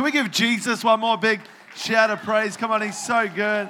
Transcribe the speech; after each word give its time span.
Can 0.00 0.06
we 0.06 0.12
give 0.12 0.30
Jesus 0.30 0.82
one 0.82 0.98
more 1.00 1.18
big 1.18 1.42
shout 1.76 2.08
of 2.08 2.22
praise? 2.22 2.56
Come 2.56 2.70
on, 2.70 2.80
he's 2.80 2.96
so 2.96 3.28
good. 3.28 3.68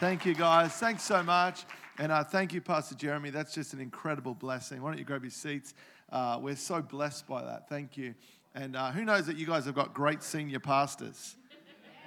Thank 0.00 0.24
you, 0.24 0.34
guys. 0.34 0.72
Thanks 0.72 1.02
so 1.02 1.22
much. 1.22 1.66
And 1.98 2.10
uh, 2.10 2.24
thank 2.24 2.54
you, 2.54 2.62
Pastor 2.62 2.94
Jeremy. 2.94 3.28
That's 3.28 3.52
just 3.52 3.74
an 3.74 3.80
incredible 3.80 4.32
blessing. 4.32 4.80
Why 4.80 4.88
don't 4.88 4.98
you 4.98 5.04
grab 5.04 5.24
your 5.24 5.30
seats? 5.30 5.74
Uh, 6.10 6.38
we're 6.40 6.56
so 6.56 6.80
blessed 6.80 7.26
by 7.26 7.44
that. 7.44 7.68
Thank 7.68 7.98
you. 7.98 8.14
And 8.54 8.76
uh, 8.76 8.92
who 8.92 9.04
knows 9.04 9.26
that 9.26 9.36
you 9.36 9.44
guys 9.44 9.66
have 9.66 9.74
got 9.74 9.92
great 9.92 10.22
senior 10.22 10.58
pastors 10.58 11.36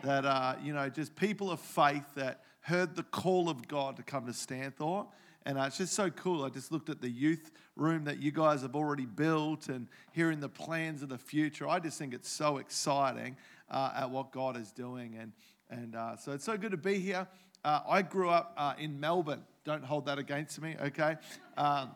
that, 0.04 0.26
uh, 0.26 0.56
you 0.64 0.74
know, 0.74 0.90
just 0.90 1.16
people 1.16 1.52
of 1.52 1.60
faith 1.60 2.06
that 2.16 2.42
heard 2.62 2.96
the 2.96 3.04
call 3.04 3.48
of 3.48 3.68
God 3.68 3.98
to 3.98 4.02
come 4.02 4.26
to 4.26 4.32
Stanthorpe. 4.32 5.06
And 5.46 5.58
uh, 5.58 5.64
it's 5.64 5.78
just 5.78 5.94
so 5.94 6.10
cool. 6.10 6.44
I 6.44 6.50
just 6.50 6.72
looked 6.72 6.90
at 6.90 7.02
the 7.02 7.10
youth 7.10 7.52
room 7.76 8.04
that 8.06 8.22
you 8.22 8.32
guys 8.32 8.62
have 8.62 8.76
already 8.76 9.06
built 9.06 9.70
and 9.70 9.88
hearing 10.12 10.40
the 10.40 10.50
plans 10.50 11.02
of 11.02 11.10
the 11.10 11.18
future. 11.18 11.68
I 11.68 11.80
just 11.80 11.98
think 11.98 12.14
it's 12.14 12.30
so 12.30 12.58
exciting 12.58 13.38
uh, 13.70 13.92
at 13.96 14.10
what 14.10 14.32
God 14.32 14.58
is 14.58 14.72
doing. 14.72 15.16
And, 15.20 15.32
and 15.70 15.96
uh, 15.96 16.18
so 16.18 16.34
it's 16.34 16.46
so 16.46 16.58
good 16.58 16.72
to 16.72 16.78
be 16.78 17.00
here. 17.00 17.28
Uh, 17.64 17.82
I 17.88 18.02
grew 18.02 18.30
up 18.30 18.54
uh, 18.58 18.74
in 18.78 19.00
Melbourne. 19.00 19.44
Don't 19.66 19.84
hold 19.84 20.06
that 20.06 20.20
against 20.20 20.62
me, 20.62 20.76
okay? 20.82 21.18
Um, 21.58 21.94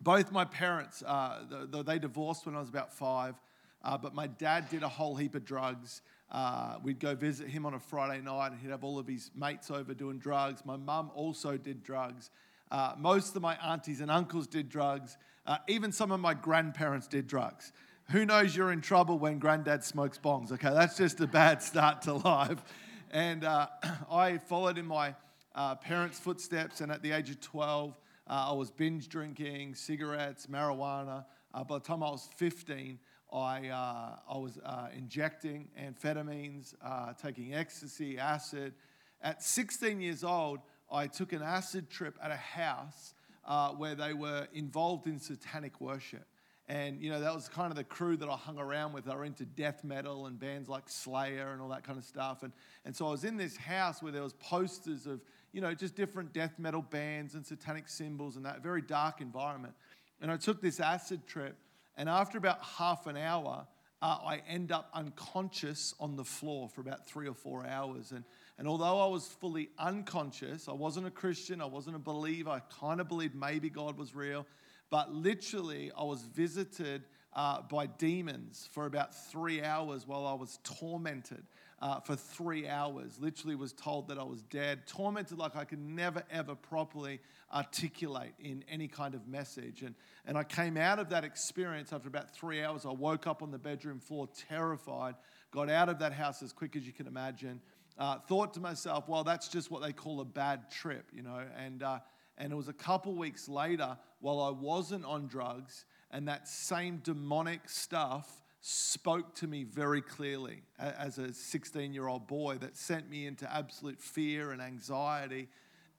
both 0.00 0.32
my 0.32 0.46
parents, 0.46 1.02
uh, 1.02 1.40
they 1.84 1.98
divorced 1.98 2.46
when 2.46 2.54
I 2.54 2.60
was 2.60 2.70
about 2.70 2.94
five, 2.94 3.34
but 3.82 4.14
my 4.14 4.26
dad 4.26 4.70
did 4.70 4.82
a 4.82 4.88
whole 4.88 5.16
heap 5.16 5.34
of 5.34 5.44
drugs. 5.44 6.00
Uh, 6.30 6.76
we'd 6.82 6.98
go 6.98 7.14
visit 7.14 7.48
him 7.48 7.64
on 7.66 7.74
a 7.74 7.78
Friday 7.78 8.20
night 8.20 8.48
and 8.48 8.60
he'd 8.60 8.70
have 8.70 8.82
all 8.82 8.98
of 8.98 9.06
his 9.06 9.30
mates 9.36 9.70
over 9.70 9.94
doing 9.94 10.18
drugs. 10.18 10.62
My 10.64 10.76
mum 10.76 11.10
also 11.14 11.56
did 11.56 11.82
drugs. 11.84 12.30
Uh, 12.70 12.94
most 12.98 13.36
of 13.36 13.42
my 13.42 13.56
aunties 13.64 14.00
and 14.00 14.10
uncles 14.10 14.46
did 14.46 14.68
drugs. 14.68 15.16
Uh, 15.46 15.58
even 15.68 15.92
some 15.92 16.10
of 16.10 16.20
my 16.20 16.34
grandparents 16.34 17.06
did 17.06 17.26
drugs. 17.26 17.72
Who 18.10 18.24
knows 18.24 18.56
you're 18.56 18.72
in 18.72 18.80
trouble 18.80 19.18
when 19.18 19.38
granddad 19.38 19.84
smokes 19.84 20.18
bongs? 20.18 20.52
Okay, 20.52 20.70
that's 20.72 20.96
just 20.96 21.20
a 21.20 21.26
bad 21.26 21.62
start 21.62 22.02
to 22.02 22.14
life. 22.14 22.62
And 23.10 23.44
uh, 23.44 23.68
I 24.10 24.38
followed 24.38 24.78
in 24.78 24.86
my 24.86 25.14
uh, 25.54 25.74
parents' 25.76 26.18
footsteps, 26.18 26.80
and 26.80 26.92
at 26.92 27.02
the 27.02 27.12
age 27.12 27.30
of 27.30 27.40
12, 27.40 27.96
uh, 28.28 28.46
I 28.50 28.52
was 28.52 28.70
binge 28.70 29.08
drinking 29.08 29.74
cigarettes, 29.74 30.46
marijuana. 30.46 31.24
by 31.52 31.78
the 31.78 31.80
time 31.80 32.02
I 32.02 32.10
was 32.10 32.28
15, 32.36 32.98
I, 33.32 33.68
uh, 33.68 34.16
I 34.32 34.38
was 34.38 34.58
uh, 34.64 34.88
injecting 34.96 35.68
amphetamines, 35.80 36.74
uh, 36.84 37.12
taking 37.20 37.54
ecstasy, 37.54 38.18
acid. 38.18 38.74
At 39.20 39.42
16 39.42 40.00
years 40.00 40.22
old, 40.22 40.60
I 40.90 41.06
took 41.06 41.32
an 41.32 41.42
acid 41.42 41.90
trip 41.90 42.16
at 42.22 42.30
a 42.30 42.36
house 42.36 43.14
uh, 43.44 43.70
where 43.70 43.94
they 43.94 44.12
were 44.12 44.46
involved 44.52 45.06
in 45.06 45.18
satanic 45.18 45.80
worship. 45.80 46.26
And, 46.68 47.00
you 47.00 47.10
know, 47.10 47.20
that 47.20 47.32
was 47.32 47.48
kind 47.48 47.70
of 47.70 47.76
the 47.76 47.84
crew 47.84 48.16
that 48.16 48.28
I 48.28 48.34
hung 48.34 48.58
around 48.58 48.92
with. 48.92 49.04
They 49.04 49.14
were 49.14 49.24
into 49.24 49.44
death 49.44 49.84
metal 49.84 50.26
and 50.26 50.38
bands 50.38 50.68
like 50.68 50.88
Slayer 50.88 51.52
and 51.52 51.62
all 51.62 51.68
that 51.68 51.84
kind 51.84 51.96
of 51.96 52.04
stuff. 52.04 52.42
And, 52.42 52.52
and 52.84 52.94
so 52.94 53.06
I 53.06 53.10
was 53.12 53.22
in 53.22 53.36
this 53.36 53.56
house 53.56 54.02
where 54.02 54.10
there 54.10 54.22
was 54.22 54.32
posters 54.32 55.06
of, 55.06 55.20
you 55.52 55.60
know, 55.60 55.74
just 55.74 55.94
different 55.94 56.32
death 56.32 56.58
metal 56.58 56.82
bands 56.82 57.34
and 57.34 57.46
satanic 57.46 57.88
symbols 57.88 58.34
and 58.34 58.44
that 58.44 58.62
very 58.62 58.82
dark 58.82 59.20
environment. 59.20 59.74
And 60.20 60.30
I 60.30 60.36
took 60.36 60.60
this 60.60 60.80
acid 60.80 61.26
trip 61.28 61.56
and 61.96 62.08
after 62.08 62.36
about 62.36 62.62
half 62.62 63.06
an 63.06 63.16
hour, 63.16 63.66
uh, 64.02 64.18
I 64.24 64.42
end 64.48 64.70
up 64.70 64.90
unconscious 64.92 65.94
on 65.98 66.16
the 66.16 66.24
floor 66.24 66.68
for 66.68 66.82
about 66.82 67.06
three 67.06 67.26
or 67.26 67.34
four 67.34 67.66
hours. 67.66 68.12
And, 68.12 68.24
and 68.58 68.66
although 68.66 69.00
I 69.00 69.06
was 69.08 69.26
fully 69.26 69.68
unconscious, 69.78 70.68
I 70.68 70.72
wasn't 70.72 71.06
a 71.06 71.10
Christian, 71.10 71.60
I 71.60 71.66
wasn't 71.66 71.96
a 71.96 72.00
believer, 72.00 72.50
I 72.50 72.60
kind 72.80 73.00
of 73.00 73.08
believed 73.08 73.34
maybe 73.34 73.68
God 73.68 73.98
was 73.98 74.14
real, 74.14 74.46
but 74.90 75.12
literally 75.12 75.92
I 75.96 76.04
was 76.04 76.22
visited 76.22 77.04
uh, 77.34 77.60
by 77.62 77.86
demons 77.86 78.68
for 78.72 78.86
about 78.86 79.14
three 79.30 79.62
hours 79.62 80.06
while 80.06 80.26
I 80.26 80.32
was 80.32 80.58
tormented 80.64 81.44
uh, 81.82 82.00
for 82.00 82.16
three 82.16 82.66
hours. 82.66 83.18
Literally 83.20 83.54
was 83.54 83.74
told 83.74 84.08
that 84.08 84.18
I 84.18 84.22
was 84.22 84.42
dead, 84.42 84.86
tormented 84.86 85.36
like 85.38 85.54
I 85.54 85.64
could 85.64 85.80
never, 85.80 86.22
ever 86.30 86.54
properly 86.54 87.20
articulate 87.54 88.32
in 88.40 88.64
any 88.70 88.88
kind 88.88 89.14
of 89.14 89.28
message. 89.28 89.82
And, 89.82 89.94
and 90.24 90.38
I 90.38 90.44
came 90.44 90.78
out 90.78 90.98
of 90.98 91.10
that 91.10 91.24
experience 91.24 91.92
after 91.92 92.08
about 92.08 92.34
three 92.34 92.62
hours. 92.64 92.86
I 92.86 92.92
woke 92.92 93.26
up 93.26 93.42
on 93.42 93.50
the 93.50 93.58
bedroom 93.58 94.00
floor 94.00 94.28
terrified, 94.48 95.16
got 95.50 95.68
out 95.68 95.90
of 95.90 95.98
that 95.98 96.14
house 96.14 96.42
as 96.42 96.54
quick 96.54 96.74
as 96.74 96.86
you 96.86 96.92
can 96.92 97.06
imagine. 97.06 97.60
Uh, 97.98 98.18
thought 98.18 98.52
to 98.54 98.60
myself, 98.60 99.08
well, 99.08 99.24
that's 99.24 99.48
just 99.48 99.70
what 99.70 99.82
they 99.82 99.92
call 99.92 100.20
a 100.20 100.24
bad 100.24 100.70
trip, 100.70 101.10
you 101.14 101.22
know. 101.22 101.42
And, 101.56 101.82
uh, 101.82 102.00
and 102.36 102.52
it 102.52 102.56
was 102.56 102.68
a 102.68 102.74
couple 102.74 103.14
weeks 103.14 103.48
later, 103.48 103.96
while 104.20 104.40
I 104.40 104.50
wasn't 104.50 105.04
on 105.04 105.26
drugs, 105.26 105.84
and 106.10 106.28
that 106.28 106.46
same 106.48 106.98
demonic 106.98 107.68
stuff 107.68 108.42
spoke 108.60 109.34
to 109.36 109.46
me 109.46 109.62
very 109.62 110.02
clearly 110.02 110.62
as 110.78 111.18
a 111.18 111.32
16 111.32 111.94
year 111.94 112.08
old 112.08 112.26
boy 112.26 112.56
that 112.58 112.76
sent 112.76 113.08
me 113.08 113.26
into 113.26 113.50
absolute 113.52 114.00
fear 114.00 114.50
and 114.50 114.60
anxiety. 114.60 115.48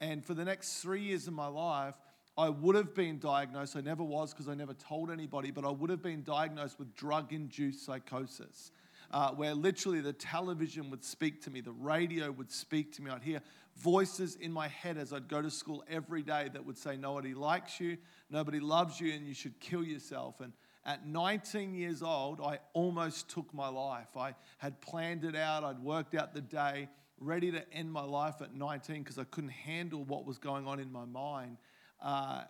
And 0.01 0.23
for 0.23 0.33
the 0.33 0.45
next 0.45 0.81
three 0.81 1.01
years 1.01 1.27
of 1.27 1.33
my 1.33 1.47
life, 1.47 1.95
I 2.37 2.49
would 2.49 2.75
have 2.75 2.93
been 2.93 3.17
diagnosed, 3.17 3.75
I 3.75 3.81
never 3.81 4.03
was 4.03 4.31
because 4.31 4.47
I 4.47 4.53
never 4.53 4.73
told 4.73 5.09
anybody, 5.09 5.49
but 5.49 5.65
I 5.65 5.71
would 5.71 5.89
have 5.89 6.03
been 6.03 6.21
diagnosed 6.23 6.77
with 6.77 6.93
drug 6.95 7.33
induced 7.33 7.83
psychosis. 7.83 8.71
Uh, 9.09 9.31
where 9.31 9.53
literally 9.53 10.01
the 10.01 10.13
television 10.13 10.89
would 10.89 11.03
speak 11.03 11.41
to 11.41 11.49
me, 11.49 11.61
the 11.61 11.71
radio 11.71 12.29
would 12.31 12.51
speak 12.51 12.93
to 12.93 13.01
me. 13.01 13.09
I'd 13.09 13.23
hear 13.23 13.41
voices 13.77 14.35
in 14.35 14.51
my 14.51 14.67
head 14.67 14.97
as 14.97 15.13
I'd 15.13 15.27
go 15.27 15.41
to 15.41 15.49
school 15.49 15.83
every 15.89 16.23
day 16.23 16.49
that 16.51 16.65
would 16.65 16.77
say, 16.77 16.97
Nobody 16.97 17.33
likes 17.33 17.79
you, 17.79 17.97
nobody 18.29 18.59
loves 18.59 18.99
you, 18.99 19.13
and 19.13 19.25
you 19.25 19.33
should 19.33 19.59
kill 19.59 19.83
yourself. 19.83 20.41
And 20.41 20.51
at 20.85 21.05
19 21.05 21.73
years 21.73 22.01
old, 22.01 22.41
I 22.41 22.59
almost 22.73 23.29
took 23.29 23.53
my 23.53 23.67
life. 23.67 24.15
I 24.17 24.33
had 24.57 24.79
planned 24.81 25.23
it 25.25 25.35
out, 25.35 25.63
I'd 25.63 25.79
worked 25.79 26.15
out 26.15 26.33
the 26.33 26.41
day, 26.41 26.87
ready 27.19 27.51
to 27.51 27.73
end 27.73 27.91
my 27.91 28.03
life 28.03 28.41
at 28.41 28.53
19 28.53 29.03
because 29.03 29.17
I 29.17 29.23
couldn't 29.25 29.51
handle 29.51 30.03
what 30.03 30.25
was 30.25 30.37
going 30.37 30.67
on 30.67 30.79
in 30.79 30.91
my 30.91 31.05
mind. 31.05 31.57
Uh, 32.01 32.43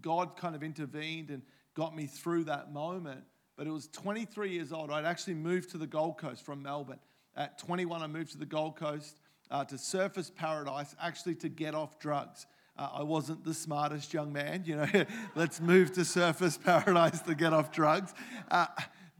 God 0.00 0.36
kind 0.36 0.54
of 0.54 0.62
intervened 0.62 1.30
and 1.30 1.42
got 1.74 1.94
me 1.94 2.06
through 2.06 2.44
that 2.44 2.72
moment. 2.72 3.22
But 3.58 3.66
it 3.66 3.72
was 3.72 3.88
23 3.88 4.52
years 4.52 4.72
old. 4.72 4.92
I'd 4.92 5.04
actually 5.04 5.34
moved 5.34 5.70
to 5.70 5.78
the 5.78 5.86
Gold 5.86 6.16
Coast 6.16 6.46
from 6.46 6.62
Melbourne. 6.62 7.00
At 7.36 7.58
21, 7.58 8.02
I 8.02 8.06
moved 8.06 8.30
to 8.30 8.38
the 8.38 8.46
Gold 8.46 8.76
Coast 8.76 9.18
uh, 9.50 9.64
to 9.64 9.74
Surfers 9.74 10.32
Paradise, 10.32 10.94
actually 11.02 11.34
to 11.36 11.48
get 11.48 11.74
off 11.74 11.98
drugs. 11.98 12.46
Uh, 12.78 12.88
I 12.94 13.02
wasn't 13.02 13.44
the 13.44 13.52
smartest 13.52 14.14
young 14.14 14.32
man, 14.32 14.62
you 14.64 14.76
know. 14.76 14.86
Let's 15.34 15.60
move 15.60 15.92
to 15.94 16.02
Surfers 16.02 16.62
Paradise 16.64 17.20
to 17.22 17.34
get 17.34 17.52
off 17.52 17.72
drugs. 17.72 18.14
Uh, 18.48 18.66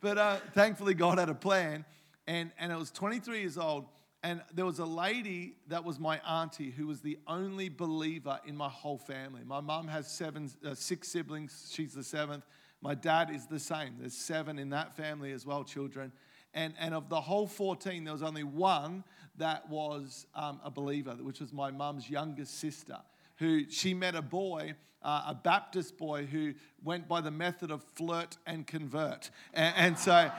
but 0.01 0.17
uh, 0.17 0.37
thankfully, 0.55 0.95
God 0.95 1.19
had 1.19 1.31
a 1.31 1.35
plan. 1.35 1.85
And, 2.29 2.53
and 2.61 2.73
I 2.73 2.77
was 2.77 2.93
23 2.93 3.41
years 3.41 3.59
old. 3.59 3.87
And 4.23 4.41
there 4.55 4.67
was 4.67 4.79
a 4.79 4.87
lady 4.87 5.57
that 5.67 5.83
was 5.85 5.99
my 5.99 6.19
auntie 6.19 6.71
who 6.71 6.87
was 6.87 7.01
the 7.01 7.19
only 7.27 7.69
believer 7.69 8.39
in 8.47 8.57
my 8.57 8.69
whole 8.69 8.99
family. 8.99 9.43
My 9.45 9.61
mom 9.61 9.89
has 9.89 10.09
seven, 10.09 10.49
uh, 10.65 10.75
six 10.75 11.09
siblings. 11.09 11.73
She's 11.73 11.95
the 11.95 12.05
seventh. 12.05 12.45
My 12.81 12.95
dad 12.95 13.31
is 13.31 13.47
the 13.47 13.59
same. 13.59 13.95
There's 13.99 14.15
seven 14.15 14.59
in 14.59 14.71
that 14.71 14.97
family 14.97 15.33
as 15.33 15.45
well, 15.45 15.65
children. 15.65 16.13
And, 16.55 16.75
and 16.79 16.95
of 16.95 17.09
the 17.09 17.21
whole 17.21 17.47
14, 17.47 18.05
there 18.05 18.13
was 18.13 18.23
only 18.23 18.45
one 18.45 19.05
that 19.37 19.69
was 19.69 20.27
um, 20.35 20.61
a 20.65 20.71
believer, 20.71 21.17
which 21.21 21.41
was 21.41 21.53
my 21.53 21.71
mum's 21.71 22.09
youngest 22.09 22.59
sister 22.59 22.99
who 23.39 23.71
she 23.71 23.95
met 23.95 24.15
a 24.15 24.23
boy, 24.23 24.75
uh, 25.03 25.25
a 25.29 25.35
Baptist 25.35 25.97
boy, 25.97 26.27
who 26.27 26.55
went 26.83 27.09
by 27.09 27.21
the 27.21 27.31
method 27.31 27.71
of 27.71 27.83
flirt 27.95 28.37
and 28.47 28.67
convert. 28.67 29.31
And, 29.55 29.75
and 29.77 29.99
so, 29.99 30.31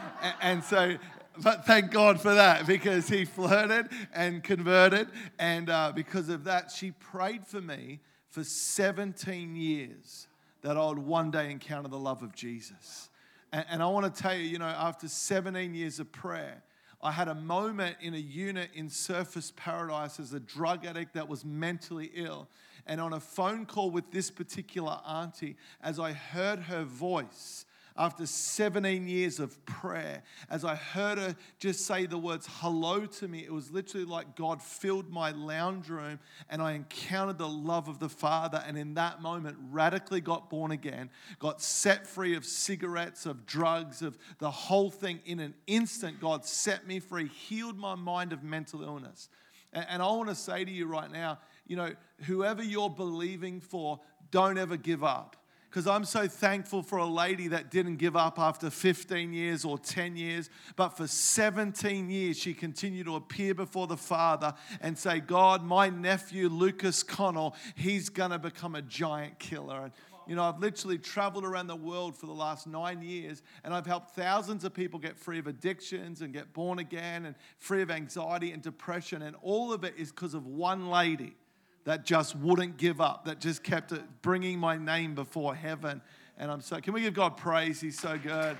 and 0.41 0.63
so, 0.63 0.97
but 1.41 1.65
thank 1.65 1.91
God 1.91 2.21
for 2.21 2.33
that 2.33 2.67
because 2.67 3.07
he 3.07 3.25
flirted 3.25 3.87
and 4.13 4.43
converted. 4.43 5.07
And 5.37 5.69
uh, 5.69 5.93
because 5.95 6.29
of 6.29 6.43
that, 6.43 6.71
she 6.71 6.91
prayed 6.91 7.47
for 7.47 7.61
me 7.61 8.01
for 8.29 8.43
17 8.43 9.55
years 9.55 10.27
that 10.61 10.77
I 10.77 10.87
would 10.87 10.99
one 10.99 11.31
day 11.31 11.51
encounter 11.51 11.89
the 11.89 11.99
love 11.99 12.21
of 12.21 12.35
Jesus. 12.35 13.09
And, 13.51 13.65
and 13.69 13.83
I 13.83 13.87
want 13.87 14.13
to 14.13 14.21
tell 14.21 14.35
you, 14.35 14.43
you 14.43 14.59
know, 14.59 14.65
after 14.65 15.07
17 15.07 15.73
years 15.73 15.99
of 15.99 16.11
prayer, 16.11 16.61
I 17.01 17.11
had 17.11 17.29
a 17.29 17.35
moment 17.35 17.95
in 18.01 18.13
a 18.13 18.17
unit 18.17 18.71
in 18.73 18.89
Surfers 18.89 19.55
Paradise 19.55 20.19
as 20.19 20.33
a 20.33 20.39
drug 20.39 20.85
addict 20.85 21.13
that 21.13 21.29
was 21.29 21.45
mentally 21.45 22.11
ill 22.13 22.49
and 22.89 22.99
on 22.99 23.13
a 23.13 23.19
phone 23.19 23.65
call 23.67 23.91
with 23.91 24.11
this 24.11 24.31
particular 24.31 24.99
auntie, 25.05 25.55
as 25.81 25.99
I 25.99 26.11
heard 26.11 26.59
her 26.59 26.83
voice, 26.83 27.65
after 27.99 28.25
17 28.25 29.09
years 29.09 29.41
of 29.41 29.63
prayer, 29.65 30.23
as 30.49 30.63
I 30.63 30.75
heard 30.75 31.17
her 31.17 31.35
just 31.59 31.85
say 31.85 32.05
the 32.05 32.17
words 32.17 32.47
hello 32.49 33.05
to 33.05 33.27
me, 33.27 33.39
it 33.39 33.51
was 33.51 33.71
literally 33.71 34.05
like 34.05 34.37
God 34.37 34.63
filled 34.63 35.11
my 35.11 35.31
lounge 35.31 35.89
room 35.89 36.17
and 36.49 36.61
I 36.61 36.71
encountered 36.71 37.37
the 37.37 37.49
love 37.49 37.89
of 37.89 37.99
the 37.99 38.07
Father. 38.07 38.63
And 38.65 38.77
in 38.77 38.93
that 38.93 39.21
moment, 39.21 39.57
radically 39.69 40.21
got 40.21 40.49
born 40.49 40.71
again, 40.71 41.09
got 41.39 41.61
set 41.61 42.07
free 42.07 42.35
of 42.35 42.45
cigarettes, 42.45 43.25
of 43.25 43.45
drugs, 43.45 44.01
of 44.01 44.17
the 44.39 44.49
whole 44.49 44.89
thing. 44.89 45.19
In 45.25 45.41
an 45.41 45.53
instant, 45.67 46.21
God 46.21 46.45
set 46.45 46.87
me 46.87 47.01
free, 47.01 47.27
healed 47.27 47.77
my 47.77 47.95
mind 47.95 48.31
of 48.31 48.43
mental 48.43 48.81
illness. 48.81 49.27
And 49.73 50.01
I 50.01 50.07
want 50.07 50.29
to 50.29 50.35
say 50.35 50.63
to 50.63 50.71
you 50.71 50.87
right 50.87 51.11
now, 51.11 51.39
you 51.67 51.75
know, 51.75 51.93
whoever 52.21 52.63
you're 52.63 52.89
believing 52.89 53.59
for, 53.59 53.99
don't 54.31 54.57
ever 54.57 54.77
give 54.77 55.03
up. 55.03 55.35
Because 55.69 55.85
I'm 55.85 56.03
so 56.03 56.27
thankful 56.27 56.81
for 56.81 56.97
a 56.97 57.05
lady 57.05 57.49
that 57.49 57.69
didn't 57.69 57.97
give 57.97 58.15
up 58.15 58.39
after 58.39 58.71
15 58.71 59.33
years 59.33 59.63
or 59.63 59.77
10 59.77 60.15
years, 60.15 60.49
but 60.75 60.89
for 60.89 61.05
17 61.05 62.09
years 62.09 62.39
she 62.39 62.55
continued 62.55 63.05
to 63.05 63.15
appear 63.15 63.53
before 63.53 63.85
the 63.85 63.97
Father 63.97 64.55
and 64.81 64.97
say, 64.97 65.19
God, 65.19 65.63
my 65.63 65.89
nephew 65.89 66.49
Lucas 66.49 67.03
Connell, 67.03 67.55
he's 67.75 68.09
going 68.09 68.31
to 68.31 68.39
become 68.39 68.73
a 68.73 68.81
giant 68.81 69.37
killer. 69.37 69.83
And, 69.83 69.91
you 70.27 70.35
know, 70.35 70.43
I've 70.43 70.59
literally 70.59 70.97
traveled 70.97 71.45
around 71.45 71.67
the 71.67 71.75
world 71.75 72.15
for 72.15 72.25
the 72.25 72.33
last 72.33 72.65
nine 72.65 73.03
years 73.03 73.43
and 73.63 73.71
I've 73.71 73.85
helped 73.85 74.15
thousands 74.15 74.63
of 74.63 74.73
people 74.73 74.97
get 74.97 75.19
free 75.19 75.37
of 75.37 75.45
addictions 75.45 76.21
and 76.21 76.33
get 76.33 76.51
born 76.51 76.79
again 76.79 77.27
and 77.27 77.35
free 77.59 77.83
of 77.83 77.91
anxiety 77.91 78.53
and 78.53 78.63
depression. 78.63 79.21
And 79.21 79.35
all 79.43 79.71
of 79.71 79.83
it 79.83 79.93
is 79.97 80.09
because 80.09 80.33
of 80.33 80.47
one 80.47 80.89
lady 80.89 81.35
that 81.85 82.05
just 82.05 82.35
wouldn't 82.35 82.77
give 82.77 83.01
up, 83.01 83.25
that 83.25 83.39
just 83.39 83.63
kept 83.63 83.93
bringing 84.21 84.59
my 84.59 84.77
name 84.77 85.15
before 85.15 85.55
heaven. 85.55 86.01
And 86.37 86.51
I'm 86.51 86.61
so, 86.61 86.79
can 86.79 86.93
we 86.93 87.01
give 87.01 87.13
God 87.13 87.37
praise? 87.37 87.81
He's 87.81 87.99
so 87.99 88.17
good. 88.17 88.57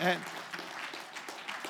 And, 0.00 0.18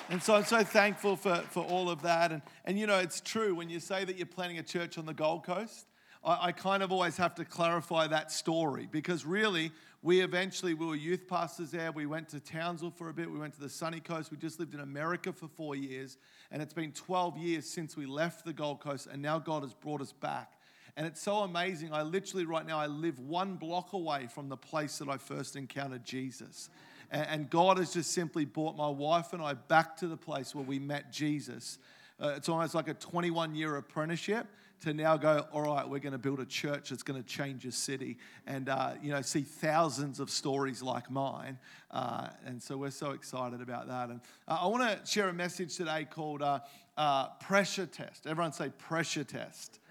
and 0.08 0.22
so 0.22 0.34
I'm 0.34 0.44
so 0.44 0.62
thankful 0.62 1.16
for, 1.16 1.36
for 1.50 1.64
all 1.64 1.90
of 1.90 2.02
that. 2.02 2.32
And, 2.32 2.42
and 2.64 2.78
you 2.78 2.86
know, 2.86 2.98
it's 2.98 3.20
true 3.20 3.54
when 3.54 3.68
you 3.68 3.80
say 3.80 4.04
that 4.04 4.16
you're 4.16 4.26
planning 4.26 4.58
a 4.58 4.62
church 4.62 4.98
on 4.98 5.06
the 5.06 5.14
Gold 5.14 5.44
Coast, 5.44 5.86
I, 6.24 6.46
I 6.48 6.52
kind 6.52 6.82
of 6.82 6.92
always 6.92 7.16
have 7.16 7.34
to 7.36 7.44
clarify 7.44 8.06
that 8.06 8.32
story 8.32 8.88
because 8.90 9.24
really, 9.24 9.72
we 10.02 10.20
eventually, 10.20 10.74
we 10.74 10.86
were 10.86 10.94
youth 10.94 11.26
pastors 11.26 11.72
there. 11.72 11.90
We 11.90 12.06
went 12.06 12.28
to 12.28 12.40
Townsville 12.40 12.92
for 12.92 13.08
a 13.08 13.12
bit. 13.12 13.30
We 13.30 13.38
went 13.38 13.54
to 13.54 13.60
the 13.60 13.68
sunny 13.68 13.98
coast. 13.98 14.30
We 14.30 14.36
just 14.36 14.60
lived 14.60 14.74
in 14.74 14.80
America 14.80 15.32
for 15.32 15.48
four 15.48 15.74
years. 15.74 16.16
And 16.56 16.62
it's 16.62 16.72
been 16.72 16.92
12 16.92 17.36
years 17.36 17.66
since 17.66 17.98
we 17.98 18.06
left 18.06 18.46
the 18.46 18.52
Gold 18.54 18.80
Coast. 18.80 19.08
And 19.12 19.20
now 19.20 19.38
God 19.38 19.62
has 19.62 19.74
brought 19.74 20.00
us 20.00 20.12
back. 20.12 20.52
And 20.96 21.06
it's 21.06 21.20
so 21.20 21.40
amazing. 21.40 21.92
I 21.92 22.00
literally, 22.00 22.46
right 22.46 22.66
now, 22.66 22.78
I 22.78 22.86
live 22.86 23.18
one 23.18 23.56
block 23.56 23.92
away 23.92 24.26
from 24.26 24.48
the 24.48 24.56
place 24.56 24.96
that 24.96 25.06
I 25.10 25.18
first 25.18 25.54
encountered 25.54 26.02
Jesus. 26.02 26.70
And 27.10 27.50
God 27.50 27.76
has 27.76 27.92
just 27.92 28.12
simply 28.12 28.46
brought 28.46 28.74
my 28.74 28.88
wife 28.88 29.34
and 29.34 29.42
I 29.42 29.52
back 29.52 29.98
to 29.98 30.08
the 30.08 30.16
place 30.16 30.54
where 30.54 30.64
we 30.64 30.78
met 30.78 31.12
Jesus. 31.12 31.76
Uh, 32.18 32.32
it's 32.38 32.48
almost 32.48 32.74
like 32.74 32.88
a 32.88 32.94
21 32.94 33.54
year 33.54 33.76
apprenticeship 33.76 34.46
to 34.82 34.92
now 34.92 35.16
go, 35.16 35.46
all 35.52 35.62
right, 35.62 35.88
we're 35.88 36.00
going 36.00 36.12
to 36.12 36.18
build 36.18 36.40
a 36.40 36.46
church 36.46 36.90
that's 36.90 37.02
going 37.02 37.22
to 37.22 37.26
change 37.26 37.64
a 37.64 37.72
city 37.72 38.18
and, 38.46 38.68
uh, 38.68 38.92
you 39.02 39.10
know, 39.10 39.22
see 39.22 39.42
thousands 39.42 40.20
of 40.20 40.30
stories 40.30 40.82
like 40.82 41.10
mine. 41.10 41.58
Uh, 41.90 42.28
and 42.44 42.62
so 42.62 42.76
we're 42.76 42.90
so 42.90 43.12
excited 43.12 43.60
about 43.60 43.88
that. 43.88 44.10
And 44.10 44.20
uh, 44.46 44.58
I 44.60 44.66
want 44.66 44.82
to 44.82 45.10
share 45.10 45.28
a 45.28 45.32
message 45.32 45.76
today 45.76 46.06
called 46.08 46.42
uh, 46.42 46.60
uh, 46.96 47.28
Pressure 47.40 47.86
Test. 47.86 48.26
Everyone 48.26 48.52
say 48.52 48.70
Pressure 48.78 49.24
Test. 49.24 49.80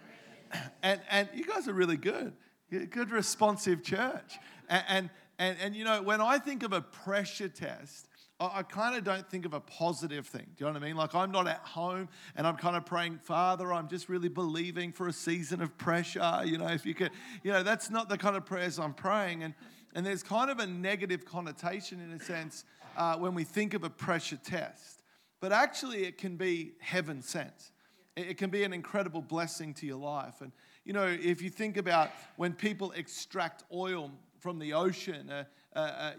And, 0.84 1.02
and 1.10 1.28
you 1.34 1.44
guys 1.44 1.68
are 1.68 1.74
really 1.74 1.98
good. 1.98 2.32
good, 2.70 3.12
responsive 3.12 3.84
church. 3.84 4.38
And, 4.70 4.84
and, 4.88 5.10
and, 5.40 5.58
and, 5.62 5.76
you 5.76 5.84
know, 5.84 6.02
when 6.02 6.22
I 6.22 6.38
think 6.38 6.64
of 6.64 6.72
a 6.72 6.82
pressure 6.82 7.50
test, 7.50 8.08
I 8.38 8.64
kind 8.64 8.98
of 8.98 9.06
don't 9.06 9.30
think 9.30 9.46
of 9.46 9.54
a 9.54 9.62
positive 9.62 10.28
thing. 10.28 10.46
Do 10.58 10.66
you 10.66 10.66
know 10.66 10.74
what 10.74 10.84
I 10.84 10.86
mean? 10.88 10.98
Like 10.98 11.16
I'm 11.16 11.32
not 11.32 11.48
at 11.48 11.60
home 11.60 12.10
and 12.36 12.46
I'm 12.46 12.58
kind 12.58 12.76
of 12.76 12.86
praying, 12.86 13.20
Father, 13.20 13.72
I'm 13.72 13.88
just 13.88 14.10
really 14.10 14.28
believing 14.28 14.92
for 14.92 15.08
a 15.08 15.14
season 15.14 15.62
of 15.62 15.78
pressure. 15.78 16.42
You 16.44 16.58
know, 16.58 16.68
if 16.68 16.86
you 16.86 16.94
could, 16.94 17.12
you 17.44 17.54
know, 17.54 17.64
that's 17.64 17.90
not 17.90 18.10
the 18.10 18.18
kind 18.18 18.36
of 18.36 18.46
prayers 18.46 18.78
I'm 18.78 18.94
praying. 18.94 19.44
And, 19.44 19.54
and 19.94 20.06
there's 20.06 20.22
kind 20.22 20.52
of 20.52 20.60
a 20.60 20.68
negative 20.68 21.24
connotation 21.24 22.02
in 22.02 22.12
a 22.12 22.20
sense 22.20 22.66
uh, 22.98 23.16
when 23.16 23.36
we 23.36 23.46
think 23.46 23.74
of 23.74 23.86
a 23.86 23.90
pressure 23.90 24.40
test. 24.44 25.04
But 25.40 25.54
actually, 25.54 26.04
it 26.04 26.18
can 26.18 26.36
be 26.36 26.74
heaven 26.80 27.22
sent. 27.22 27.72
It 28.18 28.38
can 28.38 28.50
be 28.50 28.64
an 28.64 28.74
incredible 28.74 29.22
blessing 29.22 29.74
to 29.76 29.86
your 29.86 29.98
life. 29.98 30.42
And, 30.42 30.52
you 30.84 30.92
know, 30.92 31.06
if 31.08 31.42
you 31.42 31.50
think 31.50 31.78
about 31.78 32.12
when 32.36 32.54
people 32.54 32.92
extract 32.92 33.64
oil 33.74 34.12
from 34.40 34.60
the 34.60 34.74
ocean, 34.74 35.30
uh, 35.30 35.46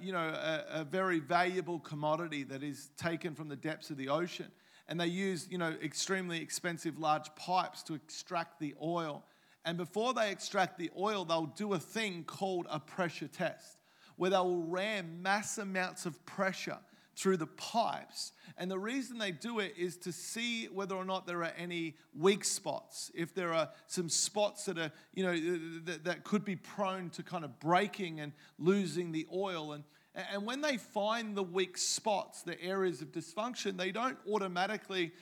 you 0.03 0.13
know, 0.13 0.19
a, 0.19 0.81
a, 0.81 0.85
very 0.85 1.19
valuable 1.19 1.79
commodity 1.79 2.43
that 2.45 2.63
is 2.63 2.91
taken 2.97 3.35
from 3.35 3.49
the 3.49 3.57
depths 3.57 3.91
of 3.91 3.97
the 3.97 4.09
ocean. 4.09 4.51
And 4.89 5.01
they 5.01 5.07
use, 5.07 5.49
you 5.51 5.59
know, 5.59 5.75
extremely 5.83 6.41
expensive 6.41 6.99
large 6.99 7.35
pipes 7.35 7.83
to 7.85 7.95
extract 7.95 8.61
the 8.61 8.75
oil. 8.83 9.25
And 9.65 9.77
before 9.77 10.15
they 10.15 10.31
extract 10.31 10.79
the 10.79 10.91
oil, 10.97 11.25
they'll 11.25 11.47
do 11.47 11.73
a 11.73 11.79
thing 11.79 12.25
called 12.25 12.67
a 12.71 12.79
pressure 12.79 13.29
test, 13.29 13.79
where 14.17 14.31
they 14.31 14.37
will 14.37 14.63
ram 14.63 15.23
mass 15.23 15.59
amounts 15.59 16.07
of 16.07 16.25
pressure 16.27 16.79
through 17.17 17.39
the 17.39 17.47
pipes. 17.47 18.33
And 18.59 18.71
the 18.71 18.79
reason 18.79 19.19
they 19.19 19.33
do 19.33 19.59
it 19.59 19.75
is 19.77 19.97
to 19.99 20.13
see 20.13 20.67
whether 20.67 20.95
or 20.95 21.05
not 21.05 21.27
there 21.27 21.43
are 21.43 21.53
any 21.57 21.97
weak 22.15 22.45
spots. 22.45 23.11
If 23.15 23.35
there 23.35 23.53
are 23.53 23.71
some 23.87 24.09
spots 24.09 24.67
that 24.67 24.79
are, 24.79 24.93
you 25.15 25.25
know, 25.25 25.83
that, 25.87 26.05
that 26.05 26.25
could 26.25 26.45
be 26.45 26.57
prone 26.57 27.11
to 27.11 27.23
kind 27.23 27.45
of 27.45 27.59
breaking 27.59 28.21
and 28.21 28.33
losing 28.59 29.13
the 29.13 29.27
oil. 29.33 29.73
And, 29.73 29.85
and 30.33 30.45
when 30.45 30.61
they 30.61 30.77
find 30.77 31.35
the 31.35 31.43
weak 31.43 31.79
spots, 31.79 32.43
the 32.43 32.61
areas 32.63 33.01
of 33.01 33.13
dysfunction, 33.13 33.79
they 33.79 33.93
don't 33.93 34.19
automatically 34.31 35.13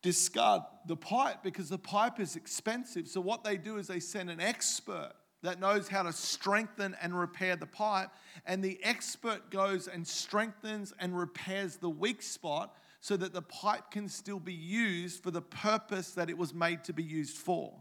discard 0.00 0.62
the 0.86 0.96
pipe 0.96 1.38
because 1.42 1.68
the 1.68 1.78
pipe 1.78 2.20
is 2.20 2.36
expensive. 2.36 3.08
So 3.08 3.20
what 3.20 3.42
they 3.42 3.56
do 3.56 3.78
is 3.78 3.88
they 3.88 4.00
send 4.00 4.30
an 4.30 4.40
expert 4.40 5.12
that 5.42 5.60
knows 5.60 5.88
how 5.88 6.02
to 6.02 6.12
strengthen 6.12 6.96
and 7.02 7.18
repair 7.18 7.56
the 7.56 7.66
pipe. 7.66 8.10
And 8.46 8.62
the 8.62 8.78
expert 8.82 9.50
goes 9.50 9.88
and 9.88 10.06
strengthens 10.06 10.92
and 10.98 11.18
repairs 11.18 11.76
the 11.76 11.90
weak 11.90 12.22
spot 12.22 12.76
so 13.00 13.16
that 13.16 13.32
the 13.32 13.42
pipe 13.42 13.90
can 13.90 14.08
still 14.08 14.38
be 14.38 14.54
used 14.54 15.22
for 15.22 15.30
the 15.30 15.42
purpose 15.42 16.12
that 16.12 16.30
it 16.30 16.38
was 16.38 16.54
made 16.54 16.84
to 16.84 16.92
be 16.92 17.02
used 17.02 17.36
for. 17.36 17.72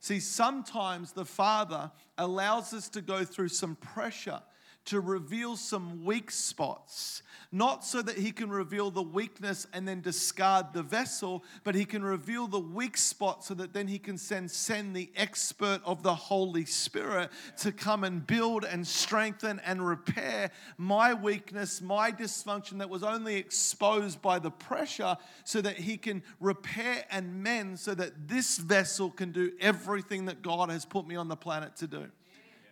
See, 0.00 0.20
sometimes 0.20 1.12
the 1.12 1.24
Father 1.24 1.90
allows 2.18 2.74
us 2.74 2.88
to 2.90 3.00
go 3.00 3.24
through 3.24 3.48
some 3.48 3.76
pressure 3.76 4.42
to 4.86 5.00
reveal 5.00 5.56
some 5.56 6.04
weak 6.04 6.30
spots, 6.30 7.22
not 7.52 7.84
so 7.84 8.02
that 8.02 8.16
he 8.16 8.30
can 8.32 8.50
reveal 8.50 8.90
the 8.90 9.02
weakness 9.02 9.66
and 9.72 9.86
then 9.86 10.00
discard 10.00 10.72
the 10.72 10.82
vessel, 10.82 11.44
but 11.64 11.74
he 11.74 11.84
can 11.84 12.02
reveal 12.02 12.46
the 12.46 12.58
weak 12.58 12.96
spot 12.96 13.44
so 13.44 13.54
that 13.54 13.72
then 13.72 13.88
he 13.88 13.98
can 13.98 14.16
send, 14.16 14.50
send 14.50 14.94
the 14.94 15.10
expert 15.16 15.80
of 15.84 16.02
the 16.02 16.14
Holy 16.14 16.64
Spirit 16.64 17.30
to 17.58 17.72
come 17.72 18.04
and 18.04 18.26
build 18.26 18.64
and 18.64 18.86
strengthen 18.86 19.60
and 19.60 19.86
repair 19.86 20.50
my 20.78 21.12
weakness, 21.14 21.80
my 21.80 22.10
dysfunction 22.12 22.78
that 22.78 22.90
was 22.90 23.02
only 23.02 23.36
exposed 23.36 24.22
by 24.22 24.38
the 24.38 24.50
pressure, 24.50 25.16
so 25.44 25.60
that 25.60 25.76
he 25.76 25.96
can 25.96 26.22
repair 26.40 27.04
and 27.10 27.42
mend 27.42 27.78
so 27.78 27.94
that 27.94 28.28
this 28.28 28.58
vessel 28.58 29.10
can 29.10 29.32
do 29.32 29.52
everything 29.60 30.26
that 30.26 30.42
God 30.42 30.70
has 30.70 30.84
put 30.84 31.06
me 31.06 31.16
on 31.16 31.28
the 31.28 31.36
planet 31.36 31.76
to 31.76 31.86
do. 31.86 32.06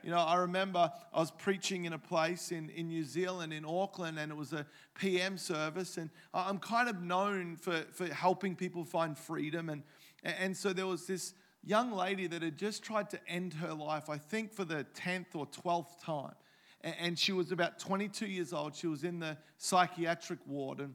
You 0.05 0.11
know, 0.11 0.19
I 0.19 0.37
remember 0.37 0.93
I 1.15 1.19
was 1.19 1.31
preaching 1.31 1.87
in 1.87 1.95
a 1.95 1.99
place 1.99 2.53
in, 2.53 2.69
in 2.69 2.89
New 2.89 3.05
Zealand, 3.05 3.55
in 3.55 3.65
Auckland, 3.65 4.19
and 4.19 4.31
it 4.31 4.35
was 4.35 4.53
a 4.53 4.67
PM 4.95 5.39
service. 5.39 5.97
And 5.97 6.11
I'm 6.35 6.59
kind 6.59 6.91
of 6.91 7.01
known 7.01 7.57
for, 7.57 7.85
for 7.91 8.05
helping 8.09 8.55
people 8.55 8.85
find 8.85 9.17
freedom. 9.17 9.71
And, 9.71 9.83
and 10.23 10.55
so 10.55 10.75
there 10.75 10.87
was 10.87 11.07
this 11.07 11.33
young 11.65 11.91
lady 11.91 12.27
that 12.27 12.43
had 12.43 12.59
just 12.59 12.83
tried 12.83 13.09
to 13.11 13.21
end 13.27 13.55
her 13.55 13.73
life, 13.73 14.11
I 14.11 14.19
think 14.19 14.53
for 14.53 14.67
the 14.67 14.85
10th 14.95 15.35
or 15.35 15.47
12th 15.47 15.99
time. 16.05 16.35
And 16.83 17.19
she 17.19 17.33
was 17.33 17.51
about 17.51 17.79
22 17.79 18.27
years 18.27 18.53
old. 18.53 18.77
She 18.77 18.89
was 18.89 19.05
in 19.05 19.21
the 19.21 19.39
psychiatric 19.57 20.41
ward. 20.47 20.81
And, 20.81 20.95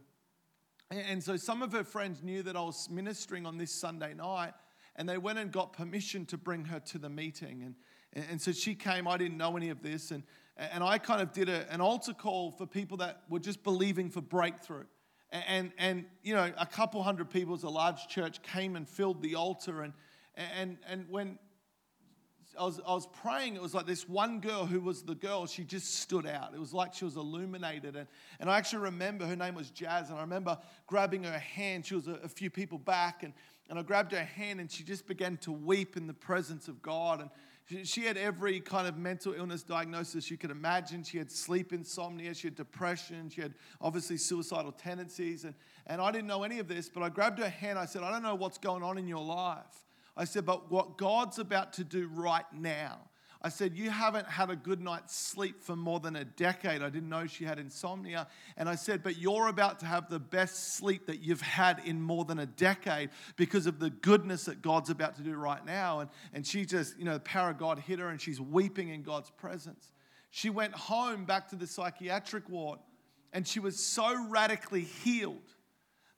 and 0.92 1.24
so 1.24 1.36
some 1.36 1.64
of 1.64 1.72
her 1.72 1.84
friends 1.84 2.22
knew 2.22 2.44
that 2.44 2.56
I 2.56 2.62
was 2.62 2.88
ministering 2.92 3.48
on 3.48 3.58
this 3.58 3.72
Sunday 3.72 4.14
night, 4.14 4.54
and 4.96 5.10
they 5.10 5.18
went 5.18 5.40
and 5.40 5.52
got 5.52 5.74
permission 5.74 6.28
to 6.28 6.38
bring 6.38 6.66
her 6.66 6.80
to 6.82 7.00
the 7.00 7.10
meeting. 7.10 7.64
And 7.64 7.74
and, 8.14 8.26
and 8.32 8.42
so 8.42 8.52
she 8.52 8.76
came, 8.76 9.08
I 9.08 9.18
didn't 9.18 9.38
know 9.38 9.56
any 9.58 9.70
of 9.70 9.82
this. 9.82 10.12
And, 10.12 10.24
and 10.58 10.84
I 10.84 10.98
kind 10.98 11.22
of 11.22 11.32
did 11.32 11.50
a, 11.50 11.72
an 11.72 11.82
altar 11.82 12.14
call 12.14 12.52
for 12.52 12.66
people 12.66 12.98
that 12.98 13.24
were 13.30 13.40
just 13.40 13.64
believing 13.64 14.10
for 14.10 14.22
breakthrough. 14.22 14.86
And, 15.32 15.44
and, 15.48 15.72
and, 15.78 16.06
you 16.24 16.34
know, 16.34 16.52
a 16.58 16.66
couple 16.66 17.02
hundred 17.04 17.30
people, 17.30 17.54
as 17.54 17.64
a 17.64 17.70
large 17.70 18.08
church, 18.08 18.42
came 18.42 18.76
and 18.76 18.88
filled 18.88 19.22
the 19.22 19.36
altar. 19.36 19.82
And, 19.82 19.94
and, 20.36 20.78
and 20.88 21.06
when 21.10 21.38
I 22.60 22.64
was, 22.64 22.82
I 22.86 22.94
was 22.94 23.08
praying, 23.22 23.56
it 23.56 23.62
was 23.62 23.74
like 23.74 23.86
this 23.86 24.10
one 24.10 24.40
girl 24.40 24.66
who 24.66 24.82
was 24.82 25.04
the 25.04 25.16
girl, 25.16 25.46
she 25.46 25.64
just 25.64 26.00
stood 26.00 26.26
out. 26.26 26.54
It 26.54 26.60
was 26.60 26.74
like 26.74 26.94
she 26.94 27.06
was 27.06 27.16
illuminated. 27.16 27.96
And, 27.96 28.08
and 28.40 28.50
I 28.50 28.58
actually 28.58 28.84
remember 28.84 29.26
her 29.26 29.36
name 29.36 29.56
was 29.56 29.70
Jazz, 29.70 30.10
and 30.10 30.18
I 30.18 30.22
remember 30.22 30.58
grabbing 30.88 31.24
her 31.24 31.40
hand. 31.40 31.86
She 31.86 31.96
was 31.96 32.08
a, 32.08 32.16
a 32.24 32.28
few 32.28 32.50
people 32.50 32.80
back, 32.80 33.24
and, 33.24 33.34
and 33.70 33.78
I 33.78 33.84
grabbed 33.84 34.12
her 34.14 34.24
hand, 34.24 34.60
and 34.60 34.70
she 34.70 34.84
just 34.84 35.08
began 35.08 35.38
to 35.38 35.52
weep 35.52 35.96
in 35.96 36.08
the 36.08 36.14
presence 36.14 36.68
of 36.68 36.82
God. 36.82 37.22
And, 37.22 37.30
she 37.84 38.06
had 38.06 38.18
every 38.18 38.60
kind 38.60 38.88
of 38.88 38.98
mental 38.98 39.34
illness 39.34 39.64
diagnosis 39.64 40.32
you 40.32 40.38
could 40.38 40.52
imagine. 40.52 41.04
She 41.04 41.18
had 41.18 41.32
sleep 41.32 41.72
insomnia, 41.72 42.34
she 42.34 42.48
had 42.48 42.56
depression, 42.56 43.30
she 43.30 43.42
had 43.42 43.54
obviously 43.80 44.18
suicidal 44.18 44.72
tendencies. 44.72 45.46
And, 45.46 45.54
and 45.88 46.02
I 46.02 46.12
didn't 46.12 46.28
know 46.28 46.44
any 46.44 46.60
of 46.60 46.68
this, 46.68 46.90
but 46.90 47.04
I 47.04 47.10
grabbed 47.10 47.40
her 47.40 47.50
hand. 47.50 47.78
I 47.78 47.86
said, 47.86 48.04
I 48.04 48.12
don't 48.12 48.24
know 48.24 48.36
what's 48.36 48.58
going 48.58 48.84
on 48.84 48.98
in 48.98 49.08
your 49.08 49.24
life. 49.24 49.86
I 50.18 50.26
said, 50.26 50.46
but 50.46 50.72
what 50.72 50.98
God's 50.98 51.40
about 51.40 51.74
to 51.74 51.84
do 51.84 52.08
right 52.08 52.46
now 52.54 53.09
I 53.42 53.48
said, 53.48 53.78
You 53.78 53.90
haven't 53.90 54.28
had 54.28 54.50
a 54.50 54.56
good 54.56 54.82
night's 54.82 55.16
sleep 55.16 55.64
for 55.64 55.76
more 55.76 56.00
than 56.00 56.16
a 56.18 56.26
decade. 56.26 56.82
I 56.82 56.90
didn't 56.90 57.08
know 57.08 57.26
she 57.26 57.46
had 57.46 57.58
insomnia. 57.58 58.28
And 58.58 58.68
I 58.68 58.76
said, 58.76 59.02
But 59.02 59.18
you're 59.18 59.48
about 59.48 59.80
to 59.80 59.86
have 59.86 60.10
the 60.10 60.20
best 60.20 60.76
sleep 60.76 61.06
that 61.08 61.22
you've 61.22 61.42
had 61.42 61.82
in 61.86 62.02
more 62.02 62.26
than 62.26 62.40
a 62.40 62.46
decade 62.46 63.12
because 63.38 63.66
of 63.66 63.80
the 63.80 63.90
goodness 63.90 64.46
that 64.46 64.62
God's 64.62 64.90
about 64.90 65.16
to 65.16 65.22
do 65.22 65.36
right 65.36 65.66
now. 65.66 66.02
And, 66.02 66.10
and 66.34 66.46
she 66.46 66.66
just, 66.66 66.98
you 67.00 67.06
know, 67.06 67.14
the 67.14 67.22
power 67.22 67.52
of 67.52 67.58
God 67.58 67.80
hit 67.80 68.00
her 68.00 68.10
and 68.10 68.20
she's 68.20 68.42
weeping 68.42 68.90
in 68.90 69.04
God's 69.04 69.30
presence. 69.30 69.92
She 70.32 70.50
went 70.50 70.74
home 70.74 71.24
back 71.24 71.48
to 71.50 71.56
the 71.56 71.66
psychiatric 71.66 72.50
ward 72.50 72.80
and 73.32 73.48
she 73.48 73.60
was 73.60 73.80
so 73.80 74.28
radically 74.28 74.82
healed 74.82 75.38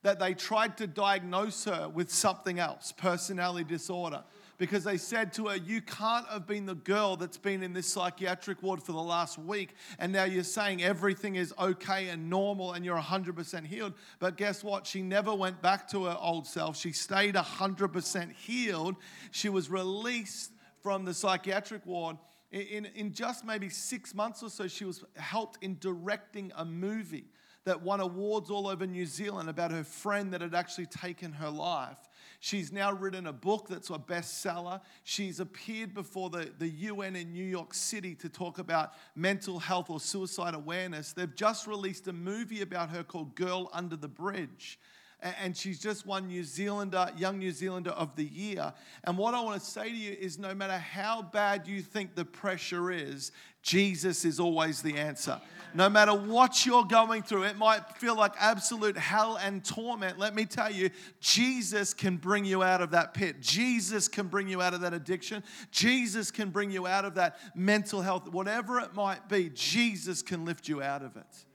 that 0.04 0.20
they 0.20 0.34
tried 0.34 0.78
to 0.78 0.88
diagnose 0.88 1.66
her 1.66 1.88
with 1.88 2.10
something 2.12 2.58
else, 2.58 2.92
personality 2.92 3.64
disorder 3.64 4.24
because 4.62 4.84
they 4.84 4.98
said 4.98 5.34
to 5.34 5.48
her, 5.48 5.56
You 5.56 5.82
can't 5.82 6.28
have 6.28 6.46
been 6.46 6.68
the 6.68 6.76
girl 6.76 7.16
that's 7.16 7.36
been 7.36 7.64
in 7.64 7.74
this 7.74 7.88
psychiatric 7.88 8.62
ward 8.62 8.84
for 8.84 8.92
the 8.92 9.02
last 9.02 9.40
week, 9.40 9.74
and 9.98 10.14
now 10.14 10.24
you're 10.24 10.44
saying 10.44 10.84
everything 10.84 11.36
is 11.36 11.52
okay 11.58 12.10
and 12.10 12.30
normal 12.30 12.74
and 12.74 12.86
you're 12.86 12.96
100% 12.96 13.66
healed. 13.66 13.94
But 14.20 14.38
guess 14.38 14.64
what? 14.64 14.86
She 14.86 15.02
never 15.02 15.34
went 15.34 15.64
back 15.64 15.88
to 15.90 16.06
her 16.06 16.18
old 16.22 16.46
self. 16.46 16.78
She 16.78 16.92
stayed 16.92 17.34
100% 17.34 18.34
healed. 18.34 18.98
She 19.32 19.50
was 19.50 19.72
released 19.72 20.52
from 20.84 21.06
the 21.06 21.14
psychiatric 21.16 21.84
ward. 21.88 22.18
In, 22.52 22.86
in 22.94 23.14
just 23.14 23.44
maybe 23.44 23.68
six 23.68 24.14
months 24.14 24.44
or 24.44 24.52
so, 24.52 24.68
she 24.68 24.86
was 24.86 25.04
helped 25.16 25.58
in 25.64 25.80
directing 25.80 26.52
a 26.56 26.64
movie 26.64 27.26
that 27.66 27.82
won 27.82 28.00
awards 28.00 28.50
all 28.50 28.68
over 28.68 28.88
New 28.88 29.06
Zealand 29.06 29.50
about 29.50 29.72
her 29.72 29.84
friend 29.84 30.34
that 30.34 30.42
had 30.42 30.56
actually 30.56 30.88
taken 30.88 31.32
her 31.34 31.50
life. 31.50 31.98
She's 32.40 32.72
now 32.72 32.92
written 32.92 33.28
a 33.28 33.34
book 33.34 33.68
that's 33.70 33.92
a 33.92 34.00
bestseller. 34.00 34.82
She's 35.04 35.40
appeared 35.40 35.94
before 35.94 36.32
the, 36.32 36.52
the 36.58 36.68
UN 36.68 37.16
in 37.16 37.32
New 37.32 37.46
York 37.46 37.76
City 37.76 38.16
to 38.16 38.30
talk 38.30 38.58
about 38.58 38.94
mental 39.16 39.60
health 39.60 39.92
or 39.92 40.00
suicide 40.00 40.56
awareness. 40.56 41.14
They've 41.14 41.36
just 41.36 41.68
released 41.68 42.08
a 42.08 42.14
movie 42.14 42.62
about 42.62 42.90
her 42.90 43.04
called 43.04 43.36
Girl 43.36 43.70
Under 43.74 43.96
the 43.96 44.08
Bridge 44.08 44.80
and 45.22 45.56
she's 45.56 45.80
just 45.80 46.06
won 46.06 46.28
New 46.28 46.44
Zealander, 46.44 47.12
Young 47.16 47.38
New 47.38 47.52
Zealander 47.52 47.92
of 47.92 48.16
the 48.16 48.26
Year. 48.26 48.74
And 49.04 49.18
what 49.18 49.34
I 49.34 49.42
want 49.42 49.62
to 49.62 49.66
say 49.66 49.90
to 49.90 49.96
you 49.96 50.16
is 50.20 50.40
no 50.40 50.56
matter 50.56 50.78
how 50.78 51.22
bad 51.22 51.68
you 51.68 51.82
think 51.82 52.16
the 52.16 52.26
pressure 52.26 52.92
is, 52.92 53.32
Jesus 53.62 54.26
is 54.26 54.40
always 54.40 54.82
the 54.82 54.98
answer. 54.98 55.40
No 55.74 55.90
matter 55.90 56.14
what 56.14 56.66
you're 56.66 56.84
going 56.84 57.22
through, 57.22 57.44
it 57.44 57.56
might 57.56 57.88
feel 57.98 58.16
like 58.16 58.34
absolute 58.40 58.98
hell 58.98 59.38
and 59.38 59.64
torment. 59.64 60.18
Let 60.18 60.36
me 60.36 60.46
tell 60.46 60.72
you, 60.72 60.90
Jesus 61.20 61.94
can 61.94 62.18
bring 62.18 62.44
you 62.44 62.64
out 62.64 62.82
of 62.82 62.92
that 62.92 63.14
pit. 63.14 63.40
Jesus 63.40 64.08
can 64.08 64.28
bring 64.28 64.48
you 64.48 64.62
out 64.62 64.74
of 64.74 64.82
that 64.82 64.94
addiction. 64.94 65.44
Jesus 65.70 66.32
can 66.32 66.50
bring 66.50 66.72
you 66.72 66.88
out 66.88 67.06
of 67.06 67.16
that 67.16 67.38
mental 67.56 68.02
health, 68.02 68.28
whatever 68.30 68.80
it 68.80 68.96
might 68.96 69.30
be. 69.30 69.52
Jesus 69.54 70.22
can 70.22 70.44
lift 70.44 70.68
you 70.68 70.82
out 70.82 71.04
of 71.04 71.16
it. 71.16 71.46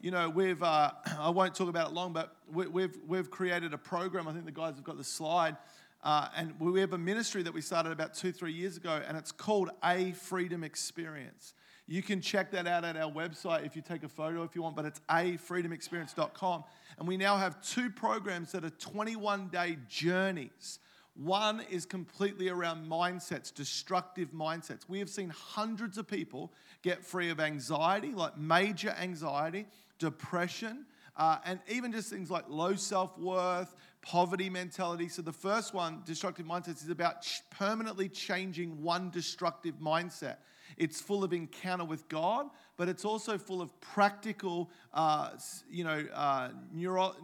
You 0.00 0.12
know, 0.12 0.28
we've, 0.28 0.62
uh, 0.62 0.92
I 1.18 1.30
won't 1.30 1.54
talk 1.54 1.68
about 1.68 1.90
it 1.90 1.94
long, 1.94 2.12
but 2.12 2.36
we, 2.52 2.82
have 2.82 2.96
we've 3.06 3.30
created 3.30 3.74
a 3.74 3.78
program. 3.78 4.28
I 4.28 4.32
think 4.32 4.44
the 4.44 4.52
guys 4.52 4.74
have 4.76 4.84
got 4.84 4.96
the 4.96 5.04
slide. 5.04 5.56
Uh, 6.04 6.28
and 6.36 6.54
we 6.60 6.80
have 6.80 6.92
a 6.92 6.98
ministry 6.98 7.42
that 7.42 7.52
we 7.52 7.60
started 7.60 7.90
about 7.90 8.14
two, 8.14 8.30
three 8.30 8.52
years 8.52 8.76
ago, 8.76 9.02
and 9.06 9.16
it's 9.16 9.32
called 9.32 9.70
A 9.84 10.12
Freedom 10.12 10.62
Experience. 10.62 11.54
You 11.88 12.02
can 12.02 12.20
check 12.20 12.52
that 12.52 12.66
out 12.66 12.84
at 12.84 12.96
our 12.96 13.10
website 13.10 13.66
if 13.66 13.74
you 13.74 13.82
take 13.82 14.04
a 14.04 14.08
photo 14.08 14.42
if 14.42 14.54
you 14.54 14.62
want, 14.62 14.76
but 14.76 14.84
it's 14.84 15.00
afreedomexperience.com. 15.08 16.64
And 16.98 17.08
we 17.08 17.16
now 17.16 17.36
have 17.36 17.60
two 17.62 17.90
programs 17.90 18.52
that 18.52 18.64
are 18.64 18.70
21 18.70 19.48
day 19.48 19.78
journeys. 19.88 20.78
One 21.14 21.62
is 21.68 21.84
completely 21.84 22.48
around 22.48 22.88
mindsets, 22.88 23.52
destructive 23.52 24.32
mindsets. 24.32 24.82
We 24.86 25.00
have 25.00 25.08
seen 25.08 25.30
hundreds 25.30 25.98
of 25.98 26.06
people 26.06 26.52
get 26.82 27.04
free 27.04 27.30
of 27.30 27.40
anxiety, 27.40 28.12
like 28.12 28.38
major 28.38 28.90
anxiety, 28.90 29.66
depression, 29.98 30.86
uh, 31.16 31.38
and 31.44 31.60
even 31.68 31.92
just 31.92 32.10
things 32.10 32.30
like 32.30 32.44
low 32.48 32.74
self 32.74 33.18
worth, 33.18 33.74
poverty 34.02 34.48
mentality. 34.48 35.08
So, 35.08 35.22
the 35.22 35.32
first 35.32 35.74
one, 35.74 36.02
destructive 36.04 36.46
mindsets, 36.46 36.82
is 36.82 36.90
about 36.90 37.26
permanently 37.50 38.08
changing 38.08 38.82
one 38.82 39.10
destructive 39.10 39.76
mindset. 39.76 40.36
It's 40.76 41.00
full 41.00 41.24
of 41.24 41.32
encounter 41.32 41.84
with 41.84 42.08
God, 42.08 42.46
but 42.76 42.88
it's 42.88 43.04
also 43.04 43.38
full 43.38 43.60
of 43.60 43.78
practical, 43.80 44.70
uh, 44.92 45.30
you 45.70 45.82
know, 45.82 46.06
uh, 46.14 46.50
neuro, 46.72 47.16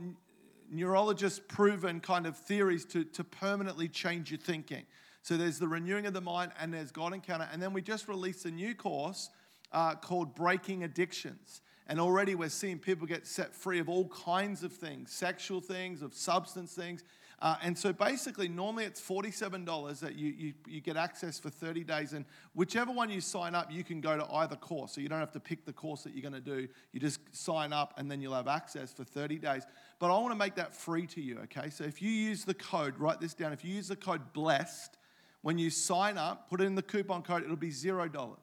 neurologist 0.70 1.46
proven 1.48 2.00
kind 2.00 2.26
of 2.26 2.36
theories 2.36 2.84
to, 2.86 3.04
to 3.04 3.22
permanently 3.22 3.88
change 3.88 4.30
your 4.30 4.38
thinking. 4.38 4.84
So 5.22 5.36
there's 5.36 5.58
the 5.58 5.68
renewing 5.68 6.06
of 6.06 6.12
the 6.12 6.20
mind 6.20 6.52
and 6.60 6.72
there's 6.72 6.90
God 6.90 7.14
encounter. 7.14 7.48
And 7.50 7.62
then 7.62 7.72
we 7.72 7.80
just 7.80 8.08
released 8.08 8.44
a 8.44 8.50
new 8.50 8.74
course 8.74 9.30
uh, 9.72 9.94
called 9.94 10.34
Breaking 10.34 10.84
Addictions. 10.84 11.62
And 11.86 12.00
already 12.00 12.34
we're 12.34 12.48
seeing 12.48 12.78
people 12.78 13.06
get 13.06 13.26
set 13.26 13.54
free 13.54 13.78
of 13.78 13.88
all 13.88 14.08
kinds 14.08 14.62
of 14.62 14.72
things 14.72 15.12
sexual 15.12 15.60
things, 15.60 16.02
of 16.02 16.14
substance 16.14 16.72
things. 16.72 17.04
Uh, 17.40 17.56
and 17.62 17.76
so 17.76 17.92
basically, 17.92 18.48
normally 18.48 18.84
it's 18.84 19.00
$47 19.00 20.00
that 20.00 20.14
you, 20.14 20.28
you, 20.30 20.54
you 20.66 20.80
get 20.80 20.96
access 20.96 21.38
for 21.38 21.50
30 21.50 21.84
days. 21.84 22.12
And 22.14 22.24
whichever 22.54 22.90
one 22.90 23.10
you 23.10 23.20
sign 23.20 23.54
up, 23.54 23.70
you 23.70 23.84
can 23.84 24.00
go 24.00 24.16
to 24.16 24.24
either 24.32 24.56
course. 24.56 24.92
So 24.92 25.02
you 25.02 25.08
don't 25.08 25.18
have 25.18 25.32
to 25.32 25.40
pick 25.40 25.66
the 25.66 25.72
course 25.72 26.04
that 26.04 26.14
you're 26.14 26.22
going 26.22 26.32
to 26.32 26.40
do. 26.40 26.68
You 26.92 27.00
just 27.00 27.20
sign 27.36 27.72
up 27.72 27.94
and 27.98 28.10
then 28.10 28.22
you'll 28.22 28.34
have 28.34 28.48
access 28.48 28.94
for 28.94 29.04
30 29.04 29.38
days. 29.38 29.66
But 29.98 30.06
I 30.06 30.18
want 30.18 30.30
to 30.30 30.38
make 30.38 30.54
that 30.54 30.74
free 30.74 31.06
to 31.08 31.20
you, 31.20 31.40
okay? 31.44 31.68
So 31.70 31.84
if 31.84 32.00
you 32.00 32.10
use 32.10 32.44
the 32.44 32.54
code, 32.54 32.98
write 32.98 33.20
this 33.20 33.34
down. 33.34 33.52
If 33.52 33.64
you 33.64 33.74
use 33.74 33.88
the 33.88 33.96
code 33.96 34.32
BLESSED, 34.32 34.96
when 35.42 35.58
you 35.58 35.68
sign 35.68 36.16
up, 36.16 36.48
put 36.48 36.62
it 36.62 36.64
in 36.64 36.74
the 36.74 36.82
coupon 36.82 37.22
code, 37.22 37.44
it'll 37.44 37.56
be 37.56 37.70
$0. 37.70 38.36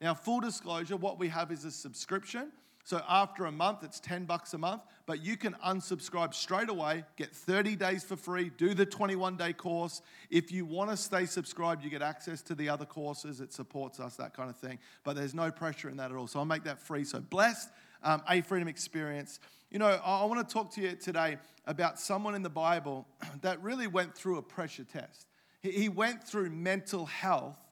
Now, 0.00 0.14
full 0.14 0.38
disclosure, 0.38 0.96
what 0.96 1.18
we 1.18 1.28
have 1.28 1.50
is 1.50 1.64
a 1.64 1.70
subscription. 1.72 2.52
So 2.84 3.00
after 3.08 3.46
a 3.46 3.52
month, 3.52 3.82
it's 3.82 3.98
10 3.98 4.26
bucks 4.26 4.52
a 4.52 4.58
month, 4.58 4.82
but 5.06 5.24
you 5.24 5.38
can 5.38 5.54
unsubscribe 5.66 6.34
straight 6.34 6.68
away, 6.68 7.04
get 7.16 7.34
30 7.34 7.76
days 7.76 8.04
for 8.04 8.14
free, 8.14 8.50
do 8.58 8.74
the 8.74 8.84
21 8.84 9.38
day 9.38 9.54
course. 9.54 10.02
If 10.30 10.52
you 10.52 10.66
want 10.66 10.90
to 10.90 10.96
stay 10.98 11.24
subscribed, 11.24 11.82
you 11.82 11.88
get 11.88 12.02
access 12.02 12.42
to 12.42 12.54
the 12.54 12.68
other 12.68 12.84
courses. 12.84 13.40
It 13.40 13.54
supports 13.54 14.00
us, 14.00 14.16
that 14.16 14.36
kind 14.36 14.50
of 14.50 14.56
thing. 14.56 14.78
But 15.02 15.16
there's 15.16 15.34
no 15.34 15.50
pressure 15.50 15.88
in 15.88 15.96
that 15.96 16.10
at 16.10 16.16
all. 16.16 16.26
So 16.26 16.38
I'll 16.38 16.44
make 16.44 16.64
that 16.64 16.78
free. 16.78 17.04
So 17.04 17.20
blessed, 17.20 17.70
um, 18.02 18.22
a 18.28 18.42
freedom 18.42 18.68
experience. 18.68 19.40
You 19.70 19.78
know, 19.78 19.86
I, 19.86 20.20
I 20.20 20.24
want 20.26 20.46
to 20.46 20.52
talk 20.52 20.70
to 20.74 20.82
you 20.82 20.94
today 20.94 21.38
about 21.66 21.98
someone 21.98 22.34
in 22.34 22.42
the 22.42 22.50
Bible 22.50 23.08
that 23.40 23.62
really 23.62 23.86
went 23.86 24.14
through 24.14 24.36
a 24.36 24.42
pressure 24.42 24.84
test. 24.84 25.26
He, 25.62 25.70
he 25.70 25.88
went 25.88 26.22
through 26.22 26.50
mental 26.50 27.06
health 27.06 27.63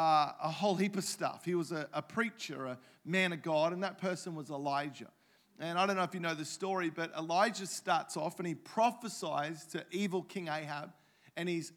uh, 0.00 0.32
a 0.42 0.48
whole 0.48 0.76
heap 0.76 0.96
of 0.96 1.04
stuff. 1.04 1.44
He 1.44 1.54
was 1.54 1.72
a, 1.72 1.86
a 1.92 2.00
preacher, 2.00 2.64
a 2.64 2.78
man 3.04 3.34
of 3.34 3.42
God, 3.42 3.74
and 3.74 3.82
that 3.82 3.98
person 3.98 4.34
was 4.34 4.48
Elijah. 4.48 5.10
And 5.58 5.78
I 5.78 5.84
don't 5.84 5.96
know 5.96 6.04
if 6.04 6.14
you 6.14 6.20
know 6.20 6.34
the 6.34 6.46
story, 6.46 6.88
but 6.88 7.12
Elijah 7.14 7.66
starts 7.66 8.16
off 8.16 8.38
and 8.38 8.48
he 8.48 8.54
prophesies 8.54 9.66
to 9.66 9.84
evil 9.90 10.22
King 10.22 10.48
Ahab 10.48 10.90
and 11.36 11.50
his 11.50 11.72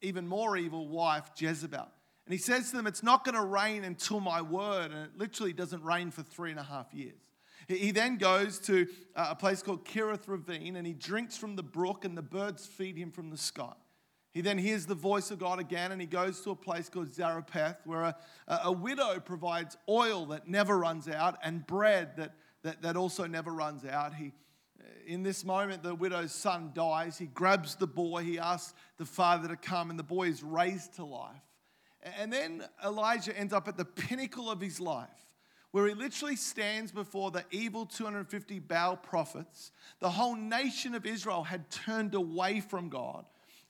even 0.00 0.26
more 0.26 0.56
evil 0.56 0.88
wife, 0.88 1.28
Jezebel. 1.36 1.86
And 2.24 2.32
he 2.32 2.38
says 2.38 2.70
to 2.70 2.78
them, 2.78 2.86
It's 2.86 3.02
not 3.02 3.24
going 3.24 3.34
to 3.34 3.44
rain 3.44 3.84
until 3.84 4.20
my 4.20 4.40
word. 4.40 4.90
And 4.90 5.04
it 5.04 5.18
literally 5.18 5.52
doesn't 5.52 5.82
rain 5.82 6.10
for 6.10 6.22
three 6.22 6.50
and 6.50 6.58
a 6.58 6.62
half 6.62 6.94
years. 6.94 7.20
He 7.68 7.90
then 7.90 8.16
goes 8.16 8.58
to 8.60 8.86
a 9.14 9.34
place 9.34 9.62
called 9.62 9.84
Kerith 9.84 10.28
Ravine 10.28 10.76
and 10.76 10.86
he 10.86 10.94
drinks 10.94 11.36
from 11.36 11.56
the 11.56 11.62
brook, 11.62 12.06
and 12.06 12.16
the 12.16 12.22
birds 12.22 12.64
feed 12.64 12.96
him 12.96 13.10
from 13.10 13.28
the 13.28 13.36
sky. 13.36 13.74
He 14.36 14.42
then 14.42 14.58
hears 14.58 14.84
the 14.84 14.94
voice 14.94 15.30
of 15.30 15.38
God 15.38 15.58
again 15.58 15.92
and 15.92 15.98
he 15.98 16.06
goes 16.06 16.42
to 16.42 16.50
a 16.50 16.54
place 16.54 16.90
called 16.90 17.10
Zarephath 17.10 17.78
where 17.86 18.02
a, 18.02 18.16
a 18.64 18.70
widow 18.70 19.18
provides 19.18 19.78
oil 19.88 20.26
that 20.26 20.46
never 20.46 20.76
runs 20.76 21.08
out 21.08 21.38
and 21.42 21.66
bread 21.66 22.18
that, 22.18 22.34
that, 22.62 22.82
that 22.82 22.98
also 22.98 23.26
never 23.26 23.50
runs 23.50 23.86
out. 23.86 24.12
He, 24.12 24.34
uh, 24.78 24.84
in 25.06 25.22
this 25.22 25.42
moment, 25.42 25.82
the 25.82 25.94
widow's 25.94 26.32
son 26.32 26.72
dies. 26.74 27.16
He 27.16 27.28
grabs 27.28 27.76
the 27.76 27.86
boy, 27.86 28.24
he 28.24 28.38
asks 28.38 28.74
the 28.98 29.06
father 29.06 29.48
to 29.48 29.56
come, 29.56 29.88
and 29.88 29.98
the 29.98 30.02
boy 30.02 30.24
is 30.28 30.42
raised 30.42 30.96
to 30.96 31.06
life. 31.06 31.40
And 32.02 32.30
then 32.30 32.62
Elijah 32.84 33.34
ends 33.34 33.54
up 33.54 33.68
at 33.68 33.78
the 33.78 33.86
pinnacle 33.86 34.50
of 34.50 34.60
his 34.60 34.78
life 34.80 35.08
where 35.70 35.86
he 35.86 35.94
literally 35.94 36.36
stands 36.36 36.92
before 36.92 37.30
the 37.30 37.46
evil 37.50 37.86
250 37.86 38.58
Baal 38.58 38.98
prophets. 38.98 39.72
The 40.00 40.10
whole 40.10 40.36
nation 40.36 40.94
of 40.94 41.06
Israel 41.06 41.44
had 41.44 41.70
turned 41.70 42.14
away 42.14 42.60
from 42.60 42.90
God. 42.90 43.24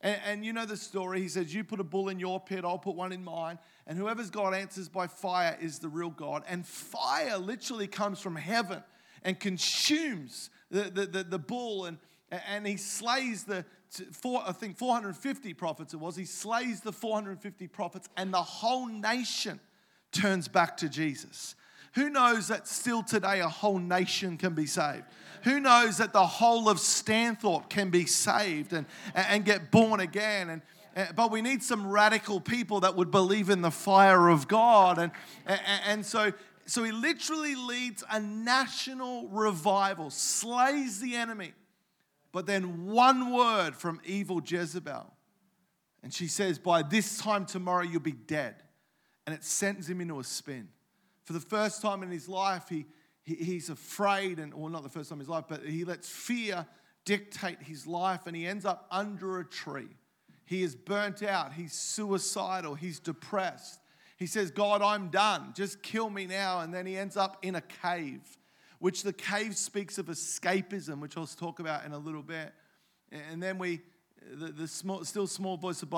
And, 0.06 0.20
and, 0.24 0.44
you 0.44 0.52
know 0.52 0.66
the 0.66 0.76
story. 0.76 1.20
He 1.20 1.26
says, 1.26 1.52
You 1.52 1.64
put 1.64 1.80
a 1.80 1.84
bull 1.84 2.10
in 2.10 2.20
your 2.20 2.38
pit, 2.38 2.64
I'll 2.64 2.78
put 2.78 2.94
one 2.94 3.10
in 3.10 3.24
mine. 3.24 3.58
And 3.88 3.98
whoever's 3.98 4.30
God 4.30 4.54
answers 4.54 4.88
by 4.88 5.08
fire 5.08 5.58
is 5.60 5.80
the 5.80 5.88
real 5.88 6.10
God. 6.10 6.44
And 6.46 6.64
fire 6.64 7.36
literally 7.38 7.88
comes 7.88 8.20
from 8.20 8.36
heaven 8.36 8.84
and 9.24 9.40
consumes 9.40 10.50
the, 10.70 10.82
the, 10.82 11.06
the, 11.06 11.24
the 11.24 11.38
bull. 11.40 11.86
And, 11.86 11.98
and 12.30 12.64
he 12.64 12.76
slays 12.76 13.42
the, 13.42 13.64
four, 14.12 14.44
I 14.46 14.52
think 14.52 14.78
450 14.78 15.54
prophets 15.54 15.92
it 15.92 15.96
was. 15.96 16.14
He 16.14 16.24
slays 16.24 16.82
the 16.82 16.92
450 16.92 17.66
prophets, 17.66 18.08
and 18.16 18.32
the 18.32 18.42
whole 18.42 18.86
nation 18.86 19.58
turns 20.12 20.46
back 20.46 20.76
to 20.76 20.88
Jesus. 20.88 21.56
Who 21.96 22.10
knows 22.10 22.46
that 22.46 22.68
still 22.68 23.02
today 23.02 23.40
a 23.40 23.48
whole 23.48 23.80
nation 23.80 24.36
can 24.36 24.54
be 24.54 24.66
saved? 24.66 25.02
Who 25.46 25.60
knows 25.60 25.98
that 25.98 26.12
the 26.12 26.26
whole 26.26 26.68
of 26.68 26.78
Stanthorpe 26.78 27.68
can 27.68 27.88
be 27.88 28.04
saved 28.04 28.72
and, 28.72 28.84
and 29.14 29.44
get 29.44 29.70
born 29.70 30.00
again? 30.00 30.60
And, 30.96 31.14
but 31.14 31.30
we 31.30 31.40
need 31.40 31.62
some 31.62 31.86
radical 31.86 32.40
people 32.40 32.80
that 32.80 32.96
would 32.96 33.12
believe 33.12 33.48
in 33.48 33.62
the 33.62 33.70
fire 33.70 34.28
of 34.28 34.48
God. 34.48 34.98
And, 34.98 35.12
and 35.86 36.04
so, 36.04 36.32
so 36.64 36.82
he 36.82 36.90
literally 36.90 37.54
leads 37.54 38.02
a 38.10 38.18
national 38.18 39.28
revival, 39.28 40.10
slays 40.10 41.00
the 41.00 41.14
enemy. 41.14 41.52
But 42.32 42.46
then 42.46 42.86
one 42.86 43.32
word 43.32 43.76
from 43.76 44.00
evil 44.04 44.42
Jezebel. 44.44 45.12
And 46.02 46.12
she 46.12 46.26
says, 46.26 46.58
By 46.58 46.82
this 46.82 47.18
time 47.18 47.46
tomorrow, 47.46 47.84
you'll 47.84 48.00
be 48.00 48.10
dead. 48.10 48.56
And 49.26 49.34
it 49.34 49.44
sends 49.44 49.88
him 49.88 50.00
into 50.00 50.18
a 50.18 50.24
spin. 50.24 50.70
For 51.22 51.34
the 51.34 51.40
first 51.40 51.82
time 51.82 52.02
in 52.02 52.10
his 52.10 52.28
life, 52.28 52.64
he, 52.68 52.86
he, 53.26 53.34
he's 53.34 53.68
afraid, 53.68 54.38
and 54.38 54.54
well, 54.54 54.70
not 54.70 54.82
the 54.82 54.88
first 54.88 55.10
time 55.10 55.16
in 55.16 55.20
his 55.20 55.28
life, 55.28 55.44
but 55.48 55.62
he 55.64 55.84
lets 55.84 56.08
fear 56.08 56.64
dictate 57.04 57.60
his 57.60 57.86
life, 57.86 58.26
and 58.26 58.34
he 58.34 58.46
ends 58.46 58.64
up 58.64 58.86
under 58.90 59.38
a 59.40 59.44
tree. 59.44 59.88
He 60.46 60.62
is 60.62 60.74
burnt 60.74 61.22
out, 61.22 61.52
he's 61.52 61.72
suicidal, 61.72 62.76
he's 62.76 63.00
depressed. 63.00 63.80
He 64.16 64.26
says, 64.26 64.50
God, 64.50 64.80
I'm 64.80 65.08
done. 65.08 65.52
Just 65.54 65.82
kill 65.82 66.08
me 66.08 66.26
now. 66.26 66.60
And 66.60 66.72
then 66.72 66.86
he 66.86 66.96
ends 66.96 67.16
up 67.16 67.36
in 67.42 67.54
a 67.54 67.60
cave, 67.60 68.22
which 68.78 69.02
the 69.02 69.12
cave 69.12 69.56
speaks 69.56 69.98
of 69.98 70.06
escapism, 70.06 71.00
which 71.00 71.18
I'll 71.18 71.26
talk 71.26 71.60
about 71.60 71.84
in 71.84 71.92
a 71.92 71.98
little 71.98 72.22
bit. 72.22 72.52
And 73.30 73.42
then 73.42 73.58
we, 73.58 73.82
the, 74.32 74.52
the 74.52 74.68
small, 74.68 75.04
still 75.04 75.26
small 75.26 75.58
voice 75.58 75.82
of 75.82 75.92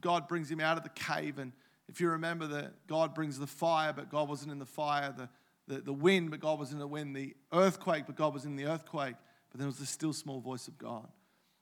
God 0.00 0.28
brings 0.28 0.50
him 0.50 0.60
out 0.60 0.76
of 0.76 0.84
the 0.84 0.90
cave. 0.90 1.38
And 1.40 1.52
if 1.88 2.00
you 2.00 2.10
remember 2.10 2.46
that 2.46 2.86
God 2.86 3.12
brings 3.12 3.40
the 3.40 3.46
fire, 3.46 3.92
but 3.92 4.08
God 4.08 4.28
wasn't 4.28 4.52
in 4.52 4.60
the 4.60 4.66
fire, 4.66 5.12
the, 5.16 5.28
the, 5.66 5.80
the 5.80 5.92
wind, 5.92 6.30
but 6.30 6.40
God 6.40 6.58
was 6.58 6.72
in 6.72 6.78
the 6.78 6.86
wind, 6.86 7.16
the 7.16 7.34
earthquake, 7.52 8.04
but 8.06 8.16
God 8.16 8.34
was 8.34 8.44
in 8.44 8.56
the 8.56 8.66
earthquake. 8.66 9.14
But 9.50 9.58
then 9.58 9.60
there 9.60 9.68
was 9.68 9.78
the 9.78 9.86
still 9.86 10.12
small 10.12 10.40
voice 10.40 10.68
of 10.68 10.78
God. 10.78 11.08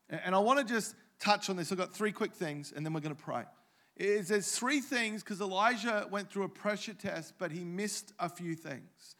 And, 0.09 0.21
and 0.25 0.35
I 0.35 0.39
want 0.39 0.67
to 0.67 0.75
just 0.75 0.95
touch 1.19 1.51
on 1.51 1.57
this. 1.57 1.71
I've 1.71 1.79
got 1.79 1.95
three 1.95 2.13
quick 2.13 2.35
things, 2.35 2.73
and 2.75 2.85
then 2.85 2.93
we're 2.93 3.01
going 3.01 3.15
to 3.15 3.23
pray 3.23 3.45
is 3.97 4.29
there's 4.29 4.51
three 4.53 4.81
things 4.81 5.23
because 5.23 5.41
Elijah 5.41 6.07
went 6.11 6.31
through 6.31 6.45
a 6.45 6.49
pressure 6.49 6.95
test, 6.95 7.35
but 7.39 7.53
he 7.53 7.65
missed 7.65 8.13
a 8.19 8.29
few 8.29 8.55
things. 8.55 9.17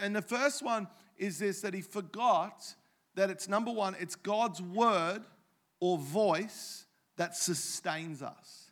And 0.00 0.14
the 0.14 0.22
first 0.22 0.62
one 0.62 0.88
is 1.16 1.38
this 1.38 1.60
that 1.60 1.74
he 1.74 1.82
forgot 1.82 2.74
that 3.16 3.30
it's 3.30 3.48
number 3.48 3.70
one, 3.70 3.94
it's 4.00 4.16
God's 4.16 4.60
word 4.62 5.22
or 5.80 5.98
voice 5.98 6.86
that 7.16 7.36
sustains 7.36 8.22
us. 8.22 8.63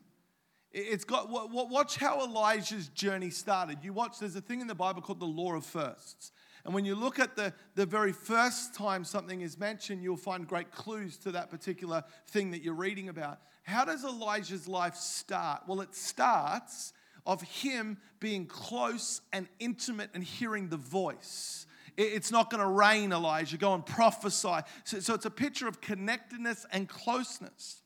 It's 0.72 1.04
got, 1.04 1.28
watch 1.28 1.96
how 1.96 2.24
Elijah's 2.24 2.88
journey 2.88 3.28
started. 3.28 3.78
You 3.82 3.92
watch, 3.92 4.18
there's 4.18 4.36
a 4.36 4.40
thing 4.40 4.60
in 4.60 4.66
the 4.66 4.74
Bible 4.74 5.02
called 5.02 5.20
the 5.20 5.26
law 5.26 5.54
of 5.54 5.66
firsts. 5.66 6.32
And 6.64 6.72
when 6.72 6.84
you 6.84 6.94
look 6.94 7.18
at 7.18 7.36
the, 7.36 7.52
the 7.74 7.84
very 7.84 8.12
first 8.12 8.74
time 8.74 9.04
something 9.04 9.40
is 9.40 9.58
mentioned, 9.58 10.02
you'll 10.02 10.16
find 10.16 10.46
great 10.46 10.70
clues 10.70 11.18
to 11.18 11.32
that 11.32 11.50
particular 11.50 12.04
thing 12.28 12.52
that 12.52 12.62
you're 12.62 12.74
reading 12.74 13.08
about. 13.08 13.40
How 13.64 13.84
does 13.84 14.04
Elijah's 14.04 14.66
life 14.66 14.94
start? 14.94 15.62
Well, 15.66 15.80
it 15.80 15.94
starts 15.94 16.92
of 17.26 17.42
him 17.42 17.98
being 18.20 18.46
close 18.46 19.20
and 19.32 19.48
intimate 19.58 20.10
and 20.14 20.24
hearing 20.24 20.68
the 20.68 20.76
voice. 20.76 21.66
It's 21.96 22.30
not 22.30 22.48
going 22.48 22.62
to 22.62 22.68
rain, 22.68 23.12
Elijah. 23.12 23.58
Go 23.58 23.74
and 23.74 23.84
prophesy. 23.84 24.60
So, 24.84 25.00
so 25.00 25.14
it's 25.14 25.26
a 25.26 25.30
picture 25.30 25.68
of 25.68 25.80
connectedness 25.80 26.64
and 26.72 26.88
closeness. 26.88 27.81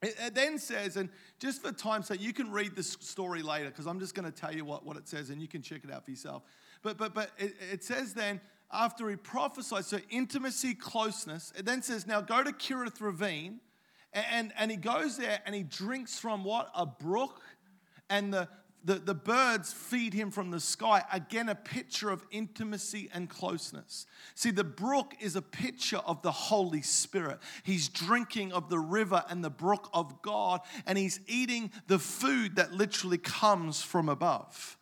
It, 0.00 0.34
then 0.34 0.58
says, 0.58 0.96
and 0.96 1.08
just 1.40 1.60
for 1.60 1.72
time's 1.72 2.06
sake, 2.06 2.20
you 2.20 2.32
can 2.32 2.52
read 2.52 2.76
this 2.76 2.96
story 3.00 3.42
later 3.42 3.70
because 3.70 3.86
I'm 3.86 3.98
just 3.98 4.14
going 4.14 4.30
to 4.30 4.40
tell 4.40 4.54
you 4.54 4.64
what, 4.64 4.86
what 4.86 4.96
it 4.96 5.08
says 5.08 5.30
and 5.30 5.42
you 5.42 5.48
can 5.48 5.60
check 5.60 5.82
it 5.82 5.92
out 5.92 6.04
for 6.04 6.12
yourself. 6.12 6.42
But, 6.82 6.96
but, 6.98 7.14
but 7.14 7.30
it, 7.38 7.54
it 7.72 7.84
says 7.84 8.14
then, 8.14 8.40
after 8.70 9.08
he 9.08 9.16
prophesied, 9.16 9.86
so 9.86 9.98
intimacy, 10.10 10.74
closeness, 10.74 11.52
it 11.56 11.64
then 11.64 11.82
says, 11.82 12.06
now 12.06 12.20
go 12.20 12.44
to 12.44 12.52
Kerith 12.52 13.00
Ravine. 13.00 13.60
And, 14.12 14.52
and 14.58 14.70
he 14.70 14.76
goes 14.76 15.16
there 15.16 15.40
and 15.44 15.54
he 15.54 15.62
drinks 15.62 16.18
from 16.18 16.44
what? 16.44 16.70
A 16.74 16.86
brook. 16.86 17.40
And 18.08 18.32
the, 18.32 18.48
the, 18.84 18.94
the 18.94 19.14
birds 19.14 19.72
feed 19.72 20.14
him 20.14 20.30
from 20.30 20.50
the 20.50 20.60
sky. 20.60 21.02
Again, 21.12 21.48
a 21.48 21.54
picture 21.54 22.10
of 22.10 22.24
intimacy 22.30 23.10
and 23.12 23.28
closeness. 23.28 24.06
See, 24.34 24.50
the 24.50 24.64
brook 24.64 25.14
is 25.20 25.36
a 25.36 25.42
picture 25.42 25.98
of 25.98 26.22
the 26.22 26.32
Holy 26.32 26.82
Spirit. 26.82 27.38
He's 27.64 27.88
drinking 27.88 28.52
of 28.52 28.68
the 28.68 28.78
river 28.78 29.24
and 29.28 29.44
the 29.44 29.50
brook 29.50 29.90
of 29.92 30.22
God, 30.22 30.60
and 30.86 30.96
he's 30.96 31.20
eating 31.26 31.70
the 31.86 31.98
food 31.98 32.56
that 32.56 32.72
literally 32.72 33.18
comes 33.18 33.82
from 33.82 34.08
above. 34.08 34.76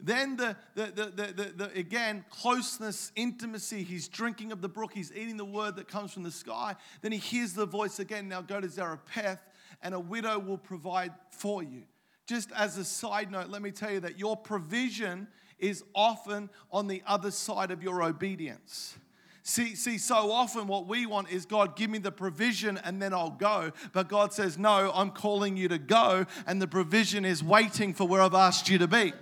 Then 0.00 0.36
the, 0.36 0.56
the, 0.74 0.86
the, 0.86 1.32
the, 1.32 1.52
the, 1.56 1.78
again, 1.78 2.24
closeness, 2.28 3.12
intimacy. 3.14 3.84
He's 3.84 4.08
drinking 4.08 4.50
of 4.50 4.60
the 4.60 4.68
brook. 4.68 4.92
He's 4.92 5.12
eating 5.12 5.36
the 5.36 5.44
word 5.44 5.76
that 5.76 5.86
comes 5.86 6.12
from 6.12 6.24
the 6.24 6.32
sky. 6.32 6.74
Then 7.02 7.12
he 7.12 7.18
hears 7.18 7.52
the 7.52 7.66
voice 7.66 8.00
again. 8.00 8.28
Now 8.28 8.40
go 8.40 8.60
to 8.60 8.68
Zarephath, 8.68 9.40
and 9.80 9.94
a 9.94 10.00
widow 10.00 10.40
will 10.40 10.58
provide 10.58 11.12
for 11.30 11.62
you. 11.62 11.82
Just 12.26 12.52
as 12.52 12.78
a 12.78 12.84
side 12.84 13.30
note, 13.30 13.48
let 13.48 13.62
me 13.62 13.70
tell 13.70 13.90
you 13.90 14.00
that 14.00 14.18
your 14.18 14.36
provision 14.36 15.28
is 15.58 15.84
often 15.94 16.50
on 16.70 16.86
the 16.86 17.02
other 17.06 17.30
side 17.30 17.70
of 17.70 17.82
your 17.82 18.02
obedience. 18.02 18.96
See, 19.44 19.74
see, 19.74 19.98
so 19.98 20.30
often 20.30 20.68
what 20.68 20.86
we 20.86 21.04
want 21.04 21.30
is 21.30 21.46
God, 21.46 21.74
give 21.74 21.90
me 21.90 21.98
the 21.98 22.12
provision 22.12 22.78
and 22.84 23.02
then 23.02 23.12
I'll 23.12 23.30
go. 23.30 23.72
But 23.92 24.08
God 24.08 24.32
says, 24.32 24.56
No, 24.56 24.92
I'm 24.94 25.10
calling 25.10 25.56
you 25.56 25.68
to 25.68 25.78
go, 25.78 26.26
and 26.46 26.62
the 26.62 26.68
provision 26.68 27.24
is 27.24 27.42
waiting 27.42 27.92
for 27.92 28.06
where 28.06 28.22
I've 28.22 28.34
asked 28.34 28.68
you 28.68 28.78
to 28.78 28.86
be. 28.86 29.12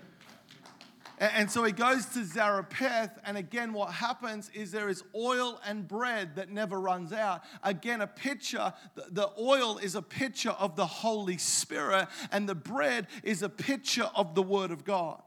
And 1.21 1.51
so 1.51 1.63
he 1.65 1.73
goes 1.73 2.07
to 2.07 2.25
Zarephath, 2.25 3.19
and 3.27 3.37
again, 3.37 3.75
what 3.75 3.93
happens 3.93 4.51
is 4.55 4.73
there 4.73 4.89
is 4.89 5.05
oil 5.15 5.61
and 5.67 5.87
bread 5.87 6.37
that 6.37 6.49
never 6.49 6.81
runs 6.81 7.13
out. 7.13 7.43
Again, 7.63 8.01
a 8.01 8.07
picture, 8.07 8.73
the 8.95 9.29
oil 9.39 9.77
is 9.77 9.95
a 9.95 10.01
picture 10.01 10.51
of 10.51 10.77
the 10.77 10.87
Holy 10.87 11.37
Spirit, 11.37 12.09
and 12.33 12.49
the 12.49 12.55
bread 12.55 13.07
is 13.23 13.43
a 13.43 13.51
picture 13.51 14.11
of 14.17 14.35
the 14.35 14.43
Word 14.43 14.71
of 14.71 14.83
God. 14.83 15.21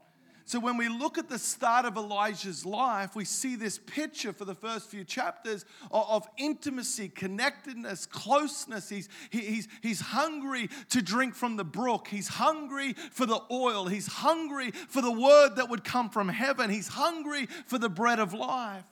So 0.46 0.60
when 0.60 0.76
we 0.76 0.90
look 0.90 1.18
at 1.18 1.30
the 1.30 1.40
start 1.40 1.86
of 1.86 1.96
Elijah's 1.96 2.66
life, 2.66 3.16
we 3.16 3.24
see 3.24 3.56
this 3.56 3.78
picture 3.78 4.34
for 4.34 4.44
the 4.44 4.54
first 4.54 4.90
few 4.90 5.06
chapters 5.06 5.66
of, 5.90 6.28
intimacy, 6.38 7.08
connectedness, 7.08 8.06
closeness. 8.06 8.90
He's, 8.90 9.08
he's, 9.30 9.68
he's 9.82 10.02
hungry 10.02 10.70
to 10.90 11.02
drink 11.02 11.34
from 11.34 11.56
the 11.56 11.64
brook. 11.64 12.10
He's 12.10 12.28
hungry 12.28 12.94
for 12.94 13.26
the 13.26 13.40
oil. 13.50 13.88
He's 13.88 14.08
hungry 14.08 14.72
for 14.72 15.02
the 15.02 15.12
word 15.12 15.56
that 15.56 15.70
would 15.70 15.86
come 15.86 16.10
from 16.10 16.28
heaven. 16.28 16.70
He's 16.70 16.90
hungry 16.90 17.48
for 17.66 17.78
the 17.78 17.90
bread 17.90 18.20
of 18.20 18.34
life. 18.34 18.84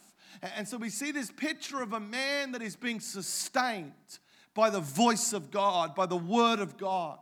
And 0.55 0.67
so 0.67 0.77
we 0.77 0.89
see 0.89 1.11
this 1.11 1.31
picture 1.31 1.81
of 1.81 1.91
a 1.93 1.99
man 1.99 2.53
that 2.53 2.61
is 2.61 2.75
being 2.75 3.01
sustained 3.01 3.91
by 4.53 4.69
the 4.69 4.79
voice 4.79 5.33
of 5.33 5.51
God, 5.51 5.95
by 5.95 6.05
the 6.05 6.17
word 6.17 6.59
of 6.59 6.77
God. 6.77 7.19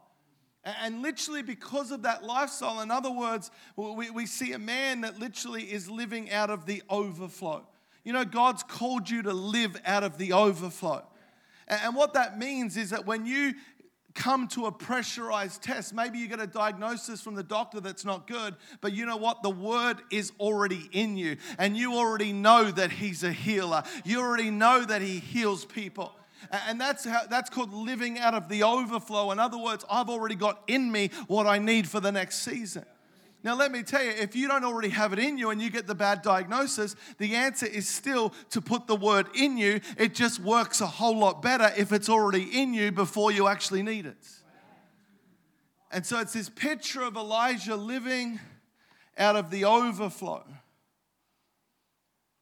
And 0.82 1.02
literally, 1.02 1.42
because 1.42 1.92
of 1.92 2.04
that 2.04 2.24
lifestyle, 2.24 2.82
in 2.82 2.92
other 2.92 3.12
words, 3.12 3.52
we, 3.76 4.10
we 4.10 4.26
see 4.26 4.54
a 4.54 4.60
man 4.60 5.02
that 5.02 5.20
literally 5.20 5.64
is 5.64 5.90
living 5.90 6.32
out 6.32 6.50
of 6.50 6.66
the 6.66 6.84
overflow. 6.90 7.68
You 8.04 8.14
know, 8.14 8.26
God's 8.26 8.64
called 8.64 9.10
you 9.10 9.22
to 9.24 9.34
live 9.34 9.80
out 9.86 10.04
of 10.04 10.18
the 10.18 10.34
overflow. 10.34 11.04
And 11.68 11.96
what 11.96 12.14
that 12.14 12.40
means 12.40 12.78
is 12.78 12.90
that 12.90 13.06
when 13.06 13.26
you 13.26 13.54
come 14.16 14.48
to 14.50 14.66
a 14.66 14.72
pressurized 14.72 15.62
test, 15.62 15.94
maybe 15.94 16.18
you 16.18 16.28
get 16.28 16.40
a 16.40 16.48
diagnosis 16.48 17.22
from 17.22 17.36
the 17.36 17.44
doctor 17.44 17.80
that's 17.80 18.04
not 18.04 18.28
good, 18.28 18.56
but 18.82 18.94
you 18.94 19.06
know 19.06 19.18
what? 19.18 19.44
The 19.44 19.50
word 19.50 19.98
is 20.12 20.32
already 20.40 20.90
in 20.92 21.16
you, 21.16 21.38
and 21.58 21.78
you 21.78 21.96
already 21.96 22.34
know 22.34 22.72
that 22.72 22.92
He's 22.92 23.24
a 23.24 23.32
healer. 23.32 23.84
You 24.04 24.20
already 24.20 24.50
know 24.50 24.84
that 24.84 25.02
He 25.02 25.20
heals 25.20 25.64
people. 25.66 26.12
And 26.52 26.80
that's, 26.80 27.06
how, 27.06 27.22
that's 27.30 27.50
called 27.50 27.74
living 27.74 28.18
out 28.20 28.34
of 28.34 28.50
the 28.50 28.64
overflow. 28.64 29.32
In 29.32 29.40
other 29.40 29.58
words, 29.58 29.86
I've 29.90 30.10
already 30.10 30.36
got 30.36 30.62
in 30.68 30.92
me 30.92 31.12
what 31.28 31.48
I 31.48 31.60
need 31.60 31.88
for 31.88 32.00
the 32.00 32.12
next 32.12 32.40
season. 32.40 32.86
Now, 33.42 33.56
let 33.56 33.72
me 33.72 33.84
tell 33.84 34.04
you, 34.04 34.12
if 34.12 34.36
you 34.36 34.50
don't 34.50 34.66
already 34.66 34.90
have 34.90 35.14
it 35.14 35.20
in 35.20 35.38
you 35.38 35.50
and 35.50 35.62
you 35.62 35.70
get 35.70 35.88
the 35.88 35.96
bad 35.96 36.22
diagnosis, 36.22 36.98
the 37.20 37.36
answer 37.36 37.66
is 37.66 37.88
still 37.88 38.34
to 38.50 38.60
put 38.60 38.86
the 38.86 38.98
word 38.98 39.28
in 39.34 39.58
you. 39.58 39.80
It 39.98 40.14
just 40.14 40.42
works 40.42 40.82
a 40.82 40.88
whole 40.88 41.18
lot 41.18 41.42
better 41.42 41.72
if 41.78 41.94
it's 41.94 42.10
already 42.10 42.44
in 42.62 42.74
you 42.74 42.92
before 42.92 43.32
you 43.32 43.48
actually 43.48 43.82
need 43.82 44.06
it. 44.06 44.28
And 45.92 46.06
so 46.06 46.20
it's 46.20 46.34
this 46.34 46.50
picture 46.50 47.02
of 47.02 47.16
Elijah 47.16 47.78
living 47.78 48.40
out 49.18 49.38
of 49.38 49.52
the 49.52 49.66
overflow. 49.66 50.44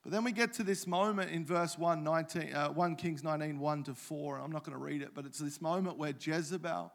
But 0.07 0.13
then 0.13 0.23
we 0.23 0.31
get 0.31 0.53
to 0.53 0.63
this 0.63 0.87
moment 0.87 1.31
in 1.31 1.43
verse 1.43 1.77
1, 1.77 2.01
19, 2.01 2.53
uh, 2.53 2.69
1 2.69 2.95
Kings 2.95 3.25
19, 3.25 3.59
1 3.59 3.83
to 3.83 3.93
4. 3.93 4.37
I'm 4.37 4.53
not 4.53 4.63
going 4.63 4.71
to 4.71 4.81
read 4.81 5.01
it, 5.01 5.09
but 5.13 5.25
it's 5.25 5.37
this 5.37 5.59
moment 5.59 5.97
where 5.97 6.13
Jezebel, 6.17 6.93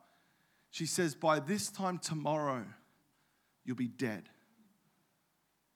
she 0.70 0.87
says, 0.87 1.14
By 1.14 1.38
this 1.38 1.68
time 1.68 1.98
tomorrow, 1.98 2.64
you'll 3.66 3.77
be 3.77 3.87
dead. 3.87 4.31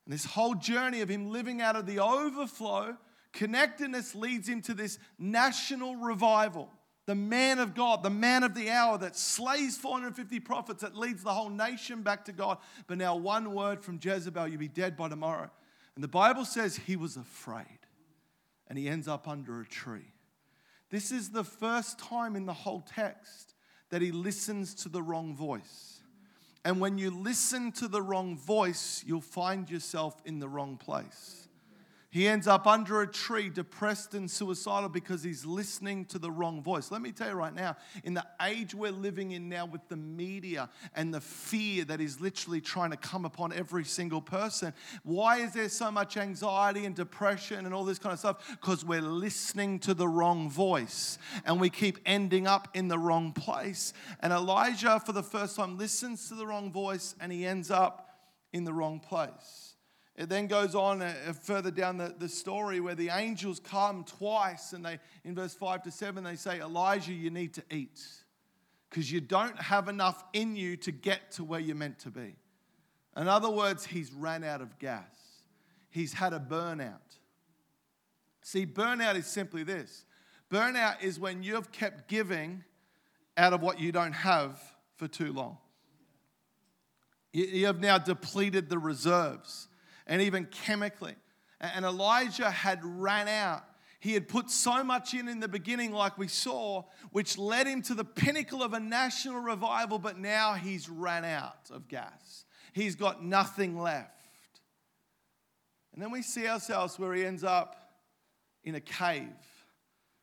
And 0.07 0.15
this 0.15 0.25
whole 0.25 0.55
journey 0.55 1.03
of 1.03 1.11
him 1.11 1.31
living 1.31 1.61
out 1.61 1.77
of 1.77 1.85
the 1.85 1.99
overflow, 2.01 2.97
connectedness 3.35 4.15
leads 4.15 4.49
him 4.49 4.63
to 4.63 4.73
this 4.73 4.99
national 5.19 5.97
revival. 5.97 6.71
The 7.05 7.15
man 7.15 7.59
of 7.59 7.75
God, 7.75 8.03
the 8.03 8.09
man 8.09 8.45
of 8.45 8.55
the 8.55 8.71
hour 8.71 8.97
that 8.97 9.15
slays 9.15 9.77
450 9.77 10.41
prophets, 10.41 10.81
that 10.81 10.97
leads 10.97 11.23
the 11.23 11.35
whole 11.35 11.51
nation 11.51 12.01
back 12.01 12.25
to 12.25 12.33
God. 12.33 12.57
But 12.87 12.97
now, 12.97 13.15
one 13.15 13.53
word 13.53 13.85
from 13.85 14.01
Jezebel, 14.03 14.49
you'll 14.49 14.59
be 14.59 14.69
dead 14.69 14.97
by 14.97 15.11
tomorrow. 15.11 15.51
And 15.97 16.05
the 16.05 16.09
Bible 16.09 16.45
says 16.45 16.77
he 16.77 16.95
was 16.95 17.17
afraid 17.17 17.67
and 18.69 18.79
he 18.79 18.89
ends 18.89 19.09
up 19.09 19.27
under 19.27 19.61
a 19.61 19.67
tree. 19.67 20.13
This 20.91 21.11
is 21.11 21.31
the 21.31 21.43
first 21.43 21.99
time 21.99 22.37
in 22.37 22.47
the 22.47 22.53
whole 22.53 22.83
text 22.83 23.55
that 23.91 24.03
he 24.03 24.13
listens 24.13 24.75
to 24.75 24.89
the 24.89 25.03
wrong 25.03 25.35
voice. 25.35 26.01
And 26.65 26.81
when 26.81 26.99
you 26.99 27.11
listen 27.11 27.73
to 27.73 27.89
the 27.89 28.03
wrong 28.03 28.37
voice, 28.37 29.03
you'll 29.07 29.21
find 29.21 29.71
yourself 29.71 30.21
in 30.25 30.39
the 30.39 30.49
wrong 30.49 30.77
place. 30.77 31.46
He 32.17 32.27
ends 32.27 32.47
up 32.47 32.67
under 32.67 33.03
a 33.03 33.07
tree, 33.07 33.51
depressed 33.51 34.15
and 34.15 34.31
suicidal 34.31 34.89
because 34.89 35.23
he's 35.23 35.45
listening 35.45 36.07
to 36.07 36.19
the 36.19 36.31
wrong 36.31 36.63
voice. 36.63 36.91
Let 36.91 37.03
me 37.03 37.13
tell 37.13 37.29
you 37.29 37.35
right 37.35 37.55
now, 37.55 37.77
in 38.05 38.15
the 38.15 38.25
age 38.41 38.75
we're 38.75 38.91
living 38.91 39.33
in 39.33 39.51
now 39.51 39.67
with 39.67 39.87
the 39.91 39.99
media 39.99 40.71
and 40.95 41.13
the 41.13 41.21
fear 41.21 41.85
that 41.85 42.01
is 42.01 42.19
literally 42.19 42.63
trying 42.63 42.91
to 42.91 42.97
come 42.97 43.27
upon 43.27 43.53
every 43.53 43.85
single 43.85 44.23
person, 44.23 44.73
why 45.03 45.41
is 45.41 45.53
there 45.53 45.69
so 45.69 45.91
much 45.91 46.17
anxiety 46.17 46.87
and 46.87 46.95
depression 46.95 47.67
and 47.67 47.75
all 47.75 47.85
this 47.85 47.99
kind 47.99 48.15
of 48.15 48.19
stuff? 48.19 48.49
Because 48.51 48.83
we're 48.83 49.03
listening 49.03 49.79
to 49.81 49.93
the 49.93 50.09
wrong 50.09 50.49
voice 50.49 51.19
and 51.45 51.61
we 51.61 51.69
keep 51.69 51.99
ending 52.07 52.47
up 52.47 52.69
in 52.73 52.89
the 52.89 52.99
wrong 52.99 53.35
place. 53.35 53.93
And 54.21 54.33
Elijah, 54.33 55.03
for 55.05 55.13
the 55.13 55.23
first 55.23 55.57
time, 55.57 55.77
listens 55.77 56.31
to 56.31 56.35
the 56.35 56.47
wrong 56.47 56.73
voice 56.73 57.15
and 57.21 57.31
he 57.31 57.45
ends 57.45 57.71
up 57.71 58.09
in 58.55 58.65
the 58.65 58.73
wrong 58.73 59.01
place. 59.01 59.66
It 60.17 60.31
then 60.31 60.47
goes 60.47 60.75
on 60.75 61.03
uh, 61.03 61.13
uh, 61.29 61.33
further 61.35 61.71
down 61.71 61.99
the, 61.99 62.15
the 62.19 62.29
story 62.29 62.81
where 62.81 62.95
the 62.95 63.11
angels 63.11 63.61
come 63.61 64.03
twice 64.05 64.73
and 64.73 64.85
they, 64.85 64.99
in 65.25 65.35
verse 65.35 65.55
5 65.55 65.83
to 65.83 65.91
7, 65.91 66.25
they 66.25 66.37
say, 66.37 66.61
Elijah, 66.61 67.13
you 67.13 67.31
need 67.31 67.53
to 67.55 67.63
eat 67.71 68.01
because 68.89 69.13
you 69.13 69.21
don't 69.21 69.61
have 69.61 69.89
enough 69.89 70.25
in 70.33 70.57
you 70.57 70.77
to 70.79 70.91
get 70.91 71.33
to 71.33 71.45
where 71.45 71.61
you're 71.61 71.77
meant 71.77 71.99
to 72.01 72.11
be. 72.11 72.35
In 73.15 73.29
other 73.29 73.51
words, 73.51 73.85
he's 73.85 74.13
ran 74.13 74.43
out 74.43 74.63
of 74.63 74.79
gas, 74.79 75.05
he's 75.91 76.15
had 76.15 76.33
a 76.33 76.41
burnout. 76.41 77.01
See, 78.43 78.65
burnout 78.65 79.17
is 79.17 79.27
simply 79.27 79.65
this 79.65 80.07
burnout 80.51 81.03
is 81.03 81.19
when 81.19 81.43
you've 81.43 81.73
kept 81.73 82.09
giving 82.09 82.65
out 83.37 83.53
of 83.53 83.61
what 83.61 83.81
you 83.81 83.93
don't 83.93 84.13
have 84.13 84.59
for 84.95 85.09
too 85.09 85.33
long. 85.33 85.59
You 87.33 87.67
have 87.67 87.81
now 87.81 87.99
depleted 87.99 88.71
the 88.71 88.79
reserves 88.79 89.69
and 90.07 90.23
even 90.23 90.47
chemically. 90.47 91.15
And 91.61 91.85
Elijah 91.85 92.51
had 92.51 92.81
ran 92.85 93.29
out. 93.29 93.65
He 93.99 94.13
had 94.13 94.29
put 94.29 94.51
so 94.51 94.85
much 94.85 95.15
in 95.15 95.27
in 95.27 95.41
the 95.41 95.49
beginning, 95.49 95.93
like 95.93 96.19
we 96.19 96.29
saw, 96.29 96.85
which 97.11 97.39
led 97.39 97.67
him 97.67 97.83
to 97.83 97.95
the 97.95 98.05
pinnacle 98.05 98.63
of 98.63 98.73
a 98.73 98.81
national 98.81 99.41
revival, 99.41 99.99
but 99.99 100.19
now 100.19 100.53
he's 100.53 100.89
ran 100.89 101.25
out 101.25 101.71
of 101.73 101.89
gas. 101.89 102.45
He's 102.73 102.95
got 102.95 103.25
nothing 103.25 103.79
left. 103.79 104.13
And 105.95 106.03
then 106.03 106.11
we 106.11 106.21
see 106.21 106.47
ourselves 106.47 106.99
where 106.99 107.15
he 107.15 107.25
ends 107.25 107.43
up 107.43 107.95
in 108.65 108.75
a 108.75 108.81
cave. 108.81 109.33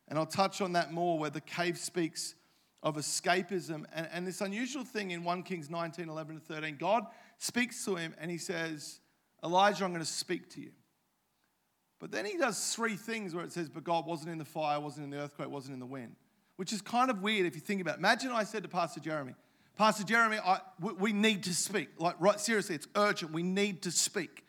And 0.08 0.20
I'll 0.20 0.28
touch 0.28 0.62
on 0.62 0.74
that 0.74 0.94
more, 0.94 1.18
where 1.18 1.32
the 1.32 1.42
cave 1.42 1.80
speaks 1.80 2.36
of 2.84 2.96
escapism. 2.96 3.86
And, 3.92 4.08
and 4.12 4.28
this 4.28 4.42
unusual 4.42 4.84
thing 4.84 5.12
in 5.12 5.24
1 5.24 5.44
Kings 5.44 5.72
19 5.72 6.10
11 6.10 6.36
to 6.36 6.42
13, 6.42 6.78
God 6.78 7.06
speaks 7.40 7.84
to 7.86 7.96
him 7.96 8.14
and 8.20 8.30
he 8.30 8.38
says, 8.38 9.00
Elijah, 9.44 9.84
I'm 9.84 9.92
going 9.92 10.04
to 10.04 10.12
speak 10.12 10.50
to 10.52 10.62
you. 10.62 10.72
But 12.00 12.12
then 12.12 12.26
he 12.26 12.38
does 12.38 12.74
three 12.74 12.96
things 12.96 13.34
where 13.34 13.46
it 13.46 13.52
says, 13.52 13.70
But 13.70 13.84
God 13.84 14.06
wasn't 14.06 14.32
in 14.32 14.38
the 14.38 14.46
fire, 14.46 14.80
wasn't 14.80 15.06
in 15.06 15.10
the 15.10 15.20
earthquake, 15.20 15.50
wasn't 15.50 15.74
in 15.74 15.80
the 15.80 15.86
wind, 15.86 16.16
which 16.58 16.74
is 16.74 16.82
kind 16.82 17.10
of 17.10 17.22
weird 17.22 17.46
if 17.46 17.56
you 17.56 17.62
think 17.62 17.82
about 17.82 17.96
it. 17.96 18.00
Imagine 18.00 18.32
I 18.32 18.44
said 18.44 18.64
to 18.64 18.70
Pastor 18.70 19.00
Jeremy, 19.00 19.36
Pastor 19.78 20.04
Jeremy, 20.04 20.38
I, 20.44 20.60
we, 20.80 20.94
we 20.94 21.14
need 21.14 21.44
to 21.44 21.54
speak. 21.54 21.90
Like, 21.98 22.16
right, 22.20 22.40
seriously, 22.40 22.76
it's 22.76 22.88
urgent. 22.96 23.32
We 23.32 23.44
need 23.44 23.84
to 23.84 23.92
speak. 23.92 24.46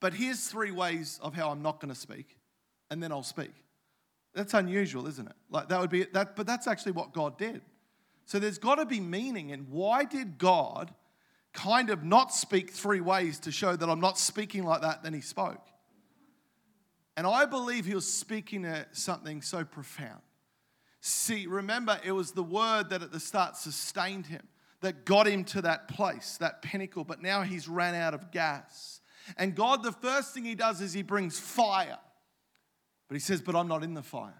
But 0.00 0.14
here's 0.14 0.46
three 0.46 0.70
ways 0.70 1.18
of 1.22 1.34
how 1.34 1.50
I'm 1.50 1.62
not 1.62 1.80
going 1.80 1.92
to 1.92 1.98
speak, 1.98 2.36
and 2.90 3.02
then 3.02 3.12
I'll 3.12 3.22
speak. 3.22 3.52
That's 4.34 4.52
unusual, 4.52 5.06
isn't 5.06 5.26
it? 5.26 5.36
Like, 5.50 5.68
that 5.68 5.80
would 5.80 5.90
be 5.90 6.04
that, 6.12 6.36
but 6.36 6.46
that's 6.46 6.66
actually 6.66 6.92
what 6.92 7.12
God 7.12 7.38
did. 7.38 7.62
So 8.26 8.38
there's 8.38 8.58
got 8.58 8.76
to 8.76 8.86
be 8.86 9.00
meaning 9.00 9.50
in 9.50 9.60
why 9.70 10.04
did 10.04 10.38
God 10.38 10.92
kind 11.54 11.88
of 11.88 12.04
not 12.04 12.34
speak 12.34 12.70
three 12.70 13.00
ways 13.00 13.38
to 13.40 13.52
show 13.52 13.74
that 13.74 13.88
I'm 13.88 14.00
not 14.00 14.18
speaking 14.18 14.64
like 14.64 14.82
that, 14.82 15.02
then 15.02 15.14
he 15.14 15.20
spoke. 15.20 15.66
And 17.16 17.26
I 17.26 17.46
believe 17.46 17.86
he 17.86 17.94
was 17.94 18.12
speaking 18.12 18.66
something 18.92 19.40
so 19.40 19.64
profound. 19.64 20.20
See, 21.00 21.46
remember, 21.46 21.98
it 22.04 22.12
was 22.12 22.32
the 22.32 22.42
word 22.42 22.90
that 22.90 23.02
at 23.02 23.12
the 23.12 23.20
start 23.20 23.56
sustained 23.56 24.26
him, 24.26 24.42
that 24.80 25.04
got 25.04 25.28
him 25.28 25.44
to 25.44 25.62
that 25.62 25.86
place, 25.86 26.36
that 26.38 26.60
pinnacle, 26.60 27.04
but 27.04 27.22
now 27.22 27.42
he's 27.42 27.68
ran 27.68 27.94
out 27.94 28.14
of 28.14 28.30
gas. 28.32 29.00
And 29.38 29.54
God, 29.54 29.82
the 29.82 29.92
first 29.92 30.34
thing 30.34 30.44
he 30.44 30.54
does 30.54 30.80
is 30.80 30.92
he 30.92 31.02
brings 31.02 31.38
fire. 31.38 31.98
But 33.08 33.14
he 33.14 33.20
says, 33.20 33.40
But 33.40 33.54
I'm 33.54 33.68
not 33.68 33.82
in 33.82 33.94
the 33.94 34.02
fire. 34.02 34.34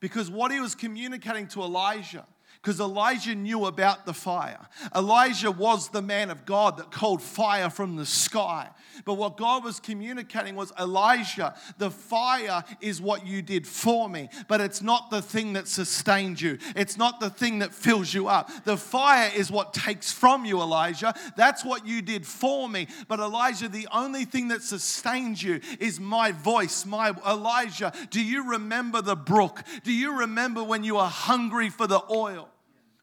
Because 0.00 0.30
what 0.30 0.52
he 0.52 0.60
was 0.60 0.74
communicating 0.74 1.48
to 1.48 1.62
Elijah 1.62 2.26
because 2.64 2.80
Elijah 2.80 3.34
knew 3.34 3.66
about 3.66 4.06
the 4.06 4.14
fire. 4.14 4.58
Elijah 4.96 5.50
was 5.50 5.90
the 5.90 6.00
man 6.00 6.30
of 6.30 6.46
God 6.46 6.78
that 6.78 6.90
called 6.90 7.20
fire 7.20 7.68
from 7.68 7.96
the 7.96 8.06
sky. 8.06 8.70
But 9.04 9.14
what 9.14 9.36
God 9.36 9.64
was 9.64 9.80
communicating 9.80 10.56
was 10.56 10.72
Elijah, 10.80 11.54
the 11.76 11.90
fire 11.90 12.64
is 12.80 13.02
what 13.02 13.26
you 13.26 13.42
did 13.42 13.66
for 13.66 14.08
me, 14.08 14.30
but 14.48 14.62
it's 14.62 14.80
not 14.80 15.10
the 15.10 15.20
thing 15.20 15.52
that 15.52 15.68
sustained 15.68 16.40
you. 16.40 16.56
It's 16.74 16.96
not 16.96 17.20
the 17.20 17.28
thing 17.28 17.58
that 17.58 17.74
fills 17.74 18.14
you 18.14 18.28
up. 18.28 18.50
The 18.64 18.78
fire 18.78 19.30
is 19.36 19.50
what 19.50 19.74
takes 19.74 20.10
from 20.10 20.46
you, 20.46 20.62
Elijah. 20.62 21.12
That's 21.36 21.66
what 21.66 21.86
you 21.86 22.00
did 22.00 22.26
for 22.26 22.66
me. 22.66 22.86
But 23.08 23.20
Elijah, 23.20 23.68
the 23.68 23.88
only 23.92 24.24
thing 24.24 24.48
that 24.48 24.62
sustains 24.62 25.42
you 25.42 25.60
is 25.80 26.00
my 26.00 26.32
voice, 26.32 26.86
my 26.86 27.14
Elijah. 27.28 27.92
Do 28.08 28.22
you 28.24 28.52
remember 28.52 29.02
the 29.02 29.16
brook? 29.16 29.62
Do 29.82 29.92
you 29.92 30.20
remember 30.20 30.64
when 30.64 30.82
you 30.82 30.94
were 30.94 31.02
hungry 31.02 31.68
for 31.68 31.86
the 31.86 32.00
oil? 32.10 32.48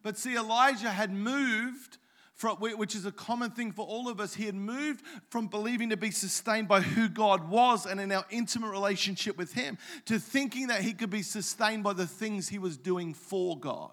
But 0.03 0.17
see, 0.17 0.35
Elijah 0.35 0.89
had 0.89 1.11
moved 1.11 1.97
from, 2.41 2.57
which 2.57 2.95
is 2.95 3.05
a 3.05 3.11
common 3.11 3.51
thing 3.51 3.71
for 3.71 3.85
all 3.85 4.09
of 4.09 4.19
us. 4.19 4.33
He 4.33 4.45
had 4.47 4.55
moved 4.55 5.05
from 5.29 5.47
believing 5.47 5.91
to 5.91 5.97
be 5.97 6.09
sustained 6.09 6.67
by 6.67 6.81
who 6.81 7.07
God 7.07 7.49
was 7.49 7.85
and 7.85 7.99
in 7.99 8.11
our 8.11 8.25
intimate 8.31 8.71
relationship 8.71 9.37
with 9.37 9.53
Him 9.53 9.77
to 10.05 10.17
thinking 10.17 10.67
that 10.67 10.81
he 10.81 10.93
could 10.93 11.11
be 11.11 11.21
sustained 11.21 11.83
by 11.83 11.93
the 11.93 12.07
things 12.07 12.49
he 12.49 12.57
was 12.57 12.77
doing 12.77 13.13
for 13.13 13.59
God. 13.59 13.91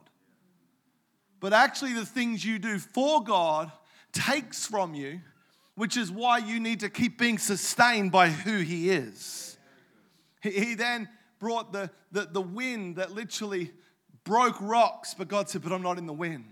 But 1.41 1.53
actually, 1.53 1.93
the 1.93 2.07
things 2.07 2.43
you 2.45 2.59
do 2.59 2.79
for 2.79 3.23
God 3.23 3.71
takes 4.13 4.67
from 4.67 4.95
you, 4.95 5.21
which 5.75 5.99
is 5.99 6.11
why 6.11 6.39
you 6.39 6.59
need 6.59 6.81
to 6.81 6.89
keep 6.89 7.19
being 7.19 7.39
sustained 7.39 8.11
by 8.11 8.31
who 8.31 8.59
He 8.59 8.91
is. 8.91 9.59
He, 10.43 10.75
then 10.75 11.09
brought 11.39 11.73
the, 11.73 11.91
the, 12.13 12.29
the 12.33 12.41
wind 12.41 12.97
that 12.97 13.13
literally 13.13 13.73
broke 14.29 14.61
rocks, 14.61 15.15
but 15.15 15.27
God 15.27 15.49
said, 15.49 15.63
But 15.63 15.73
I'm 15.73 15.83
not 15.83 15.97
in 15.97 16.07
the 16.07 16.13
wind. 16.13 16.45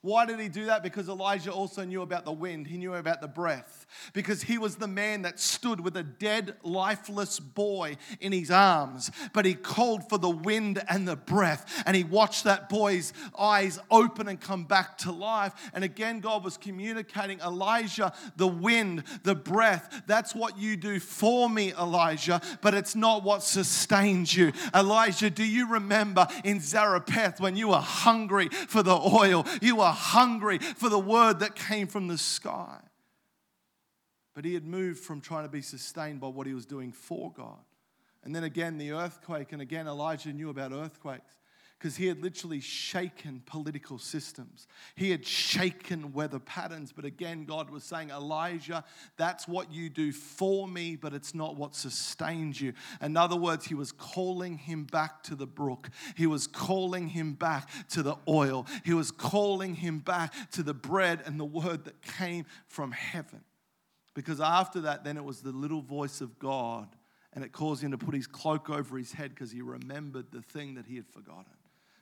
Why 0.00 0.26
did 0.26 0.38
he 0.38 0.48
do 0.48 0.66
that? 0.66 0.84
Because 0.84 1.08
Elijah 1.08 1.50
also 1.50 1.84
knew 1.84 2.02
about 2.02 2.24
the 2.24 2.32
wind, 2.32 2.68
he 2.68 2.78
knew 2.78 2.94
about 2.94 3.20
the 3.20 3.26
breath. 3.26 3.84
Because 4.12 4.42
he 4.42 4.56
was 4.56 4.76
the 4.76 4.86
man 4.86 5.22
that 5.22 5.40
stood 5.40 5.80
with 5.80 5.96
a 5.96 6.04
dead, 6.04 6.54
lifeless 6.62 7.40
boy 7.40 7.96
in 8.20 8.30
his 8.30 8.48
arms. 8.48 9.10
But 9.32 9.44
he 9.44 9.54
called 9.54 10.08
for 10.08 10.16
the 10.16 10.30
wind 10.30 10.80
and 10.88 11.08
the 11.08 11.16
breath, 11.16 11.82
and 11.84 11.96
he 11.96 12.04
watched 12.04 12.44
that 12.44 12.68
boy's 12.68 13.12
eyes 13.36 13.80
open 13.90 14.28
and 14.28 14.40
come 14.40 14.64
back 14.64 14.98
to 14.98 15.10
life. 15.10 15.52
And 15.74 15.82
again, 15.82 16.20
God 16.20 16.44
was 16.44 16.56
communicating 16.56 17.40
Elijah, 17.40 18.12
the 18.36 18.46
wind, 18.46 19.02
the 19.24 19.34
breath. 19.34 20.02
That's 20.06 20.32
what 20.32 20.56
you 20.56 20.76
do 20.76 21.00
for 21.00 21.50
me, 21.50 21.72
Elijah, 21.72 22.40
but 22.62 22.72
it's 22.72 22.94
not 22.94 23.24
what 23.24 23.42
sustains 23.42 24.36
you. 24.36 24.52
Elijah, 24.72 25.28
do 25.28 25.44
you 25.44 25.68
remember 25.68 26.28
in 26.44 26.60
Zarephath 26.60 27.40
when 27.40 27.56
you 27.56 27.68
were 27.68 27.76
hungry 27.76 28.48
for 28.48 28.84
the 28.84 28.96
oil? 28.96 29.44
You 29.60 29.74
were 29.76 29.88
hungry 29.98 30.58
for 30.58 30.88
the 30.88 30.98
word 30.98 31.40
that 31.40 31.54
came 31.54 31.86
from 31.86 32.08
the 32.08 32.18
sky. 32.18 32.78
But 34.34 34.44
he 34.44 34.54
had 34.54 34.64
moved 34.64 35.00
from 35.00 35.20
trying 35.20 35.44
to 35.44 35.48
be 35.48 35.62
sustained 35.62 36.20
by 36.20 36.28
what 36.28 36.46
he 36.46 36.54
was 36.54 36.64
doing 36.64 36.92
for 36.92 37.32
God. 37.32 37.58
And 38.22 38.34
then 38.34 38.44
again, 38.44 38.78
the 38.78 38.92
earthquake. 38.92 39.52
And 39.52 39.60
again, 39.60 39.86
Elijah 39.86 40.32
knew 40.32 40.50
about 40.50 40.72
earthquakes 40.72 41.34
because 41.78 41.96
he 41.96 42.08
had 42.08 42.20
literally 42.20 42.58
shaken 42.58 43.40
political 43.46 43.98
systems. 43.98 44.66
He 44.96 45.10
had 45.10 45.24
shaken 45.24 46.12
weather 46.12 46.40
patterns. 46.40 46.92
But 46.92 47.04
again, 47.04 47.44
God 47.44 47.70
was 47.70 47.84
saying, 47.84 48.10
Elijah, 48.10 48.84
that's 49.16 49.46
what 49.46 49.72
you 49.72 49.88
do 49.88 50.10
for 50.10 50.66
me, 50.66 50.96
but 50.96 51.14
it's 51.14 51.36
not 51.36 51.54
what 51.56 51.76
sustains 51.76 52.60
you. 52.60 52.72
In 53.00 53.16
other 53.16 53.36
words, 53.36 53.66
he 53.66 53.74
was 53.74 53.92
calling 53.92 54.58
him 54.58 54.84
back 54.84 55.22
to 55.24 55.36
the 55.36 55.46
brook. 55.46 55.90
He 56.16 56.26
was 56.26 56.48
calling 56.48 57.08
him 57.08 57.34
back 57.34 57.70
to 57.90 58.02
the 58.02 58.16
oil. 58.26 58.66
He 58.84 58.92
was 58.92 59.12
calling 59.12 59.76
him 59.76 60.00
back 60.00 60.34
to 60.52 60.64
the 60.64 60.74
bread 60.74 61.22
and 61.26 61.38
the 61.38 61.44
word 61.44 61.84
that 61.84 62.02
came 62.02 62.46
from 62.66 62.90
heaven. 62.90 63.42
Because 64.14 64.40
after 64.40 64.80
that, 64.80 65.04
then 65.04 65.16
it 65.16 65.24
was 65.24 65.42
the 65.42 65.52
little 65.52 65.82
voice 65.82 66.20
of 66.20 66.40
God 66.40 66.88
and 67.34 67.44
it 67.44 67.52
caused 67.52 67.84
him 67.84 67.92
to 67.92 67.98
put 67.98 68.14
his 68.14 68.26
cloak 68.26 68.68
over 68.68 68.98
his 68.98 69.12
head 69.12 69.30
because 69.30 69.52
he 69.52 69.62
remembered 69.62 70.32
the 70.32 70.42
thing 70.42 70.74
that 70.74 70.86
he 70.86 70.96
had 70.96 71.06
forgotten 71.06 71.57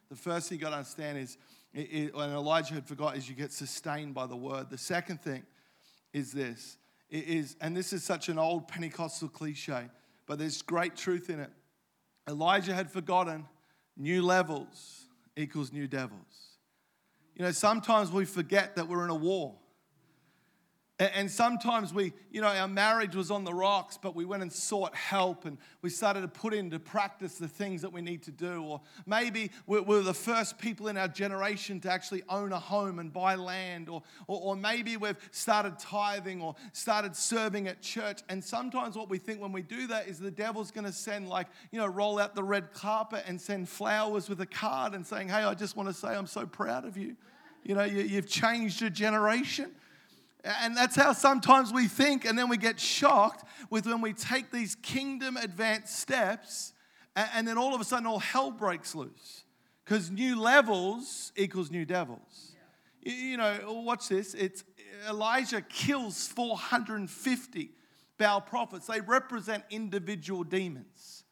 the 0.09 0.17
first 0.17 0.49
thing 0.49 0.59
you 0.59 0.63
got 0.65 0.71
to 0.71 0.77
understand 0.77 1.19
is, 1.19 1.39
when 2.13 2.31
Elijah 2.31 2.75
had 2.75 2.87
forgot, 2.87 3.17
is 3.17 3.29
you 3.29 3.35
get 3.35 3.53
sustained 3.53 4.15
by 4.15 4.27
the 4.27 4.37
word. 4.37 4.71
The 4.71 4.79
second 4.79 5.21
thing 5.21 5.45
is 6.13 6.33
this, 6.33 6.79
it 7.11 7.25
is, 7.25 7.57
and 7.61 7.77
this 7.77 7.93
is 7.93 8.03
such 8.03 8.29
an 8.29 8.39
old 8.39 8.69
Pentecostal 8.69 9.29
cliche, 9.29 9.89
but 10.27 10.39
there's 10.39 10.63
great 10.63 10.97
truth 10.97 11.29
in 11.31 11.41
it. 11.41 11.51
Elijah 12.29 12.75
had 12.75 12.91
forgotten 12.91 13.47
new 13.97 14.23
levels 14.23 15.05
equals 15.37 15.73
new 15.73 15.87
devils. 15.87 16.59
You 17.35 17.45
know, 17.45 17.53
sometimes 17.53 18.11
we 18.11 18.25
forget 18.25 18.77
that 18.77 18.89
we're 18.89 19.05
in 19.05 19.11
a 19.11 19.15
war. 19.15 19.55
And 20.99 21.31
sometimes 21.31 21.93
we, 21.93 22.15
you 22.31 22.41
know, 22.41 22.47
our 22.47 22.69
marriage 22.69 23.15
was 23.15 23.31
on 23.31 23.45
the 23.45 23.53
rocks, 23.53 23.99
but 24.01 24.17
we 24.17 24.25
went 24.25 24.41
and 24.41 24.51
sought 24.51 24.95
help 24.95 25.45
and 25.45 25.59
we 25.83 25.91
started 25.91 26.23
to 26.23 26.29
put 26.29 26.55
into 26.55 26.79
practice 26.79 27.35
the 27.35 27.49
things 27.49 27.83
that 27.83 27.93
we 27.93 28.01
need 28.01 28.23
to 28.23 28.31
do. 28.31 28.63
Or 28.63 28.81
maybe 29.05 29.51
we're 29.67 30.01
the 30.01 30.15
first 30.15 30.59
people 30.59 30.89
in 30.89 30.97
our 30.97 31.09
generation 31.09 31.81
to 31.81 31.93
actually 31.93 32.23
own 32.31 32.51
a 32.51 32.59
home 32.59 32.99
and 32.99 33.13
buy 33.13 33.35
land. 33.35 33.91
Or, 33.91 34.03
or, 34.27 34.41
or 34.41 34.57
maybe 34.57 34.97
we've 34.97 35.19
started 35.33 35.79
tithing 35.79 36.41
or 36.41 36.55
started 36.73 37.15
serving 37.15 37.69
at 37.69 37.83
church. 37.83 38.23
And 38.31 38.43
sometimes 38.43 38.97
what 38.97 39.11
we 39.11 39.19
think 39.19 39.43
when 39.43 39.53
we 39.53 39.61
do 39.61 39.89
that 39.89 40.09
is 40.09 40.19
the 40.19 40.31
devil's 40.31 40.71
going 40.71 40.87
to 40.87 40.93
send, 40.93 41.29
like, 41.29 41.49
you 41.73 41.79
know, 41.79 41.87
roll 41.87 42.19
out 42.19 42.35
the 42.35 42.43
red 42.43 42.73
carpet 42.73 43.25
and 43.27 43.39
send 43.39 43.69
flowers 43.69 44.31
with 44.31 44.41
a 44.41 44.47
card 44.47 44.95
and 44.95 45.07
saying, 45.07 45.29
hey, 45.29 45.45
I 45.45 45.53
just 45.53 45.77
want 45.77 45.91
to 45.91 45.95
say 45.95 46.09
I'm 46.09 46.27
so 46.27 46.47
proud 46.47 46.87
of 46.87 46.97
you. 46.97 47.17
You 47.65 47.75
know, 47.75 47.85
you, 47.85 48.01
you've 48.01 48.29
changed 48.29 48.81
your 48.81 48.89
generation. 48.89 49.73
And 50.45 50.77
that's 50.77 50.95
how 50.95 51.13
sometimes 51.13 51.73
we 51.73 51.89
think, 51.89 52.25
and 52.25 52.39
then 52.39 52.49
we 52.49 52.57
get 52.57 52.79
shocked 52.79 53.45
with 53.69 53.87
when 53.87 54.01
we 54.01 54.13
take 54.13 54.53
these 54.53 54.77
kingdom 54.77 55.37
advanced 55.37 55.99
steps, 55.99 56.73
and 57.17 57.49
then 57.49 57.59
all 57.59 57.75
of 57.75 57.81
a 57.81 57.85
sudden 57.85 58.07
all 58.07 58.21
hell 58.21 58.51
breaks 58.51 58.95
loose. 58.95 59.45
Because 59.85 60.11
new 60.11 60.41
levels 60.41 61.33
equals 61.37 61.71
new 61.71 61.85
devils. 61.85 62.55
You 63.03 63.37
know, 63.37 63.83
watch 63.85 64.09
this. 64.09 64.35
It's 64.35 64.65
Elijah 65.09 65.61
kills 65.63 66.27
450 66.27 67.71
Baal 68.19 68.41
prophets. 68.41 68.87
They 68.87 69.01
represent 69.01 69.65
individual 69.71 70.43
demons. 70.43 71.25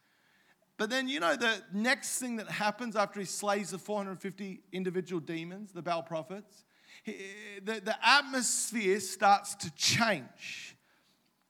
But 0.76 0.90
then, 0.90 1.08
you 1.08 1.20
know, 1.20 1.36
the 1.36 1.62
next 1.72 2.18
thing 2.18 2.36
that 2.36 2.48
happens 2.48 2.96
after 2.96 3.20
he 3.20 3.26
slays 3.26 3.70
the 3.70 3.78
450 3.78 4.60
individual 4.72 5.20
demons, 5.20 5.72
the 5.72 5.82
Baal 5.82 6.02
prophets, 6.02 6.64
the, 7.04 7.80
the 7.80 7.96
atmosphere 8.02 9.00
starts 9.00 9.54
to 9.56 9.70
change 9.74 10.76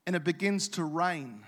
and 0.06 0.16
it 0.16 0.24
begins 0.24 0.68
to 0.70 0.84
rain 0.84 1.44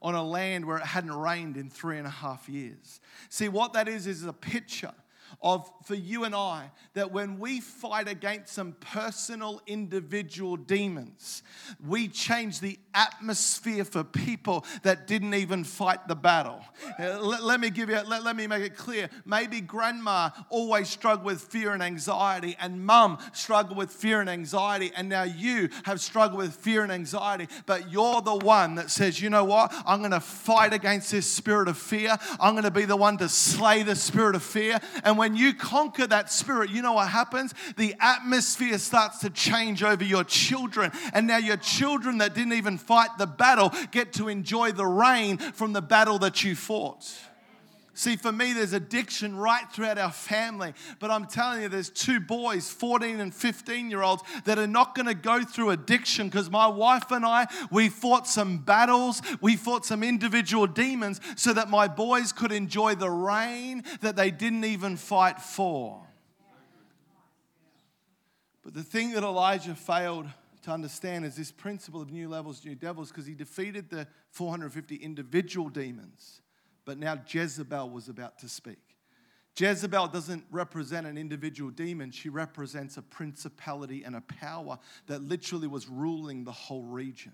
on 0.00 0.14
a 0.14 0.22
land 0.22 0.64
where 0.64 0.78
it 0.78 0.84
hadn't 0.84 1.12
rained 1.12 1.56
in 1.56 1.70
three 1.70 1.98
and 1.98 2.06
a 2.06 2.10
half 2.10 2.48
years. 2.48 3.00
See, 3.28 3.48
what 3.48 3.72
that 3.72 3.88
is 3.88 4.06
is 4.06 4.24
a 4.24 4.32
picture 4.32 4.94
of 5.42 5.70
for 5.84 5.94
you 5.94 6.24
and 6.24 6.34
I 6.34 6.70
that 6.94 7.12
when 7.12 7.38
we 7.38 7.60
fight 7.60 8.08
against 8.08 8.52
some 8.52 8.72
personal 8.80 9.60
individual 9.66 10.56
demons, 10.56 11.42
we 11.86 12.08
change 12.08 12.60
the 12.60 12.78
atmosphere 12.94 13.84
for 13.84 14.04
people 14.04 14.64
that 14.82 15.06
didn't 15.06 15.34
even 15.34 15.64
fight 15.64 16.08
the 16.08 16.16
battle. 16.16 16.60
Uh, 16.98 17.20
let, 17.20 17.42
let, 17.42 17.60
me 17.60 17.70
give 17.70 17.88
you, 17.88 18.00
let, 18.02 18.24
let 18.24 18.36
me 18.36 18.46
make 18.46 18.62
it 18.62 18.76
clear. 18.76 19.08
Maybe 19.24 19.60
grandma 19.60 20.30
always 20.48 20.88
struggled 20.88 21.24
with 21.24 21.40
fear 21.40 21.72
and 21.72 21.82
anxiety, 21.82 22.56
and 22.60 22.84
mum 22.84 23.18
struggled 23.32 23.76
with 23.76 23.90
fear 23.90 24.20
and 24.20 24.30
anxiety, 24.30 24.90
and 24.96 25.08
now 25.08 25.22
you 25.22 25.68
have 25.84 26.00
struggled 26.00 26.38
with 26.38 26.54
fear 26.54 26.82
and 26.82 26.92
anxiety, 26.92 27.48
but 27.66 27.92
you're 27.92 28.20
the 28.22 28.34
one 28.34 28.76
that 28.76 28.90
says, 28.90 29.20
you 29.20 29.30
know 29.30 29.44
what? 29.44 29.72
I'm 29.86 30.00
going 30.00 30.10
to 30.12 30.20
fight 30.20 30.72
against 30.72 31.10
this 31.10 31.30
spirit 31.30 31.68
of 31.68 31.76
fear. 31.76 32.16
I'm 32.40 32.54
going 32.54 32.64
to 32.64 32.70
be 32.70 32.84
the 32.84 32.96
one 32.96 33.18
to 33.18 33.28
slay 33.28 33.82
the 33.82 33.96
spirit 33.96 34.34
of 34.34 34.42
fear. 34.42 34.78
And 35.04 35.17
when 35.18 35.36
you 35.36 35.52
conquer 35.52 36.06
that 36.06 36.30
spirit, 36.30 36.70
you 36.70 36.82
know 36.82 36.94
what 36.94 37.08
happens? 37.08 37.52
The 37.76 37.94
atmosphere 38.00 38.78
starts 38.78 39.18
to 39.18 39.30
change 39.30 39.82
over 39.82 40.04
your 40.04 40.24
children. 40.24 40.92
And 41.12 41.26
now 41.26 41.38
your 41.38 41.56
children 41.56 42.18
that 42.18 42.34
didn't 42.34 42.54
even 42.54 42.78
fight 42.78 43.10
the 43.18 43.26
battle 43.26 43.72
get 43.90 44.12
to 44.14 44.28
enjoy 44.28 44.72
the 44.72 44.86
rain 44.86 45.38
from 45.38 45.72
the 45.72 45.82
battle 45.82 46.18
that 46.20 46.44
you 46.44 46.54
fought. 46.54 47.12
See, 47.98 48.14
for 48.14 48.30
me, 48.30 48.52
there's 48.52 48.74
addiction 48.74 49.36
right 49.36 49.64
throughout 49.72 49.98
our 49.98 50.12
family. 50.12 50.72
But 51.00 51.10
I'm 51.10 51.26
telling 51.26 51.62
you, 51.62 51.68
there's 51.68 51.90
two 51.90 52.20
boys, 52.20 52.70
14 52.70 53.18
and 53.18 53.34
15 53.34 53.90
year 53.90 54.02
olds, 54.02 54.22
that 54.44 54.56
are 54.56 54.68
not 54.68 54.94
going 54.94 55.06
to 55.06 55.14
go 55.14 55.42
through 55.42 55.70
addiction 55.70 56.28
because 56.28 56.48
my 56.48 56.68
wife 56.68 57.10
and 57.10 57.26
I, 57.26 57.48
we 57.72 57.88
fought 57.88 58.28
some 58.28 58.58
battles, 58.58 59.20
we 59.40 59.56
fought 59.56 59.84
some 59.84 60.04
individual 60.04 60.68
demons 60.68 61.20
so 61.34 61.52
that 61.54 61.70
my 61.70 61.88
boys 61.88 62.32
could 62.32 62.52
enjoy 62.52 62.94
the 62.94 63.10
rain 63.10 63.82
that 64.00 64.14
they 64.14 64.30
didn't 64.30 64.64
even 64.64 64.96
fight 64.96 65.42
for. 65.42 66.06
But 68.62 68.74
the 68.74 68.84
thing 68.84 69.10
that 69.14 69.24
Elijah 69.24 69.74
failed 69.74 70.28
to 70.62 70.70
understand 70.70 71.24
is 71.24 71.34
this 71.34 71.50
principle 71.50 72.00
of 72.00 72.12
new 72.12 72.28
levels, 72.28 72.64
new 72.64 72.76
devils, 72.76 73.08
because 73.08 73.26
he 73.26 73.34
defeated 73.34 73.90
the 73.90 74.06
450 74.30 74.94
individual 74.94 75.68
demons 75.68 76.42
but 76.88 76.96
now 76.96 77.20
Jezebel 77.28 77.90
was 77.90 78.08
about 78.08 78.38
to 78.38 78.48
speak. 78.48 78.78
Jezebel 79.58 80.08
doesn't 80.08 80.42
represent 80.50 81.06
an 81.06 81.18
individual 81.18 81.70
demon, 81.70 82.10
she 82.10 82.30
represents 82.30 82.96
a 82.96 83.02
principality 83.02 84.04
and 84.04 84.16
a 84.16 84.22
power 84.22 84.78
that 85.06 85.20
literally 85.20 85.66
was 85.66 85.86
ruling 85.86 86.44
the 86.44 86.50
whole 86.50 86.84
region. 86.84 87.32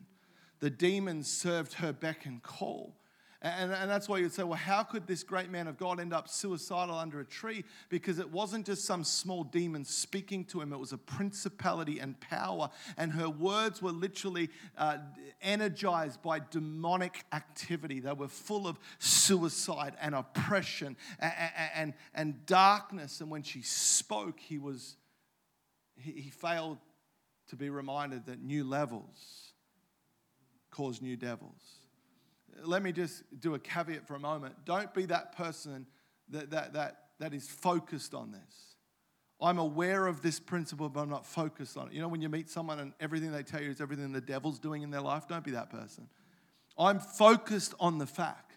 The 0.59 0.71
demons 0.71 1.31
served 1.31 1.75
her 1.75 1.93
beck 1.93 2.27
and 2.27 2.43
call. 2.43 2.97
And, 3.45 3.73
and 3.73 3.91
that's 3.91 4.09
why 4.09 4.17
you'd 4.19 4.33
say, 4.33 4.43
well, 4.43 4.55
how 4.55 4.83
could 4.83 5.07
this 5.07 5.23
great 5.23 5.51
man 5.51 5.67
of 5.67 5.77
God 5.77 6.01
end 6.01 6.15
up 6.15 6.31
suicidal 6.31 6.97
under 6.97 7.21
a 7.21 7.27
tree? 7.27 7.63
Because 7.91 8.19
it 8.19 8.31
wasn't 8.33 8.65
just 8.65 8.87
some 8.87 9.05
small 9.05 9.45
demon 9.45 9.85
speaking 9.85 10.47
to 10.47 10.63
him, 10.63 10.73
it 10.73 10.79
was 10.79 10.95
a 10.95 10.99
principality 10.99 11.99
and 11.99 12.19
power. 12.21 12.71
And 12.97 13.13
her 13.13 13.29
words 13.29 13.83
were 13.83 13.93
literally 13.93 14.49
uh, 14.79 14.97
energized 15.43 16.23
by 16.23 16.41
demonic 16.51 17.23
activity. 17.35 18.01
They 18.01 18.15
were 18.15 18.29
full 18.29 18.67
of 18.67 18.79
suicide 18.99 19.95
and 20.01 20.15
oppression 20.15 20.97
and, 21.19 21.33
and, 21.75 21.95
and 22.15 22.47
darkness. 22.47 23.21
And 23.21 23.31
when 23.31 23.43
she 23.43 23.61
spoke, 23.61 24.41
he 24.41 24.57
was 24.57 24.97
he, 25.97 26.13
he 26.13 26.31
failed 26.31 26.79
to 27.49 27.57
be 27.57 27.69
reminded 27.69 28.25
that 28.25 28.43
new 28.43 28.65
levels 28.65 29.53
cause 30.71 31.03
new 31.03 31.17
devils 31.17 31.84
let 32.63 32.83
me 32.83 32.93
just 32.93 33.23
do 33.41 33.55
a 33.55 33.59
caveat 33.59 34.07
for 34.07 34.15
a 34.15 34.19
moment. 34.19 34.55
Don't 34.65 34.93
be 34.95 35.07
that 35.07 35.37
person 35.37 35.87
that, 36.31 36.51
that, 36.51 36.73
that, 36.75 36.97
that 37.19 37.35
is 37.35 37.49
focused 37.49 38.15
on 38.15 38.33
this. 38.33 38.77
I'm 39.41 39.59
aware 39.59 40.07
of 40.07 40.23
this 40.23 40.41
principle, 40.41 40.89
but 40.89 41.01
I'm 41.01 41.11
not 41.11 41.27
focused 41.27 41.77
on 41.77 41.89
it. 41.89 41.93
You 41.93 42.01
know, 42.01 42.09
when 42.09 42.23
you 42.23 42.29
meet 42.29 42.49
someone 42.49 42.79
and 42.79 42.93
everything 43.01 43.33
they 43.33 43.43
tell 43.43 43.61
you 43.61 43.71
is 43.71 43.81
everything 43.81 44.13
the 44.13 44.21
devil's 44.21 44.59
doing 44.59 44.83
in 44.83 44.91
their 44.91 45.01
life, 45.01 45.27
don't 45.29 45.45
be 45.45 45.51
that 45.53 45.71
person. 45.71 46.09
I'm 46.79 46.99
focused 46.99 47.75
on 47.79 47.99
the 47.99 48.07
fact 48.07 48.53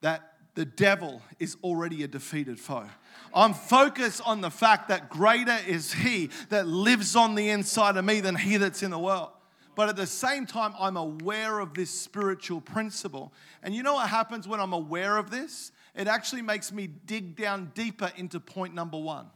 that 0.00 0.22
the 0.54 0.64
devil 0.64 1.22
is 1.38 1.56
already 1.62 2.02
a 2.02 2.08
defeated 2.08 2.58
foe. 2.58 2.88
I'm 3.32 3.54
focused 3.54 4.20
on 4.26 4.40
the 4.40 4.50
fact 4.50 4.88
that 4.88 5.08
greater 5.08 5.58
is 5.66 5.92
he 5.92 6.30
that 6.48 6.66
lives 6.66 7.14
on 7.14 7.34
the 7.34 7.50
inside 7.50 7.96
of 7.96 8.04
me 8.04 8.20
than 8.20 8.34
he 8.34 8.56
that's 8.56 8.82
in 8.82 8.90
the 8.90 8.98
world 8.98 9.30
but 9.74 9.88
at 9.88 9.96
the 9.96 10.06
same 10.06 10.46
time, 10.46 10.74
I'm 10.78 10.96
aware 10.96 11.60
of 11.60 11.74
this 11.74 11.90
spiritual 11.90 12.60
principle. 12.60 13.32
And 13.62 13.74
you 13.74 13.82
know 13.82 13.94
what 13.94 14.08
happens 14.08 14.46
when 14.48 14.60
I'm 14.60 14.72
aware 14.72 15.16
of 15.16 15.30
this? 15.30 15.72
It 15.94 16.06
actually 16.06 16.42
makes 16.42 16.72
me 16.72 16.86
dig 16.86 17.36
down 17.36 17.72
deeper 17.74 18.10
into 18.16 18.40
point 18.40 18.74
number 18.74 18.98
one. 18.98 19.26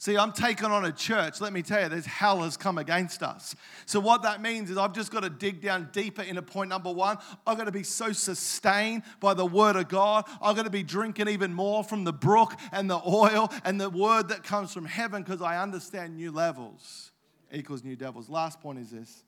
See, 0.00 0.16
I'm 0.16 0.32
taking 0.32 0.70
on 0.70 0.86
a 0.86 0.92
church. 0.92 1.42
Let 1.42 1.52
me 1.52 1.60
tell 1.60 1.82
you, 1.82 1.90
there's 1.90 2.06
hell 2.06 2.40
has 2.40 2.56
come 2.56 2.78
against 2.78 3.22
us. 3.22 3.54
So, 3.84 4.00
what 4.00 4.22
that 4.22 4.40
means 4.40 4.70
is 4.70 4.78
I've 4.78 4.94
just 4.94 5.12
got 5.12 5.24
to 5.24 5.28
dig 5.28 5.60
down 5.60 5.90
deeper 5.92 6.22
into 6.22 6.40
point 6.40 6.70
number 6.70 6.90
one. 6.90 7.18
I've 7.46 7.58
got 7.58 7.64
to 7.64 7.72
be 7.72 7.82
so 7.82 8.10
sustained 8.12 9.02
by 9.20 9.34
the 9.34 9.44
word 9.44 9.76
of 9.76 9.88
God. 9.88 10.24
I've 10.40 10.56
got 10.56 10.62
to 10.62 10.70
be 10.70 10.82
drinking 10.82 11.28
even 11.28 11.52
more 11.52 11.84
from 11.84 12.04
the 12.04 12.14
brook 12.14 12.54
and 12.72 12.88
the 12.88 12.98
oil 13.06 13.52
and 13.62 13.78
the 13.78 13.90
word 13.90 14.28
that 14.28 14.42
comes 14.42 14.72
from 14.72 14.86
heaven 14.86 15.22
because 15.22 15.42
I 15.42 15.62
understand 15.62 16.16
new 16.16 16.32
levels 16.32 17.10
equals 17.52 17.84
new 17.84 17.96
devils. 17.96 18.30
Last 18.30 18.58
point 18.62 18.78
is 18.78 18.90
this 18.90 19.24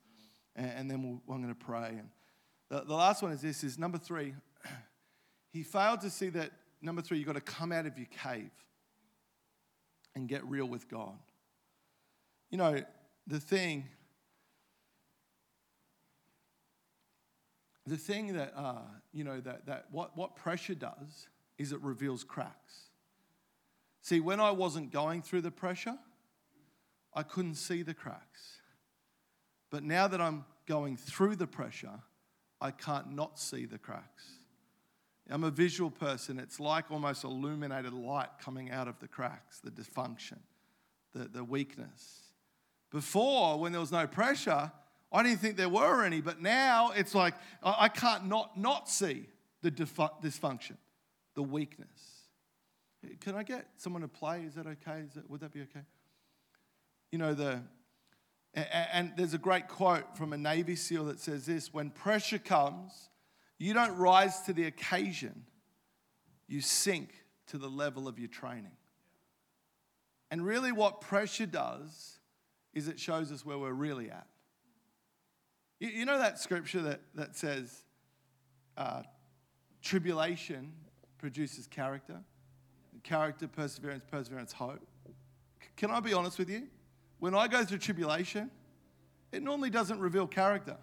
and, 0.55 0.89
then 0.89 1.03
we'll, 1.03 1.21
I'm 1.33 1.41
going 1.41 1.53
to 1.53 1.65
pray. 1.65 1.95
And 1.97 2.09
the, 2.69 2.85
the 2.85 2.93
last 2.93 3.21
one 3.21 3.31
is 3.31 3.41
this: 3.41 3.63
is 3.63 3.77
number 3.77 3.97
three. 3.97 4.33
He 5.51 5.61
failed 5.61 6.01
to 6.01 6.09
see 6.09 6.29
that 6.29 6.49
number 6.81 7.03
three. 7.03 7.19
You've 7.19 7.27
got 7.27 7.33
to 7.33 7.41
come 7.41 7.71
out 7.71 7.85
of 7.85 7.95
your 7.95 8.07
cave 8.07 8.49
and 10.15 10.27
get 10.27 10.43
real 10.45 10.65
with 10.65 10.89
God. 10.89 11.15
You 12.49 12.57
know 12.57 12.81
the 13.27 13.39
thing. 13.39 13.85
The 17.85 17.97
thing 17.97 18.33
that 18.33 18.53
uh, 18.55 18.81
you 19.11 19.23
know 19.23 19.39
that 19.41 19.67
that 19.67 19.85
what 19.91 20.17
what 20.17 20.35
pressure 20.35 20.73
does 20.73 21.27
is 21.57 21.71
it 21.71 21.81
reveals 21.81 22.23
cracks. 22.23 22.89
See, 24.01 24.19
when 24.19 24.39
I 24.39 24.51
wasn't 24.51 24.91
going 24.91 25.21
through 25.21 25.41
the 25.41 25.51
pressure, 25.51 25.97
I 27.13 27.23
couldn't 27.23 27.55
see 27.55 27.83
the 27.83 27.93
cracks. 27.93 28.59
But 29.73 29.83
now 29.83 30.07
that 30.07 30.21
I'm 30.21 30.45
going 30.67 30.97
through 30.97 31.35
the 31.37 31.47
pressure, 31.47 31.99
I 32.61 32.69
can't 32.69 33.15
not 33.15 33.39
see 33.39 33.65
the 33.65 33.79
cracks. 33.79 34.23
I'm 35.27 35.43
a 35.43 35.49
visual 35.49 35.89
person. 35.89 36.37
It's 36.37 36.59
like 36.59 36.91
almost 36.91 37.23
illuminated 37.23 37.91
light 37.91 38.29
coming 38.39 38.69
out 38.69 38.87
of 38.87 38.99
the 38.99 39.07
cracks, 39.07 39.61
the 39.61 39.71
dysfunction, 39.71 40.37
the, 41.15 41.23
the 41.27 41.43
weakness. 41.43 42.19
Before, 42.91 43.59
when 43.59 43.71
there 43.71 43.81
was 43.81 43.91
no 43.91 44.05
pressure, 44.05 44.71
I 45.11 45.23
didn't 45.23 45.39
think 45.39 45.57
there 45.57 45.69
were 45.69 46.05
any, 46.05 46.21
but 46.21 46.39
now 46.39 46.91
it's 46.91 47.15
like 47.15 47.33
I 47.63 47.89
can't 47.89 48.27
not, 48.27 48.55
not 48.55 48.87
see 48.87 49.25
the 49.63 49.71
dysfunction, 49.71 50.77
the 51.33 51.41
weakness. 51.41 52.27
Can 53.21 53.33
I 53.33 53.41
get 53.41 53.65
someone 53.77 54.03
to 54.03 54.07
play? 54.07 54.43
Is 54.43 54.53
that 54.53 54.67
okay? 54.67 54.99
Is 54.99 55.15
that, 55.15 55.27
would 55.31 55.39
that 55.39 55.51
be 55.51 55.61
okay? 55.61 55.81
You 57.11 57.17
know, 57.17 57.33
the, 57.33 57.63
And 58.55 59.13
there's 59.17 59.33
a 59.33 59.39
great 59.39 59.67
quote 59.67 60.15
from 60.15 60.31
a 60.31 60.37
Navy 60.37 60.75
SEAL 60.75 61.05
that 61.05 61.19
says 61.19 61.45
this 61.45 61.73
When 61.73 61.89
pressure 61.89 62.37
comes, 62.37 63.09
you 63.57 63.73
don't 63.73 63.95
rise 63.97 64.41
to 64.41 64.53
the 64.53 64.65
occasion, 64.65 65.45
you 66.47 66.61
sink 66.61 67.09
to 67.47 67.57
the 67.57 67.69
level 67.69 68.07
of 68.07 68.19
your 68.19 68.27
training. 68.27 68.77
And 70.29 70.45
really, 70.45 70.71
what 70.71 71.01
pressure 71.01 71.45
does 71.45 72.19
is 72.73 72.87
it 72.87 72.99
shows 72.99 73.31
us 73.31 73.45
where 73.45 73.57
we're 73.57 73.71
really 73.71 74.09
at. 74.09 74.27
You, 75.79 76.05
know 76.05 76.17
that 76.17 76.39
scripture 76.39 76.81
that, 76.83 77.01
that 77.15 77.35
says, 77.35 77.83
uh, 78.77 79.03
tribulation 79.81 80.71
produces 81.17 81.67
character, 81.67 82.21
character, 83.03 83.47
perseverance, 83.47 84.03
perseverance, 84.09 84.53
hope. 84.53 84.79
Can 85.75 85.91
I 85.91 85.99
be 85.99 86.13
honest 86.13 86.39
with 86.39 86.49
you? 86.49 86.67
When 87.23 87.33
I 87.33 87.47
go 87.47 87.63
through 87.63 87.77
tribulation, 87.77 88.51
it 89.31 89.41
normally 89.41 89.69
doesn't 89.69 89.97
reveal 89.97 90.27
character. 90.27 90.75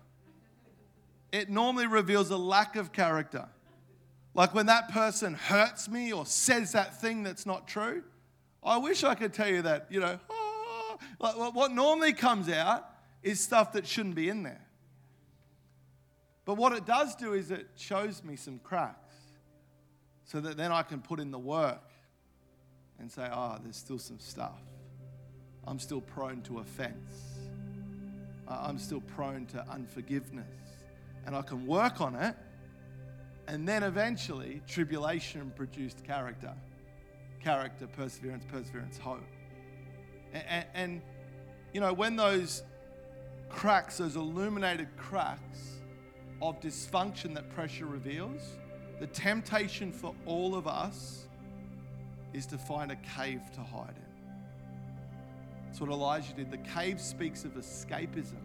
It 1.33 1.51
normally 1.51 1.87
reveals 1.87 2.31
a 2.31 2.37
lack 2.39 2.77
of 2.77 2.93
character. 2.93 3.47
Like 4.33 4.55
when 4.55 4.65
that 4.65 4.91
person 4.91 5.35
hurts 5.35 5.87
me 5.87 6.15
or 6.15 6.25
says 6.25 6.73
that 6.73 6.99
thing 6.99 7.25
that's 7.25 7.45
not 7.45 7.69
true, 7.69 8.03
I 8.63 8.79
wish 8.79 9.05
I 9.05 9.15
could 9.15 9.35
tell 9.35 9.51
you 9.51 9.61
that, 9.61 9.89
you 9.91 10.01
know, 10.01 10.19
ah, 10.31 10.97
like 11.21 11.55
what 11.55 11.73
normally 11.73 12.15
comes 12.15 12.49
out 12.49 12.89
is 13.23 13.39
stuff 13.39 13.73
that 13.73 13.87
shouldn't 13.87 14.15
be 14.15 14.31
in 14.31 14.43
there. 14.43 14.67
But 16.47 16.55
what 16.55 16.73
it 16.73 16.87
does 16.87 17.15
do 17.17 17.35
is 17.35 17.51
it 17.51 17.67
shows 17.77 18.25
me 18.25 18.37
some 18.37 18.61
cracks 18.61 19.15
so 20.25 20.41
that 20.41 20.57
then 20.57 20.73
I 20.73 20.85
can 20.85 21.03
put 21.03 21.21
in 21.21 21.33
the 21.33 21.39
work 21.39 21.85
and 22.99 23.13
say, 23.13 23.29
oh, 23.31 23.59
there's 23.63 23.77
still 23.77 23.99
some 23.99 24.19
stuff. 24.19 24.57
I'm 25.67 25.79
still 25.79 26.01
prone 26.01 26.43
to 26.43 26.59
offense. 26.59 27.39
I'm 28.49 28.79
still 28.79 29.01
prone 29.01 29.47
to 29.47 29.65
unforgiveness. 29.71 30.47
And 31.27 31.37
I 31.37 31.43
can 31.43 31.67
work 31.67 32.01
on 32.01 32.17
it. 32.17 32.35
And 33.47 33.69
then 33.69 33.83
eventually, 33.83 34.63
tribulation 34.67 35.53
produced 35.57 36.05
character. 36.05 36.53
Character, 37.43 37.87
perseverance, 37.87 38.45
perseverance, 38.51 38.99
hope. 38.99 39.23
And, 40.33 40.45
and, 40.49 40.67
and, 40.75 41.03
you 41.73 41.81
know, 41.81 41.93
when 41.93 42.17
those 42.17 42.63
cracks, 43.49 43.99
those 43.99 44.17
illuminated 44.17 44.89
cracks 44.97 45.81
of 46.43 46.61
dysfunction 46.61 47.35
that 47.35 47.51
pressure 47.51 47.87
reveals, 47.87 48.57
the 48.99 49.07
temptation 49.09 49.93
for 49.93 50.15
all 50.27 50.55
of 50.55 50.67
us 50.67 51.27
is 52.33 52.47
to 52.47 52.59
find 52.59 52.93
a 52.93 52.97
cave 52.97 53.43
to 53.55 53.61
hide 53.61 53.95
in. 53.97 54.10
That's 55.71 55.81
what 55.81 55.91
Elijah 55.91 56.33
did. 56.33 56.51
The 56.51 56.59
cave 56.59 57.01
speaks 57.01 57.45
of 57.45 57.53
escapism. 57.53 58.41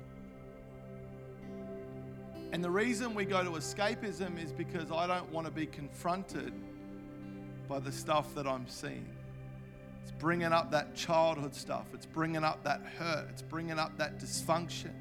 And 2.51 2.63
the 2.63 2.69
reason 2.69 3.15
we 3.15 3.25
go 3.25 3.43
to 3.43 3.49
escapism 3.49 4.41
is 4.41 4.51
because 4.51 4.91
I 4.91 5.07
don't 5.07 5.31
want 5.31 5.47
to 5.47 5.51
be 5.51 5.65
confronted 5.65 6.53
by 7.67 7.79
the 7.79 7.91
stuff 7.91 8.35
that 8.35 8.45
I'm 8.45 8.67
seeing. 8.67 9.09
It's 10.03 10.11
bringing 10.11 10.53
up 10.53 10.69
that 10.69 10.93
childhood 10.93 11.55
stuff, 11.55 11.87
it's 11.95 12.05
bringing 12.05 12.43
up 12.43 12.63
that 12.63 12.81
hurt, 12.99 13.25
it's 13.31 13.41
bringing 13.41 13.79
up 13.79 13.97
that 13.97 14.19
dysfunction, 14.19 14.93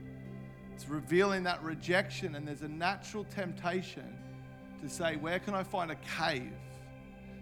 it's 0.72 0.88
revealing 0.88 1.42
that 1.42 1.62
rejection. 1.62 2.37
And 2.37 2.48
there's 2.48 2.62
a 2.62 2.68
natural 2.68 3.24
temptation 3.24 4.16
to 4.80 4.88
say, 4.88 5.16
Where 5.16 5.40
can 5.40 5.54
I 5.54 5.62
find 5.62 5.90
a 5.90 5.98
cave? 6.18 6.54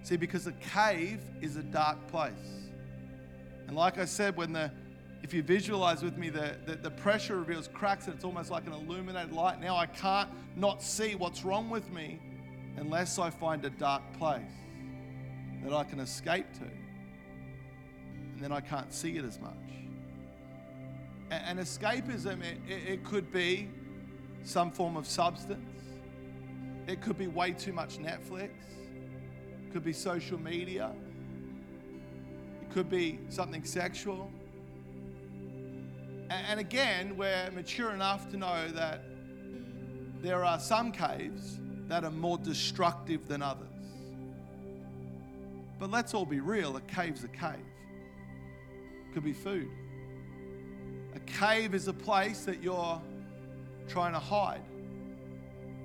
See, 0.02 0.16
because 0.16 0.48
a 0.48 0.52
cave 0.54 1.20
is 1.40 1.54
a 1.54 1.62
dark 1.62 2.04
place. 2.08 2.61
And 3.72 3.78
like 3.78 3.96
I 3.96 4.04
said, 4.04 4.36
when 4.36 4.52
the 4.52 4.70
if 5.22 5.32
you 5.32 5.42
visualize 5.42 6.02
with 6.02 6.18
me, 6.18 6.28
the, 6.28 6.56
the, 6.66 6.74
the, 6.74 6.90
pressure 6.90 7.38
reveals 7.38 7.68
cracks 7.68 8.04
and 8.04 8.14
it's 8.14 8.22
almost 8.22 8.50
like 8.50 8.66
an 8.66 8.74
illuminated 8.74 9.32
light. 9.32 9.62
Now 9.62 9.76
I 9.76 9.86
can't 9.86 10.28
not 10.56 10.82
see 10.82 11.14
what's 11.14 11.42
wrong 11.42 11.70
with 11.70 11.90
me 11.90 12.20
unless 12.76 13.18
I 13.18 13.30
find 13.30 13.64
a 13.64 13.70
dark 13.70 14.02
place 14.18 14.42
that 15.64 15.72
I 15.72 15.84
can 15.84 16.00
escape 16.00 16.52
to. 16.58 16.64
And 16.64 18.42
then 18.42 18.52
I 18.52 18.60
can't 18.60 18.92
see 18.92 19.16
it 19.16 19.24
as 19.24 19.40
much. 19.40 19.54
And, 21.30 21.58
and 21.58 21.58
escapism, 21.60 22.42
it, 22.42 22.58
it, 22.68 22.88
it 22.92 23.04
could 23.04 23.32
be 23.32 23.70
some 24.44 24.70
form 24.70 24.98
of 24.98 25.06
substance, 25.06 25.64
it 26.86 27.00
could 27.00 27.16
be 27.16 27.26
way 27.26 27.52
too 27.52 27.72
much 27.72 27.96
Netflix, 27.96 28.50
it 28.50 29.72
could 29.72 29.82
be 29.82 29.94
social 29.94 30.38
media, 30.38 30.92
could 32.72 32.88
be 32.88 33.18
something 33.28 33.64
sexual. 33.64 34.30
And 36.30 36.58
again, 36.58 37.16
we're 37.16 37.50
mature 37.50 37.90
enough 37.90 38.30
to 38.30 38.36
know 38.36 38.68
that 38.68 39.04
there 40.22 40.44
are 40.44 40.58
some 40.58 40.92
caves 40.92 41.58
that 41.88 42.04
are 42.04 42.10
more 42.10 42.38
destructive 42.38 43.28
than 43.28 43.42
others. 43.42 43.66
But 45.78 45.90
let's 45.90 46.14
all 46.14 46.24
be 46.24 46.40
real 46.40 46.76
a 46.76 46.80
cave's 46.82 47.24
a 47.24 47.28
cave. 47.28 47.58
Could 49.12 49.24
be 49.24 49.34
food. 49.34 49.68
A 51.14 51.20
cave 51.20 51.74
is 51.74 51.88
a 51.88 51.92
place 51.92 52.44
that 52.46 52.62
you're 52.62 53.02
trying 53.88 54.12
to 54.14 54.18
hide 54.18 54.62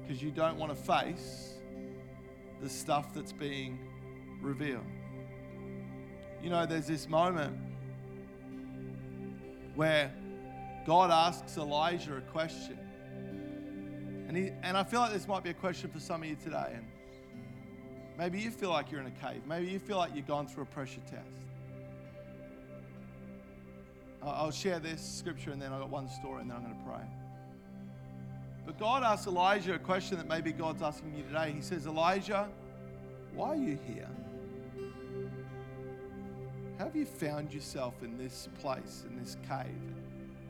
because 0.02 0.24
you 0.24 0.32
don't 0.32 0.58
want 0.58 0.72
to 0.72 0.82
face 0.82 1.56
the 2.62 2.70
stuff 2.70 3.14
that's 3.14 3.34
being 3.34 3.78
revealed. 4.42 4.86
You 6.42 6.50
know, 6.50 6.66
there's 6.66 6.88
this 6.88 7.08
moment 7.08 7.58
where 9.76 10.12
God 10.86 11.12
asks 11.12 11.58
Elijah 11.58 12.18
a 12.18 12.22
question. 12.22 12.78
And, 14.28 14.36
he, 14.36 14.52
and 14.64 14.78
I 14.78 14.84
feel 14.84 15.00
like 15.00 15.14
this 15.14 15.28
might 15.28 15.44
be 15.44 15.50
a 15.50 15.56
question 15.56 15.90
for 15.90 16.00
some 16.00 16.22
of 16.22 16.30
you 16.30 16.36
today. 16.36 16.74
And 16.74 16.86
maybe 18.18 18.40
you 18.40 18.52
feel 18.52 18.70
like 18.70 18.92
you're 18.92 19.02
in 19.02 19.08
a 19.08 19.12
cave. 19.12 19.42
Maybe 19.48 19.68
you 19.68 19.80
feel 19.80 19.98
like 19.98 20.16
you've 20.16 20.28
gone 20.28 20.48
through 20.48 20.64
a 20.64 20.68
pressure 20.68 21.02
test. 21.10 21.48
I'll 24.24 24.52
share 24.52 24.80
this 24.80 25.02
scripture 25.02 25.52
and 25.52 25.62
then 25.62 25.72
I've 25.72 25.80
got 25.80 25.90
one 25.90 26.10
story 26.10 26.42
and 26.42 26.50
then 26.50 26.58
I'm 26.58 26.64
going 26.64 26.76
to 26.76 26.84
pray. 26.84 27.06
But 28.66 28.78
God 28.78 29.04
asks 29.04 29.28
Elijah 29.28 29.76
a 29.76 29.80
question 29.80 30.18
that 30.18 30.28
maybe 30.28 30.52
God's 30.52 30.82
asking 30.82 31.16
you 31.16 31.24
today. 31.24 31.54
He 31.56 31.62
says, 31.62 31.88
Elijah, 31.88 32.50
why 33.34 33.50
are 33.50 33.56
you 33.56 33.80
here? 33.88 34.10
How 36.78 36.86
have 36.86 36.96
you 36.96 37.06
found 37.06 37.54
yourself 37.54 38.04
in 38.04 38.18
this 38.18 38.50
place, 38.60 39.04
in 39.10 39.18
this 39.20 39.38
cave? 39.48 39.68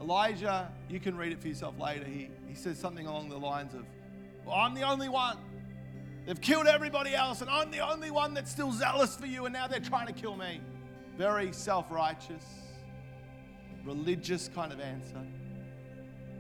Elijah, 0.01 0.69
you 0.89 0.99
can 0.99 1.15
read 1.15 1.31
it 1.31 1.39
for 1.39 1.47
yourself 1.47 1.79
later. 1.79 2.05
He, 2.05 2.29
he 2.47 2.53
says 2.53 2.77
something 2.77 3.07
along 3.07 3.29
the 3.29 3.37
lines 3.37 3.73
of, 3.73 3.85
Well, 4.45 4.55
I'm 4.55 4.73
the 4.73 4.83
only 4.83 5.09
one. 5.09 5.37
They've 6.25 6.39
killed 6.39 6.67
everybody 6.67 7.15
else, 7.15 7.39
and 7.39 7.49
I'm 7.49 7.71
the 7.71 7.79
only 7.79 8.11
one 8.11 8.33
that's 8.33 8.51
still 8.51 8.73
zealous 8.73 9.15
for 9.15 9.25
you, 9.25 9.45
and 9.45 9.53
now 9.53 9.67
they're 9.67 9.79
trying 9.79 10.07
to 10.07 10.13
kill 10.13 10.35
me. 10.35 10.59
Very 11.17 11.53
self 11.53 11.89
righteous, 11.89 12.43
religious 13.85 14.49
kind 14.53 14.73
of 14.73 14.81
answer. 14.81 15.25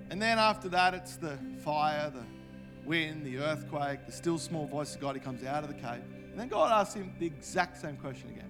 And 0.09 0.21
then 0.21 0.37
after 0.37 0.67
that, 0.69 0.93
it's 0.93 1.15
the 1.15 1.37
fire, 1.63 2.09
the 2.09 2.23
wind, 2.85 3.25
the 3.25 3.37
earthquake, 3.37 4.05
the 4.05 4.11
still 4.11 4.37
small 4.37 4.67
voice 4.67 4.95
of 4.95 5.01
God. 5.01 5.15
He 5.15 5.21
comes 5.21 5.43
out 5.45 5.63
of 5.63 5.69
the 5.69 5.75
cave. 5.75 6.03
And 6.31 6.37
then 6.37 6.49
God 6.49 6.71
asks 6.71 6.93
him 6.93 7.13
the 7.17 7.25
exact 7.25 7.81
same 7.81 7.95
question 7.97 8.29
again, 8.29 8.46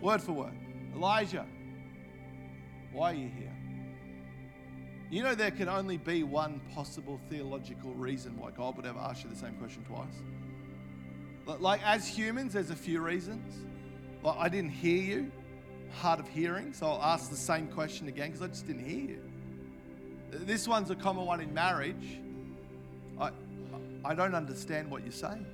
word 0.00 0.22
for 0.22 0.32
word 0.32 0.54
Elijah, 0.94 1.46
why 2.92 3.12
are 3.12 3.14
you 3.14 3.28
here? 3.28 3.56
You 5.10 5.24
know, 5.24 5.34
there 5.34 5.50
can 5.50 5.68
only 5.68 5.96
be 5.96 6.22
one 6.22 6.60
possible 6.72 7.20
theological 7.28 7.92
reason 7.94 8.36
why 8.38 8.52
God 8.52 8.76
would 8.76 8.86
ever 8.86 8.98
ask 8.98 9.24
you 9.24 9.30
the 9.30 9.36
same 9.36 9.54
question 9.54 9.84
twice. 9.84 10.14
Like, 11.60 11.80
as 11.84 12.06
humans, 12.06 12.52
there's 12.52 12.70
a 12.70 12.76
few 12.76 13.00
reasons. 13.00 13.66
Like, 14.22 14.36
I 14.38 14.48
didn't 14.48 14.70
hear 14.70 15.02
you, 15.02 15.32
hard 15.94 16.20
of 16.20 16.28
hearing, 16.28 16.72
so 16.72 16.86
I'll 16.86 17.02
ask 17.02 17.28
the 17.28 17.36
same 17.36 17.66
question 17.66 18.06
again 18.06 18.28
because 18.28 18.42
I 18.42 18.46
just 18.48 18.68
didn't 18.68 18.84
hear 18.84 19.00
you. 19.00 19.22
This 20.30 20.68
one's 20.68 20.90
a 20.90 20.94
common 20.94 21.26
one 21.26 21.40
in 21.40 21.52
marriage. 21.52 22.20
I, 23.20 23.30
I 24.04 24.14
don't 24.14 24.34
understand 24.34 24.88
what 24.90 25.02
you're 25.02 25.10
saying 25.10 25.44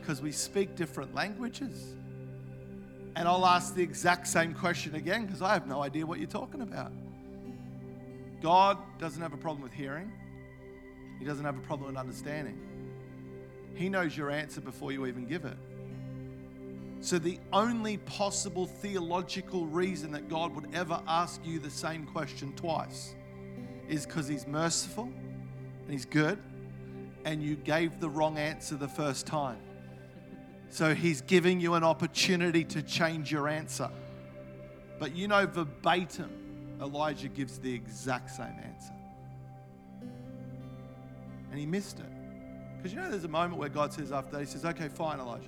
because 0.00 0.20
we 0.20 0.30
speak 0.30 0.76
different 0.76 1.14
languages. 1.14 1.94
And 3.16 3.28
I'll 3.28 3.46
ask 3.46 3.74
the 3.74 3.82
exact 3.82 4.26
same 4.26 4.54
question 4.54 4.96
again 4.96 5.26
because 5.26 5.40
I 5.40 5.52
have 5.52 5.66
no 5.66 5.82
idea 5.82 6.04
what 6.04 6.18
you're 6.18 6.28
talking 6.28 6.62
about. 6.62 6.92
God 8.42 8.78
doesn't 8.98 9.22
have 9.22 9.32
a 9.32 9.38
problem 9.38 9.62
with 9.62 9.72
hearing, 9.72 10.12
He 11.18 11.24
doesn't 11.24 11.44
have 11.44 11.56
a 11.56 11.62
problem 11.62 11.88
with 11.88 11.96
understanding. 11.96 12.58
He 13.74 13.88
knows 13.88 14.16
your 14.16 14.30
answer 14.30 14.60
before 14.60 14.92
you 14.92 15.06
even 15.06 15.26
give 15.26 15.44
it. 15.44 15.56
So, 17.00 17.18
the 17.18 17.38
only 17.52 17.98
possible 17.98 18.66
theological 18.66 19.66
reason 19.66 20.10
that 20.12 20.28
God 20.28 20.54
would 20.54 20.68
ever 20.74 21.00
ask 21.06 21.40
you 21.44 21.58
the 21.58 21.70
same 21.70 22.06
question 22.06 22.54
twice 22.56 23.14
is 23.88 24.06
because 24.06 24.26
He's 24.26 24.46
merciful 24.46 25.04
and 25.82 25.90
He's 25.90 26.06
good, 26.06 26.38
and 27.24 27.42
you 27.42 27.56
gave 27.56 28.00
the 28.00 28.08
wrong 28.08 28.38
answer 28.38 28.76
the 28.76 28.88
first 28.88 29.26
time. 29.26 29.58
So, 30.74 30.92
He's 30.92 31.20
giving 31.20 31.60
you 31.60 31.74
an 31.74 31.84
opportunity 31.84 32.64
to 32.64 32.82
change 32.82 33.30
your 33.30 33.46
answer. 33.46 33.88
But 34.98 35.14
you 35.14 35.28
know 35.28 35.46
verbatim 35.46 36.32
Elijah 36.82 37.28
gives 37.28 37.60
the 37.60 37.72
exact 37.72 38.30
same 38.30 38.58
answer. 38.64 38.92
And 41.52 41.60
he 41.60 41.64
missed 41.64 42.00
it. 42.00 42.06
Because 42.76 42.92
you 42.92 43.00
know, 43.00 43.08
there's 43.08 43.22
a 43.22 43.28
moment 43.28 43.60
where 43.60 43.68
God 43.68 43.92
says 43.92 44.10
after 44.10 44.32
that, 44.32 44.40
He 44.40 44.46
says, 44.46 44.64
Okay, 44.64 44.88
fine, 44.88 45.20
Elijah. 45.20 45.46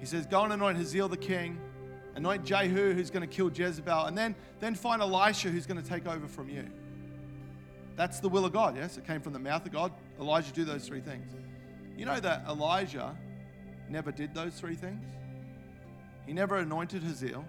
He 0.00 0.06
says, 0.06 0.26
Go 0.26 0.42
and 0.42 0.52
anoint 0.52 0.76
Hazael 0.76 1.08
the 1.08 1.16
king, 1.16 1.60
anoint 2.16 2.44
Jehu, 2.44 2.94
who's 2.94 3.10
going 3.10 3.20
to 3.20 3.32
kill 3.32 3.52
Jezebel, 3.52 4.06
and 4.06 4.18
then, 4.18 4.34
then 4.58 4.74
find 4.74 5.00
Elisha, 5.00 5.50
who's 5.50 5.66
going 5.66 5.80
to 5.80 5.88
take 5.88 6.08
over 6.08 6.26
from 6.26 6.48
you. 6.48 6.68
That's 7.94 8.18
the 8.18 8.28
will 8.28 8.44
of 8.44 8.52
God, 8.52 8.76
yes? 8.76 8.98
It 8.98 9.06
came 9.06 9.20
from 9.20 9.34
the 9.34 9.38
mouth 9.38 9.64
of 9.64 9.70
God. 9.70 9.92
Elijah, 10.18 10.52
do 10.52 10.64
those 10.64 10.84
three 10.84 11.00
things. 11.00 11.32
You 11.96 12.06
know 12.06 12.18
that 12.18 12.44
Elijah 12.48 13.16
never 13.88 14.12
did 14.12 14.34
those 14.34 14.54
three 14.54 14.74
things? 14.74 15.04
He 16.26 16.32
never 16.32 16.56
anointed 16.58 17.02
Hazael, 17.02 17.44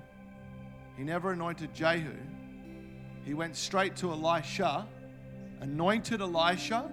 he 0.98 1.04
never 1.04 1.32
anointed 1.32 1.74
Jehu. 1.74 2.14
He 3.26 3.34
went 3.34 3.56
straight 3.56 3.96
to 3.98 4.12
Elisha, 4.12 4.88
anointed 5.60 6.22
Elisha, 6.22 6.90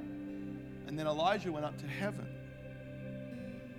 and 0.87 0.99
then 0.99 1.07
Elijah 1.07 1.51
went 1.53 1.65
up 1.65 1.79
to 1.79 1.87
heaven. 1.87 2.27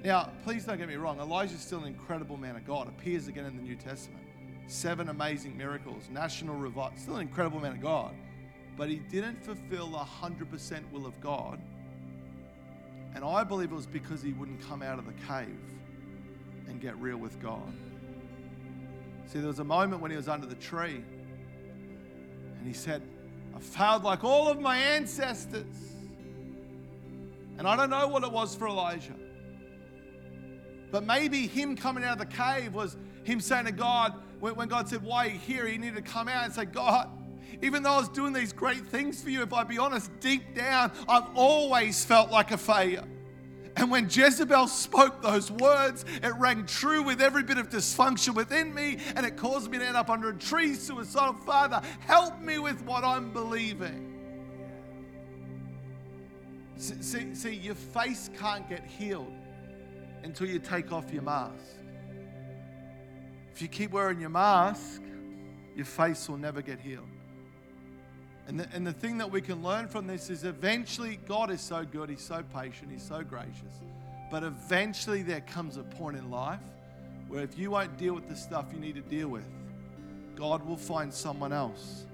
Now, 0.03 0.31
please 0.43 0.63
don't 0.63 0.77
get 0.77 0.87
me 0.87 0.95
wrong, 0.95 1.19
Elijah's 1.19 1.59
still 1.59 1.79
an 1.79 1.87
incredible 1.87 2.37
man 2.37 2.55
of 2.55 2.65
God, 2.65 2.87
appears 2.87 3.27
again 3.27 3.45
in 3.45 3.55
the 3.55 3.61
New 3.61 3.75
Testament. 3.75 4.23
Seven 4.67 5.09
amazing 5.09 5.57
miracles, 5.57 6.03
national 6.11 6.55
revival, 6.55 6.97
still 6.97 7.15
an 7.15 7.21
incredible 7.21 7.59
man 7.59 7.73
of 7.73 7.81
God. 7.81 8.15
But 8.77 8.89
he 8.89 8.97
didn't 8.97 9.43
fulfill 9.43 9.87
the 9.87 9.97
100% 9.97 10.91
will 10.91 11.05
of 11.05 11.19
God. 11.19 11.59
And 13.17 13.25
I 13.25 13.43
believe 13.43 13.71
it 13.71 13.75
was 13.75 13.87
because 13.87 14.21
he 14.21 14.33
wouldn't 14.33 14.61
come 14.69 14.83
out 14.83 14.99
of 14.99 15.07
the 15.07 15.13
cave 15.27 15.57
and 16.67 16.79
get 16.79 16.95
real 16.99 17.17
with 17.17 17.41
God. 17.41 17.73
See, 19.25 19.39
there 19.39 19.47
was 19.47 19.57
a 19.57 19.63
moment 19.63 20.03
when 20.03 20.11
he 20.11 20.17
was 20.17 20.27
under 20.27 20.45
the 20.45 20.53
tree 20.53 21.03
and 22.59 22.67
he 22.67 22.73
said, 22.73 23.01
I 23.55 23.59
failed 23.59 24.03
like 24.03 24.23
all 24.23 24.49
of 24.49 24.61
my 24.61 24.77
ancestors. 24.77 25.65
And 27.57 27.67
I 27.67 27.75
don't 27.75 27.89
know 27.89 28.07
what 28.07 28.23
it 28.23 28.31
was 28.31 28.53
for 28.53 28.67
Elijah. 28.67 29.15
But 30.91 31.03
maybe 31.03 31.47
him 31.47 31.75
coming 31.75 32.03
out 32.03 32.21
of 32.21 32.29
the 32.29 32.35
cave 32.37 32.75
was 32.75 32.97
him 33.23 33.39
saying 33.39 33.65
to 33.65 33.71
God, 33.71 34.13
when 34.39 34.67
God 34.67 34.87
said, 34.89 35.01
Why 35.01 35.25
are 35.25 35.29
you 35.31 35.39
here? 35.39 35.65
He 35.65 35.79
needed 35.79 35.95
to 35.95 36.03
come 36.03 36.27
out 36.27 36.45
and 36.45 36.53
say, 36.53 36.65
God, 36.65 37.09
even 37.61 37.83
though 37.83 37.93
I 37.93 37.99
was 37.99 38.09
doing 38.09 38.33
these 38.33 38.53
great 38.53 38.85
things 38.85 39.21
for 39.21 39.29
you, 39.29 39.41
if 39.41 39.53
I 39.53 39.63
be 39.63 39.77
honest, 39.77 40.11
deep 40.19 40.55
down, 40.55 40.91
I've 41.07 41.27
always 41.35 42.05
felt 42.05 42.31
like 42.31 42.51
a 42.51 42.57
failure. 42.57 43.03
And 43.75 43.91
when 43.91 44.09
Jezebel 44.09 44.67
spoke 44.67 45.21
those 45.21 45.51
words, 45.51 46.03
it 46.23 46.33
rang 46.37 46.65
true 46.65 47.03
with 47.03 47.21
every 47.21 47.43
bit 47.43 47.59
of 47.59 47.69
dysfunction 47.69 48.33
within 48.33 48.73
me, 48.73 48.97
and 49.15 49.25
it 49.25 49.37
caused 49.37 49.69
me 49.69 49.77
to 49.77 49.85
end 49.85 49.95
up 49.95 50.09
under 50.09 50.29
a 50.29 50.35
tree, 50.35 50.73
suicidal. 50.73 51.33
Father, 51.33 51.81
help 51.99 52.39
me 52.41 52.57
with 52.57 52.81
what 52.83 53.03
I'm 53.03 53.31
believing. 53.31 54.15
See, 56.77 57.33
see, 57.33 57.55
your 57.55 57.75
face 57.75 58.29
can't 58.39 58.67
get 58.67 58.83
healed 58.85 59.33
until 60.23 60.47
you 60.47 60.59
take 60.59 60.91
off 60.91 61.11
your 61.11 61.23
mask. 61.23 61.53
If 63.53 63.61
you 63.61 63.67
keep 63.67 63.91
wearing 63.91 64.19
your 64.19 64.29
mask, 64.29 65.01
your 65.75 65.85
face 65.85 66.29
will 66.29 66.37
never 66.37 66.61
get 66.61 66.79
healed. 66.79 67.07
And 68.47 68.61
the, 68.61 68.67
and 68.73 68.87
the 68.87 68.93
thing 68.93 69.17
that 69.17 69.29
we 69.29 69.41
can 69.41 69.61
learn 69.61 69.87
from 69.87 70.07
this 70.07 70.29
is 70.29 70.45
eventually, 70.45 71.19
God 71.27 71.51
is 71.51 71.61
so 71.61 71.83
good, 71.83 72.09
He's 72.09 72.21
so 72.21 72.43
patient, 72.53 72.91
He's 72.91 73.03
so 73.03 73.21
gracious. 73.21 73.81
But 74.31 74.43
eventually, 74.43 75.21
there 75.21 75.41
comes 75.41 75.77
a 75.77 75.83
point 75.83 76.17
in 76.17 76.31
life 76.31 76.59
where 77.27 77.43
if 77.43 77.57
you 77.57 77.71
won't 77.71 77.97
deal 77.97 78.13
with 78.13 78.29
the 78.29 78.35
stuff 78.35 78.67
you 78.73 78.79
need 78.79 78.95
to 78.95 79.01
deal 79.01 79.27
with, 79.27 79.45
God 80.35 80.65
will 80.65 80.77
find 80.77 81.13
someone 81.13 81.51
else 81.51 82.05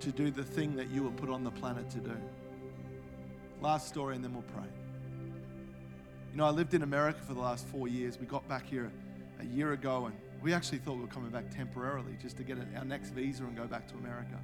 to 0.00 0.10
do 0.10 0.30
the 0.30 0.42
thing 0.44 0.74
that 0.76 0.90
you 0.90 1.02
were 1.02 1.10
put 1.10 1.28
on 1.28 1.44
the 1.44 1.50
planet 1.50 1.90
to 1.90 1.98
do. 1.98 2.16
Last 3.60 3.88
story, 3.88 4.14
and 4.14 4.24
then 4.24 4.32
we'll 4.32 4.42
pray. 4.54 4.68
You 6.32 6.38
know, 6.38 6.46
I 6.46 6.50
lived 6.50 6.74
in 6.74 6.82
America 6.82 7.20
for 7.26 7.34
the 7.34 7.40
last 7.40 7.66
four 7.68 7.88
years. 7.88 8.18
We 8.18 8.26
got 8.26 8.46
back 8.48 8.66
here 8.66 8.90
a 9.40 9.44
year 9.44 9.72
ago, 9.72 10.06
and 10.06 10.16
we 10.42 10.54
actually 10.54 10.78
thought 10.78 10.96
we 10.96 11.02
were 11.02 11.06
coming 11.08 11.30
back 11.30 11.54
temporarily 11.54 12.16
just 12.20 12.36
to 12.38 12.42
get 12.42 12.58
our 12.76 12.84
next 12.84 13.10
visa 13.10 13.44
and 13.44 13.56
go 13.56 13.66
back 13.66 13.86
to 13.88 13.94
America. 13.96 14.38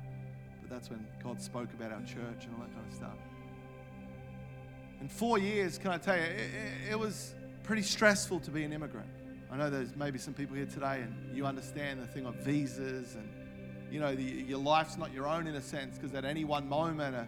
That's 0.70 0.88
when 0.88 1.06
God 1.22 1.42
spoke 1.42 1.72
about 1.74 1.92
our 1.92 2.02
church 2.02 2.44
and 2.44 2.54
all 2.54 2.60
that 2.60 2.74
kind 2.74 2.86
of 2.88 2.94
stuff. 2.94 3.18
In 5.00 5.08
four 5.08 5.38
years, 5.38 5.78
can 5.78 5.90
I 5.90 5.98
tell 5.98 6.16
you, 6.16 6.22
it, 6.22 6.30
it, 6.30 6.92
it 6.92 6.98
was 6.98 7.34
pretty 7.62 7.82
stressful 7.82 8.40
to 8.40 8.50
be 8.50 8.64
an 8.64 8.72
immigrant. 8.72 9.08
I 9.50 9.56
know 9.56 9.68
there's 9.68 9.96
maybe 9.96 10.18
some 10.18 10.34
people 10.34 10.56
here 10.56 10.66
today, 10.66 11.02
and 11.02 11.36
you 11.36 11.44
understand 11.44 12.00
the 12.00 12.06
thing 12.06 12.26
of 12.26 12.36
visas, 12.36 13.16
and 13.16 13.28
you 13.90 13.98
know, 13.98 14.14
the, 14.14 14.22
your 14.22 14.60
life's 14.60 14.96
not 14.96 15.12
your 15.12 15.26
own 15.26 15.46
in 15.46 15.56
a 15.56 15.60
sense, 15.60 15.98
because 15.98 16.14
at 16.14 16.24
any 16.24 16.44
one 16.44 16.68
moment, 16.68 17.16
a, 17.16 17.26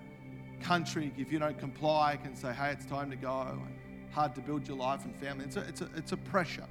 country, 0.63 1.13
if 1.19 1.31
you 1.33 1.39
don't 1.39 1.59
comply, 1.59 2.19
can 2.23 2.37
say, 2.37 2.53
hey, 2.53 2.71
it's 2.71 2.87
time 2.87 3.11
to 3.11 3.17
go. 3.17 3.61
Hard 4.13 4.35
to 4.37 4.41
build 4.41 4.67
your 4.67 4.77
life 4.77 5.05
and 5.05 5.15
family. 5.17 5.45
It's 5.45 5.57
a, 5.57 5.61
it's 5.61 5.81
a, 5.81 5.89
it's 5.97 6.13
a 6.13 6.17
pressure. 6.17 6.67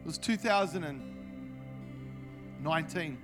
It 0.00 0.06
was 0.06 0.18
2019. 0.18 3.18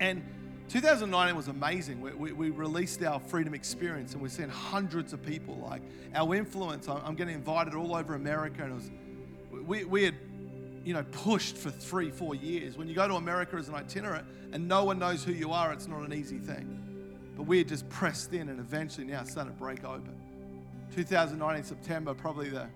And 0.00 0.24
2019 0.70 1.36
was 1.36 1.48
amazing. 1.48 2.00
We, 2.00 2.12
we, 2.12 2.32
we, 2.32 2.50
released 2.50 3.02
our 3.02 3.20
freedom 3.20 3.54
experience 3.54 4.14
and 4.14 4.22
we're 4.22 4.28
seeing 4.28 4.48
hundreds 4.48 5.12
of 5.12 5.22
people. 5.24 5.56
Like 5.56 5.82
our 6.14 6.34
influence, 6.34 6.88
I'm, 6.88 7.02
I'm 7.04 7.14
getting 7.14 7.34
invited 7.34 7.74
all 7.74 7.94
over 7.94 8.14
America. 8.14 8.64
And 8.64 8.74
was, 8.74 8.90
we, 9.66 9.84
we 9.84 10.04
had, 10.04 10.14
you 10.84 10.94
know, 10.94 11.04
pushed 11.12 11.56
for 11.56 11.70
three, 11.70 12.10
four 12.10 12.34
years. 12.34 12.78
When 12.78 12.88
you 12.88 12.94
go 12.94 13.06
to 13.06 13.14
America 13.14 13.56
as 13.56 13.68
an 13.68 13.74
itinerant 13.74 14.26
and 14.52 14.66
no 14.66 14.84
one 14.84 14.98
knows 14.98 15.22
who 15.22 15.32
you 15.32 15.52
are, 15.52 15.72
it's 15.72 15.86
not 15.86 16.00
an 16.00 16.14
easy 16.14 16.38
thing. 16.38 16.78
But 17.36 17.42
we 17.42 17.58
had 17.58 17.68
just 17.68 17.88
pressed 17.90 18.32
in 18.32 18.48
and 18.48 18.58
eventually 18.58 19.06
now 19.06 19.20
it's 19.20 19.32
starting 19.32 19.52
to 19.52 19.58
break 19.58 19.84
open. 19.84 20.16
2019 20.94 21.62
September, 21.62 22.14
probably 22.14 22.48
the, 22.48 22.66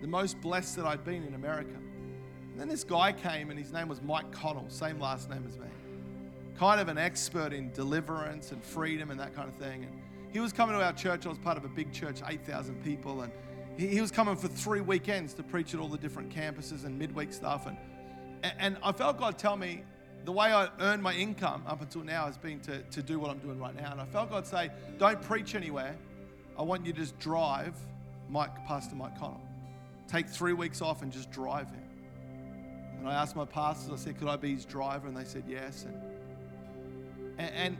the 0.00 0.06
most 0.06 0.40
blessed 0.40 0.76
that 0.76 0.86
I'd 0.86 1.04
been 1.04 1.24
in 1.24 1.34
America. 1.34 1.74
And 2.52 2.60
then 2.60 2.68
this 2.68 2.84
guy 2.84 3.12
came 3.12 3.50
and 3.50 3.58
his 3.58 3.72
name 3.72 3.88
was 3.88 4.00
Mike 4.00 4.32
Connell, 4.32 4.64
same 4.68 4.98
last 4.98 5.28
name 5.28 5.44
as 5.46 5.58
me. 5.58 5.66
Kind 6.58 6.80
of 6.80 6.88
an 6.88 6.98
expert 6.98 7.52
in 7.52 7.70
deliverance 7.72 8.52
and 8.52 8.62
freedom 8.62 9.10
and 9.10 9.20
that 9.20 9.34
kind 9.34 9.48
of 9.48 9.54
thing. 9.56 9.84
And 9.84 9.92
he 10.32 10.40
was 10.40 10.52
coming 10.52 10.76
to 10.76 10.84
our 10.84 10.92
church. 10.92 11.26
I 11.26 11.28
was 11.28 11.38
part 11.38 11.56
of 11.56 11.64
a 11.64 11.68
big 11.68 11.92
church, 11.92 12.20
8,000 12.26 12.82
people. 12.82 13.22
And 13.22 13.32
he, 13.76 13.88
he 13.88 14.00
was 14.00 14.10
coming 14.10 14.36
for 14.36 14.48
three 14.48 14.80
weekends 14.80 15.34
to 15.34 15.42
preach 15.42 15.74
at 15.74 15.80
all 15.80 15.88
the 15.88 15.98
different 15.98 16.34
campuses 16.34 16.84
and 16.84 16.98
midweek 16.98 17.32
stuff. 17.32 17.66
And, 17.66 17.76
and 18.58 18.76
I 18.82 18.92
felt 18.92 19.18
God 19.18 19.38
tell 19.38 19.56
me, 19.56 19.82
the 20.24 20.32
way 20.32 20.52
I 20.52 20.68
earned 20.80 21.02
my 21.02 21.14
income 21.14 21.62
up 21.68 21.80
until 21.80 22.02
now 22.02 22.26
has 22.26 22.36
been 22.36 22.58
to, 22.60 22.82
to 22.82 23.02
do 23.02 23.20
what 23.20 23.30
I'm 23.30 23.38
doing 23.38 23.60
right 23.60 23.76
now. 23.76 23.92
And 23.92 24.00
I 24.00 24.06
felt 24.06 24.30
God 24.30 24.46
say, 24.46 24.70
don't 24.98 25.22
preach 25.22 25.54
anywhere. 25.54 25.96
I 26.58 26.62
want 26.62 26.84
you 26.84 26.92
to 26.92 26.98
just 26.98 27.18
drive 27.20 27.74
Mike, 28.28 28.66
Pastor 28.66 28.96
Mike 28.96 29.18
Connell. 29.18 29.40
Take 30.08 30.28
three 30.28 30.52
weeks 30.52 30.82
off 30.82 31.02
and 31.02 31.12
just 31.12 31.30
drive 31.30 31.68
him. 31.68 31.82
And 32.98 33.08
I 33.08 33.14
asked 33.14 33.36
my 33.36 33.44
pastors, 33.44 33.92
I 33.92 33.96
said, 34.02 34.18
could 34.18 34.28
I 34.28 34.36
be 34.36 34.54
his 34.54 34.64
driver? 34.64 35.06
And 35.06 35.16
they 35.16 35.24
said 35.24 35.44
yes. 35.48 35.84
And, 35.84 36.02
and, 37.38 37.54
and 37.54 37.78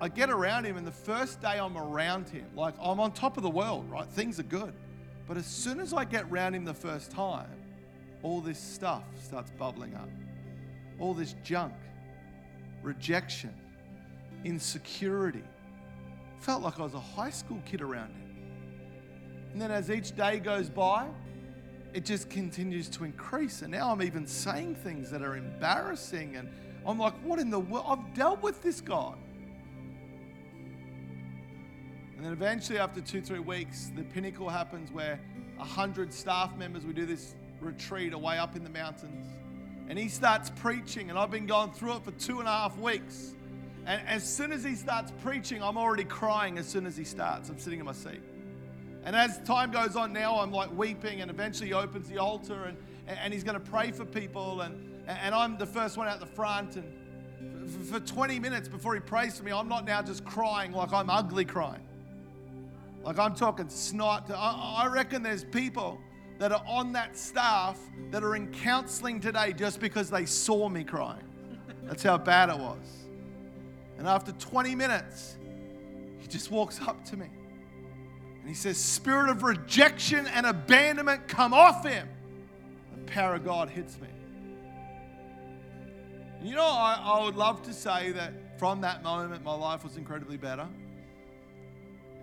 I 0.00 0.08
get 0.08 0.30
around 0.30 0.64
him, 0.64 0.76
and 0.76 0.86
the 0.86 0.92
first 0.92 1.40
day 1.40 1.58
I'm 1.58 1.76
around 1.76 2.28
him, 2.28 2.46
like 2.54 2.74
I'm 2.80 3.00
on 3.00 3.12
top 3.12 3.36
of 3.36 3.42
the 3.42 3.50
world, 3.50 3.90
right? 3.90 4.06
Things 4.06 4.38
are 4.40 4.44
good. 4.44 4.74
But 5.26 5.36
as 5.36 5.46
soon 5.46 5.80
as 5.80 5.94
I 5.94 6.04
get 6.04 6.24
around 6.24 6.54
him 6.54 6.64
the 6.64 6.74
first 6.74 7.10
time, 7.10 7.48
all 8.22 8.40
this 8.40 8.58
stuff 8.58 9.04
starts 9.22 9.50
bubbling 9.58 9.94
up 9.94 10.08
all 10.98 11.14
this 11.14 11.34
junk, 11.42 11.74
rejection, 12.82 13.52
insecurity. 14.44 15.42
Felt 16.40 16.62
like 16.62 16.78
I 16.78 16.82
was 16.82 16.94
a 16.94 17.00
high 17.00 17.30
school 17.30 17.60
kid 17.64 17.80
around 17.80 18.10
him. 18.10 18.20
And 19.52 19.60
then 19.60 19.70
as 19.70 19.90
each 19.90 20.14
day 20.14 20.38
goes 20.38 20.68
by, 20.68 21.06
it 21.92 22.04
just 22.04 22.28
continues 22.28 22.88
to 22.90 23.04
increase. 23.04 23.62
And 23.62 23.70
now 23.70 23.90
I'm 23.90 24.02
even 24.02 24.26
saying 24.26 24.74
things 24.76 25.10
that 25.10 25.22
are 25.22 25.36
embarrassing. 25.36 26.36
And 26.36 26.48
I'm 26.86 26.98
like, 26.98 27.14
what 27.22 27.38
in 27.38 27.50
the 27.50 27.60
world? 27.60 27.86
I've 27.88 28.14
dealt 28.14 28.42
with 28.42 28.62
this 28.62 28.80
guy. 28.80 29.14
And 32.16 32.24
then 32.24 32.32
eventually, 32.32 32.78
after 32.78 33.00
two, 33.00 33.20
three 33.20 33.38
weeks, 33.38 33.90
the 33.96 34.02
pinnacle 34.02 34.48
happens 34.48 34.90
where 34.92 35.20
a 35.58 35.64
hundred 35.64 36.12
staff 36.12 36.56
members, 36.56 36.84
we 36.84 36.92
do 36.92 37.06
this 37.06 37.34
retreat 37.60 38.12
away 38.12 38.38
up 38.38 38.56
in 38.56 38.64
the 38.64 38.70
mountains 38.70 39.28
and 39.88 39.98
he 39.98 40.08
starts 40.08 40.50
preaching, 40.56 41.10
and 41.10 41.18
I've 41.18 41.30
been 41.30 41.46
going 41.46 41.70
through 41.72 41.96
it 41.96 42.04
for 42.04 42.10
two 42.12 42.38
and 42.38 42.48
a 42.48 42.50
half 42.50 42.78
weeks. 42.78 43.34
And 43.86 44.00
as 44.08 44.24
soon 44.24 44.50
as 44.50 44.64
he 44.64 44.76
starts 44.76 45.12
preaching, 45.22 45.62
I'm 45.62 45.76
already 45.76 46.04
crying 46.04 46.56
as 46.56 46.66
soon 46.66 46.86
as 46.86 46.96
he 46.96 47.04
starts. 47.04 47.50
I'm 47.50 47.58
sitting 47.58 47.80
in 47.80 47.86
my 47.86 47.92
seat. 47.92 48.22
And 49.04 49.14
as 49.14 49.38
time 49.40 49.70
goes 49.70 49.94
on 49.94 50.14
now, 50.14 50.40
I'm 50.40 50.50
like 50.50 50.74
weeping, 50.74 51.20
and 51.20 51.30
eventually 51.30 51.68
he 51.68 51.74
opens 51.74 52.08
the 52.08 52.16
altar 52.16 52.64
and, 52.64 52.78
and 53.06 53.34
he's 53.34 53.44
going 53.44 53.60
to 53.62 53.70
pray 53.70 53.90
for 53.90 54.06
people. 54.06 54.62
And, 54.62 54.93
and 55.06 55.34
I'm 55.34 55.56
the 55.56 55.66
first 55.66 55.96
one 55.96 56.08
out 56.08 56.20
the 56.20 56.26
front. 56.26 56.76
And 56.76 57.70
for 57.88 58.00
20 58.00 58.38
minutes 58.38 58.68
before 58.68 58.94
he 58.94 59.00
prays 59.00 59.38
for 59.38 59.44
me, 59.44 59.52
I'm 59.52 59.68
not 59.68 59.84
now 59.84 60.02
just 60.02 60.24
crying 60.24 60.72
like 60.72 60.92
I'm 60.92 61.10
ugly 61.10 61.44
crying. 61.44 61.86
Like 63.02 63.18
I'm 63.18 63.34
talking 63.34 63.68
snot. 63.68 64.30
I, 64.30 64.86
reckon 64.86 65.22
there's 65.22 65.44
people 65.44 66.00
that 66.38 66.52
are 66.52 66.62
on 66.66 66.92
that 66.92 67.16
staff 67.16 67.78
that 68.10 68.24
are 68.24 68.34
in 68.34 68.50
counseling 68.50 69.20
today 69.20 69.52
just 69.52 69.78
because 69.78 70.10
they 70.10 70.24
saw 70.24 70.68
me 70.68 70.84
crying. 70.84 71.24
That's 71.84 72.02
how 72.02 72.16
bad 72.16 72.48
it 72.48 72.58
was. 72.58 73.06
And 73.98 74.08
after 74.08 74.32
20 74.32 74.74
minutes, 74.74 75.36
he 76.18 76.26
just 76.26 76.50
walks 76.50 76.80
up 76.80 77.04
to 77.06 77.16
me 77.16 77.28
and 78.44 78.48
he 78.50 78.54
says, 78.54 78.76
Spirit 78.76 79.30
of 79.30 79.42
rejection 79.42 80.26
and 80.26 80.44
abandonment, 80.44 81.28
come 81.28 81.54
off 81.54 81.82
him. 81.82 82.06
The 82.94 83.10
power 83.10 83.36
of 83.36 83.44
God 83.44 83.70
hits 83.70 83.98
me. 83.98 84.08
You 86.44 86.54
know, 86.54 86.66
I, 86.66 87.00
I 87.02 87.24
would 87.24 87.36
love 87.36 87.62
to 87.62 87.72
say 87.72 88.12
that 88.12 88.58
from 88.58 88.82
that 88.82 89.02
moment, 89.02 89.42
my 89.42 89.54
life 89.54 89.82
was 89.82 89.96
incredibly 89.96 90.36
better. 90.36 90.68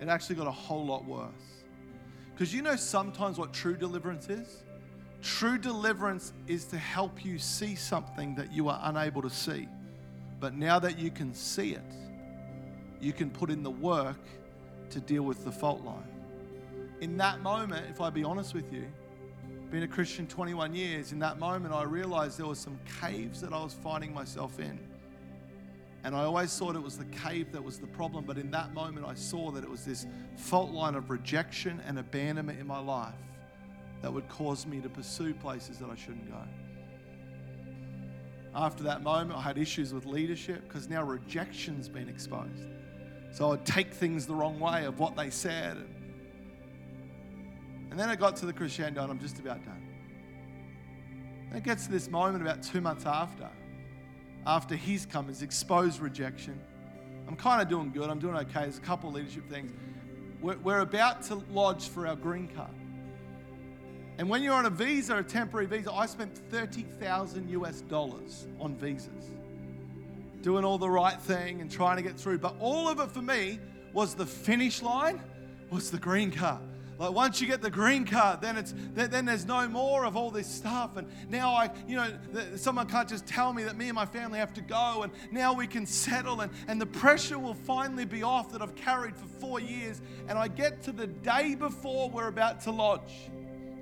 It 0.00 0.06
actually 0.06 0.36
got 0.36 0.46
a 0.46 0.52
whole 0.52 0.86
lot 0.86 1.04
worse. 1.04 1.32
Because 2.32 2.54
you 2.54 2.62
know 2.62 2.76
sometimes 2.76 3.36
what 3.36 3.52
true 3.52 3.76
deliverance 3.76 4.28
is? 4.28 4.62
True 5.22 5.58
deliverance 5.58 6.32
is 6.46 6.66
to 6.66 6.78
help 6.78 7.24
you 7.24 7.36
see 7.36 7.74
something 7.74 8.36
that 8.36 8.52
you 8.52 8.68
are 8.68 8.78
unable 8.84 9.22
to 9.22 9.30
see. 9.30 9.68
But 10.38 10.54
now 10.54 10.78
that 10.78 11.00
you 11.00 11.10
can 11.10 11.34
see 11.34 11.72
it, 11.72 11.92
you 13.00 13.12
can 13.12 13.28
put 13.28 13.50
in 13.50 13.64
the 13.64 13.70
work 13.72 14.20
to 14.90 15.00
deal 15.00 15.24
with 15.24 15.44
the 15.44 15.50
fault 15.50 15.82
line. 15.82 16.08
In 17.00 17.16
that 17.16 17.40
moment, 17.40 17.86
if 17.90 18.00
I 18.00 18.08
be 18.10 18.22
honest 18.22 18.54
with 18.54 18.72
you, 18.72 18.86
being 19.72 19.84
a 19.84 19.88
Christian 19.88 20.26
21 20.26 20.74
years, 20.74 21.12
in 21.12 21.18
that 21.20 21.38
moment 21.38 21.72
I 21.72 21.84
realized 21.84 22.38
there 22.38 22.46
were 22.46 22.54
some 22.54 22.78
caves 23.00 23.40
that 23.40 23.54
I 23.54 23.62
was 23.62 23.72
finding 23.72 24.12
myself 24.12 24.60
in. 24.60 24.78
And 26.04 26.14
I 26.14 26.24
always 26.24 26.54
thought 26.58 26.76
it 26.76 26.82
was 26.82 26.98
the 26.98 27.06
cave 27.06 27.52
that 27.52 27.64
was 27.64 27.78
the 27.78 27.86
problem, 27.86 28.26
but 28.26 28.36
in 28.36 28.50
that 28.50 28.74
moment 28.74 29.06
I 29.06 29.14
saw 29.14 29.50
that 29.50 29.64
it 29.64 29.70
was 29.70 29.86
this 29.86 30.04
fault 30.36 30.72
line 30.72 30.94
of 30.94 31.08
rejection 31.08 31.80
and 31.86 31.98
abandonment 31.98 32.60
in 32.60 32.66
my 32.66 32.80
life 32.80 33.14
that 34.02 34.12
would 34.12 34.28
cause 34.28 34.66
me 34.66 34.78
to 34.80 34.90
pursue 34.90 35.32
places 35.32 35.78
that 35.78 35.88
I 35.88 35.94
shouldn't 35.94 36.30
go. 36.30 36.42
After 38.54 38.82
that 38.82 39.02
moment, 39.02 39.38
I 39.38 39.42
had 39.42 39.56
issues 39.56 39.94
with 39.94 40.04
leadership 40.04 40.68
because 40.68 40.90
now 40.90 41.02
rejection's 41.02 41.88
been 41.88 42.10
exposed. 42.10 42.66
So 43.30 43.52
I'd 43.52 43.64
take 43.64 43.94
things 43.94 44.26
the 44.26 44.34
wrong 44.34 44.60
way 44.60 44.84
of 44.84 44.98
what 44.98 45.16
they 45.16 45.30
said. 45.30 45.78
And 47.92 48.00
then 48.00 48.08
I 48.08 48.16
got 48.16 48.36
to 48.36 48.46
the 48.46 48.54
crescendo, 48.54 49.02
and 49.02 49.10
I'm 49.10 49.18
just 49.18 49.38
about 49.38 49.62
done. 49.66 49.86
And 51.48 51.58
it 51.58 51.62
gets 51.62 51.84
to 51.84 51.92
this 51.92 52.08
moment 52.08 52.40
about 52.40 52.62
two 52.62 52.80
months 52.80 53.04
after, 53.04 53.50
after 54.46 54.76
he's 54.76 55.04
come, 55.04 55.26
has 55.26 55.42
exposed 55.42 56.00
rejection. 56.00 56.58
I'm 57.28 57.36
kind 57.36 57.60
of 57.60 57.68
doing 57.68 57.92
good. 57.92 58.08
I'm 58.08 58.18
doing 58.18 58.34
okay. 58.34 58.60
There's 58.62 58.78
a 58.78 58.80
couple 58.80 59.12
leadership 59.12 59.46
things. 59.50 59.72
We're, 60.40 60.56
we're 60.56 60.80
about 60.80 61.20
to 61.24 61.42
lodge 61.52 61.90
for 61.90 62.06
our 62.06 62.16
green 62.16 62.48
card. 62.48 62.70
And 64.16 64.26
when 64.26 64.42
you're 64.42 64.54
on 64.54 64.64
a 64.64 64.70
visa, 64.70 65.18
a 65.18 65.22
temporary 65.22 65.66
visa, 65.66 65.92
I 65.92 66.06
spent 66.06 66.34
30,000 66.50 67.50
US 67.50 67.82
dollars 67.82 68.46
on 68.58 68.74
visas, 68.74 69.26
doing 70.40 70.64
all 70.64 70.78
the 70.78 70.88
right 70.88 71.20
thing 71.20 71.60
and 71.60 71.70
trying 71.70 71.98
to 71.98 72.02
get 72.02 72.18
through. 72.18 72.38
But 72.38 72.54
all 72.58 72.88
of 72.88 73.00
it 73.00 73.10
for 73.10 73.20
me 73.20 73.60
was 73.92 74.14
the 74.14 74.24
finish 74.24 74.80
line, 74.80 75.20
was 75.68 75.90
the 75.90 75.98
green 75.98 76.30
card. 76.30 76.62
Like 77.02 77.14
once 77.14 77.40
you 77.40 77.48
get 77.48 77.60
the 77.60 77.70
green 77.70 78.06
card, 78.06 78.40
then 78.40 78.56
it's 78.56 78.72
then 78.94 79.24
there's 79.24 79.44
no 79.44 79.66
more 79.66 80.04
of 80.04 80.16
all 80.16 80.30
this 80.30 80.46
stuff. 80.46 80.96
And 80.96 81.08
now 81.28 81.52
I, 81.52 81.68
you 81.88 81.96
know, 81.96 82.12
someone 82.54 82.86
can't 82.86 83.08
just 83.08 83.26
tell 83.26 83.52
me 83.52 83.64
that 83.64 83.76
me 83.76 83.88
and 83.88 83.96
my 83.96 84.06
family 84.06 84.38
have 84.38 84.54
to 84.54 84.60
go, 84.60 85.02
and 85.02 85.12
now 85.32 85.52
we 85.52 85.66
can 85.66 85.84
settle, 85.84 86.42
and 86.42 86.52
and 86.68 86.80
the 86.80 86.86
pressure 86.86 87.40
will 87.40 87.54
finally 87.54 88.04
be 88.04 88.22
off 88.22 88.52
that 88.52 88.62
I've 88.62 88.76
carried 88.76 89.16
for 89.16 89.26
four 89.40 89.58
years. 89.58 90.00
And 90.28 90.38
I 90.38 90.46
get 90.46 90.80
to 90.84 90.92
the 90.92 91.08
day 91.08 91.56
before 91.56 92.08
we're 92.08 92.28
about 92.28 92.60
to 92.62 92.70
lodge, 92.70 93.30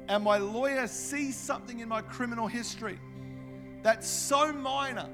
and 0.09 0.25
my 0.25 0.39
lawyer 0.39 0.87
sees 0.87 1.37
something 1.37 1.81
in 1.81 1.91
my 1.91 2.01
criminal 2.01 2.47
history 2.47 2.99
that's 3.83 4.09
so 4.09 4.51
minor 4.51 5.11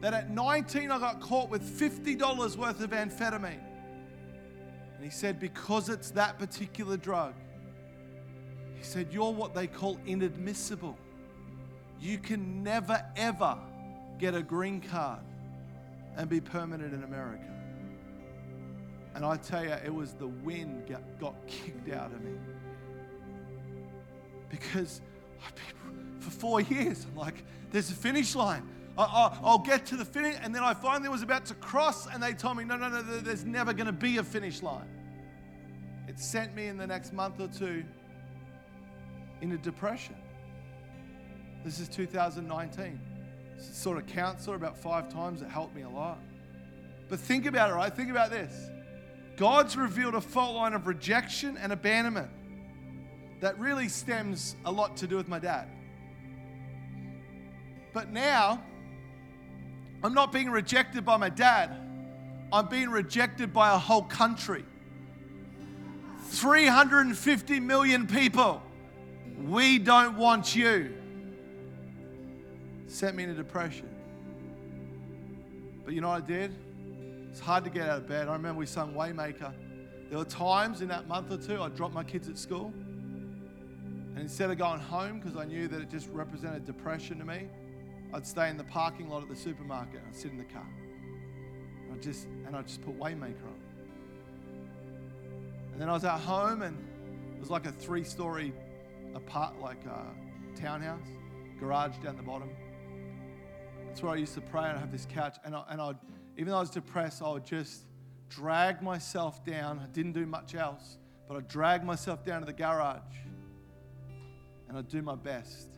that 0.00 0.14
at 0.14 0.30
19 0.30 0.90
I 0.90 0.98
got 0.98 1.20
caught 1.20 1.50
with 1.50 1.62
$50 1.62 2.56
worth 2.56 2.80
of 2.80 2.90
amphetamine. 2.92 3.71
And 5.02 5.10
he 5.10 5.18
said, 5.18 5.40
because 5.40 5.88
it's 5.88 6.12
that 6.12 6.38
particular 6.38 6.96
drug, 6.96 7.34
he 8.76 8.84
said, 8.84 9.08
you're 9.10 9.32
what 9.32 9.52
they 9.52 9.66
call 9.66 9.98
inadmissible. 10.06 10.96
You 12.00 12.18
can 12.18 12.62
never, 12.62 13.04
ever 13.16 13.58
get 14.20 14.36
a 14.36 14.42
green 14.44 14.80
card 14.80 15.18
and 16.16 16.28
be 16.30 16.40
permanent 16.40 16.94
in 16.94 17.02
America. 17.02 17.50
And 19.16 19.24
I 19.24 19.38
tell 19.38 19.64
you, 19.64 19.72
it 19.72 19.92
was 19.92 20.12
the 20.12 20.28
wind 20.28 20.86
got, 20.88 21.02
got 21.18 21.34
kicked 21.48 21.90
out 21.90 22.12
of 22.12 22.22
me 22.22 22.38
because 24.50 25.00
I've 25.44 25.54
been, 25.56 26.20
for 26.20 26.30
four 26.30 26.60
years, 26.60 27.08
I'm 27.10 27.16
like, 27.16 27.42
there's 27.72 27.90
a 27.90 27.94
finish 27.94 28.36
line. 28.36 28.68
I'll 28.98 29.58
get 29.58 29.86
to 29.86 29.96
the 29.96 30.04
finish. 30.04 30.36
And 30.42 30.54
then 30.54 30.62
I 30.62 30.74
finally 30.74 31.08
was 31.08 31.22
about 31.22 31.46
to 31.46 31.54
cross, 31.54 32.06
and 32.06 32.22
they 32.22 32.32
told 32.32 32.56
me, 32.56 32.64
no, 32.64 32.76
no, 32.76 32.88
no, 32.88 33.02
there's 33.02 33.44
never 33.44 33.72
going 33.72 33.86
to 33.86 33.92
be 33.92 34.18
a 34.18 34.22
finish 34.22 34.62
line. 34.62 34.88
It 36.08 36.18
sent 36.18 36.54
me 36.54 36.66
in 36.66 36.76
the 36.76 36.86
next 36.86 37.12
month 37.12 37.40
or 37.40 37.48
two 37.48 37.84
in 39.40 39.52
a 39.52 39.56
depression. 39.56 40.16
This 41.64 41.78
is 41.78 41.88
2019. 41.88 43.00
Sort 43.58 43.96
of 43.96 44.06
counselor 44.06 44.56
about 44.56 44.76
five 44.76 45.08
times. 45.08 45.42
It 45.42 45.48
helped 45.48 45.74
me 45.74 45.82
a 45.82 45.88
lot. 45.88 46.18
But 47.08 47.20
think 47.20 47.46
about 47.46 47.70
it, 47.70 47.74
right? 47.74 47.94
Think 47.94 48.10
about 48.10 48.30
this. 48.30 48.52
God's 49.36 49.76
revealed 49.76 50.14
a 50.14 50.20
fault 50.20 50.56
line 50.56 50.74
of 50.74 50.86
rejection 50.86 51.56
and 51.56 51.72
abandonment 51.72 52.30
that 53.40 53.58
really 53.58 53.88
stems 53.88 54.56
a 54.64 54.72
lot 54.72 54.96
to 54.98 55.06
do 55.06 55.16
with 55.16 55.28
my 55.28 55.38
dad. 55.38 55.68
But 57.92 58.10
now, 58.12 58.62
I'm 60.02 60.14
not 60.14 60.32
being 60.32 60.50
rejected 60.50 61.04
by 61.04 61.16
my 61.16 61.28
dad, 61.28 61.76
I'm 62.52 62.68
being 62.68 62.90
rejected 62.90 63.52
by 63.52 63.74
a 63.74 63.78
whole 63.78 64.02
country. 64.02 64.64
350 66.26 67.60
million 67.60 68.06
people. 68.06 68.62
We 69.44 69.78
don't 69.78 70.16
want 70.16 70.54
you. 70.54 70.94
Sent 72.86 73.16
me 73.16 73.24
into 73.24 73.34
depression. 73.34 73.88
But 75.84 75.94
you 75.94 76.00
know 76.00 76.08
what 76.08 76.22
I 76.22 76.26
did? 76.26 76.54
It's 77.30 77.40
hard 77.40 77.64
to 77.64 77.70
get 77.70 77.88
out 77.88 77.98
of 77.98 78.08
bed. 78.08 78.28
I 78.28 78.32
remember 78.32 78.60
we 78.60 78.66
sung 78.66 78.94
Waymaker. 78.94 79.52
There 80.08 80.18
were 80.18 80.24
times 80.24 80.80
in 80.80 80.88
that 80.88 81.08
month 81.08 81.30
or 81.30 81.38
two 81.38 81.62
I 81.62 81.68
dropped 81.70 81.94
my 81.94 82.04
kids 82.04 82.28
at 82.28 82.38
school 82.38 82.72
and 84.14 84.20
instead 84.20 84.50
of 84.50 84.58
going 84.58 84.80
home, 84.80 85.18
because 85.18 85.36
I 85.36 85.44
knew 85.44 85.68
that 85.68 85.80
it 85.80 85.90
just 85.90 86.08
represented 86.10 86.66
depression 86.66 87.18
to 87.18 87.24
me, 87.24 87.48
I'd 88.14 88.26
stay 88.26 88.50
in 88.50 88.56
the 88.56 88.64
parking 88.64 89.08
lot 89.08 89.22
at 89.22 89.28
the 89.28 89.36
supermarket 89.36 89.96
and 89.96 90.08
I'd 90.08 90.16
sit 90.16 90.32
in 90.32 90.38
the 90.38 90.44
car. 90.44 90.66
And 91.84 91.94
I'd 91.94 92.02
just, 92.02 92.26
and 92.46 92.54
I'd 92.54 92.66
just 92.66 92.82
put 92.82 92.98
Waymaker 92.98 93.44
on. 93.44 93.60
And 95.72 95.80
then 95.80 95.88
I 95.88 95.92
was 95.92 96.04
at 96.04 96.20
home 96.20 96.62
and 96.62 96.76
it 97.34 97.40
was 97.40 97.50
like 97.50 97.66
a 97.66 97.72
three 97.72 98.04
story 98.04 98.52
apart, 99.14 99.58
like 99.60 99.84
a 99.86 100.60
townhouse, 100.60 101.06
garage 101.58 101.96
down 101.98 102.16
the 102.16 102.22
bottom. 102.22 102.50
That's 103.86 104.02
where 104.02 104.12
I 104.12 104.16
used 104.16 104.34
to 104.34 104.40
pray 104.40 104.64
and 104.64 104.76
I 104.76 104.80
have 104.80 104.92
this 104.92 105.06
couch. 105.06 105.36
And, 105.44 105.54
I, 105.54 105.64
and 105.70 105.80
I'd, 105.80 105.96
even 106.36 106.50
though 106.50 106.58
I 106.58 106.60
was 106.60 106.70
depressed, 106.70 107.22
I 107.22 107.30
would 107.30 107.44
just 107.44 107.82
drag 108.28 108.82
myself 108.82 109.44
down. 109.44 109.78
I 109.78 109.86
didn't 109.86 110.12
do 110.12 110.26
much 110.26 110.54
else, 110.54 110.98
but 111.28 111.36
I'd 111.36 111.48
drag 111.48 111.84
myself 111.84 112.24
down 112.24 112.40
to 112.40 112.46
the 112.46 112.52
garage 112.52 113.00
and 114.68 114.78
I'd 114.78 114.88
do 114.88 115.02
my 115.02 115.14
best 115.14 115.68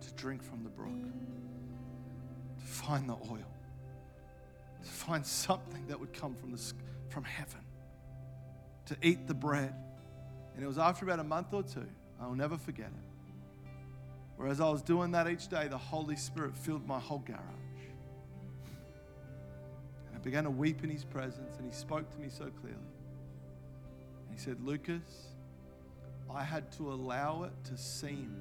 to 0.00 0.14
drink 0.14 0.42
from 0.42 0.64
the 0.64 0.70
brook, 0.70 0.88
find 2.68 3.08
the 3.08 3.14
oil, 3.14 3.50
to 4.82 4.88
find 4.88 5.24
something 5.24 5.86
that 5.88 5.98
would 5.98 6.12
come 6.12 6.34
from, 6.34 6.52
the, 6.52 6.72
from 7.08 7.24
heaven, 7.24 7.60
to 8.86 8.96
eat 9.02 9.26
the 9.26 9.34
bread. 9.34 9.74
And 10.54 10.64
it 10.64 10.66
was 10.66 10.78
after 10.78 11.04
about 11.04 11.20
a 11.20 11.24
month 11.24 11.52
or 11.52 11.62
two, 11.62 11.86
I'll 12.20 12.34
never 12.34 12.56
forget 12.56 12.86
it. 12.86 13.72
Whereas 14.36 14.60
I 14.60 14.68
was 14.68 14.82
doing 14.82 15.12
that 15.12 15.28
each 15.28 15.48
day, 15.48 15.66
the 15.68 15.78
Holy 15.78 16.16
Spirit 16.16 16.56
filled 16.56 16.86
my 16.86 16.98
whole 16.98 17.18
garage. 17.18 17.40
And 20.06 20.16
I 20.16 20.18
began 20.18 20.44
to 20.44 20.50
weep 20.50 20.84
in 20.84 20.90
His 20.90 21.04
presence, 21.04 21.58
and 21.58 21.66
He 21.66 21.76
spoke 21.76 22.10
to 22.10 22.18
me 22.18 22.28
so 22.28 22.44
clearly. 22.60 22.78
And 24.28 24.32
He 24.32 24.38
said, 24.38 24.60
Lucas, 24.64 25.28
I 26.30 26.44
had 26.44 26.70
to 26.72 26.92
allow 26.92 27.44
it 27.44 27.52
to 27.70 27.76
seem 27.76 28.36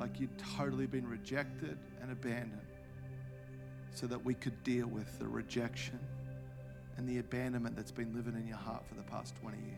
like 0.00 0.18
you'd 0.18 0.36
totally 0.56 0.86
been 0.86 1.06
rejected 1.08 1.78
and 2.02 2.10
abandoned 2.10 2.60
so 3.94 4.06
that 4.06 4.24
we 4.24 4.34
could 4.34 4.62
deal 4.64 4.86
with 4.86 5.18
the 5.18 5.26
rejection 5.26 5.98
and 6.96 7.08
the 7.08 7.18
abandonment 7.18 7.76
that's 7.76 7.92
been 7.92 8.14
living 8.14 8.34
in 8.34 8.46
your 8.46 8.56
heart 8.56 8.82
for 8.88 8.94
the 8.94 9.02
past 9.02 9.34
20 9.40 9.56
years. 9.58 9.76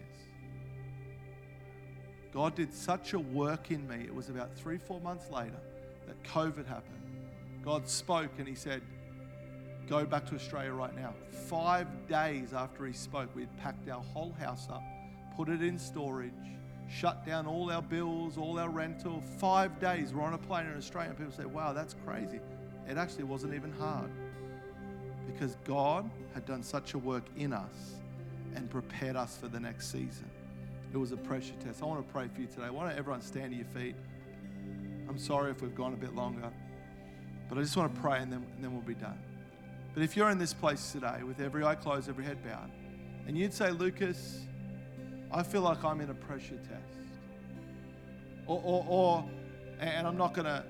God 2.33 2.55
did 2.55 2.73
such 2.73 3.13
a 3.13 3.19
work 3.19 3.71
in 3.71 3.87
me. 3.87 3.97
It 3.97 4.15
was 4.15 4.29
about 4.29 4.55
three, 4.57 4.79
four 4.79 5.01
months 5.01 5.31
later 5.31 5.61
that 6.07 6.23
COVID 6.25 6.67
happened. 6.67 7.03
God 7.65 7.89
spoke 7.89 8.31
and 8.39 8.49
He 8.49 8.55
said, 8.55 8.81
Go 9.89 10.07
back 10.07 10.27
to 10.27 10.37
Australia 10.37 10.73
right 10.73 10.95
now. 10.97 11.13
Five 11.49 11.89
days 12.09 12.55
after 12.55 12.87
He 12.87 12.93
spoke, 12.93 13.29
we 13.35 13.43
had 13.43 13.57
packed 13.59 13.89
our 13.91 14.03
whole 14.03 14.33
house 14.39 14.69
up 14.71 14.83
put 15.37 15.49
it 15.49 15.63
in 15.63 15.79
storage, 15.79 16.33
shut 16.93 17.25
down 17.25 17.47
all 17.47 17.71
our 17.71 17.83
bills, 17.83 18.37
all 18.37 18.59
our 18.59 18.69
rental. 18.69 19.23
Five 19.39 19.81
days, 19.81 20.13
we're 20.13 20.23
on 20.23 20.35
a 20.35 20.39
plane 20.39 20.67
in 20.67 20.77
Australia, 20.77 21.11
and 21.11 21.19
people 21.19 21.33
say, 21.33 21.47
wow, 21.47 21.73
that's 21.73 21.95
crazy. 22.05 22.41
It 22.89 22.97
actually 22.97 23.25
wasn't 23.25 23.55
even 23.55 23.73
hard 23.73 24.11
because 25.27 25.57
God 25.65 26.11
had 26.35 26.45
done 26.45 26.63
such 26.63 26.95
a 26.95 26.99
work 26.99 27.25
in 27.37 27.53
us 27.53 27.95
and 28.55 28.69
prepared 28.69 29.17
us 29.17 29.39
for 29.39 29.49
the 29.49 29.61
next 29.61 29.91
season. 29.91 30.29
It 30.93 30.99
was 30.99 31.13
a 31.13 31.17
pressure 31.17 31.55
test. 31.65 31.83
I 31.83 31.87
want 31.87 32.07
to 32.07 32.13
pray 32.13 32.29
for 32.29 32.41
you 32.43 32.47
today. 32.47 32.69
Why 32.69 32.89
don't 32.89 32.99
everyone 32.99 33.23
stand 33.23 33.53
to 33.53 33.57
your 33.57 33.67
feet? 33.67 33.95
I'm 35.09 35.19
sorry 35.19 35.51
if 35.51 35.63
we've 35.63 35.75
gone 35.75 35.95
a 35.95 35.97
bit 35.97 36.15
longer, 36.15 36.51
but 37.49 37.57
I 37.57 37.63
just 37.63 37.77
want 37.77 37.95
to 37.95 38.01
pray 38.01 38.19
and 38.19 38.31
then, 38.31 38.45
and 38.55 38.65
then 38.65 38.73
we'll 38.73 38.83
be 38.83 38.95
done. 38.95 39.19
But 39.95 40.03
if 40.03 40.17
you're 40.17 40.31
in 40.31 40.39
this 40.39 40.53
place 40.53 40.93
today 40.93 41.23
with 41.23 41.41
every 41.41 41.65
eye 41.65 41.75
closed, 41.75 42.09
every 42.09 42.25
head 42.25 42.45
bowed, 42.45 42.71
and 43.27 43.39
you'd 43.39 43.55
say, 43.55 43.71
Lucas, 43.71 44.41
I 45.33 45.43
feel 45.43 45.63
like 45.63 45.83
I'm 45.83 46.01
in 46.01 46.11
a 46.11 46.15
pressure 46.15 46.59
test. 46.59 46.99
Or, 48.47 48.61
or, 48.63 48.87
or 48.89 49.31
and 49.81 50.07
I'm 50.07 50.17
not 50.17 50.35
going 50.35 50.45
to 50.45 50.65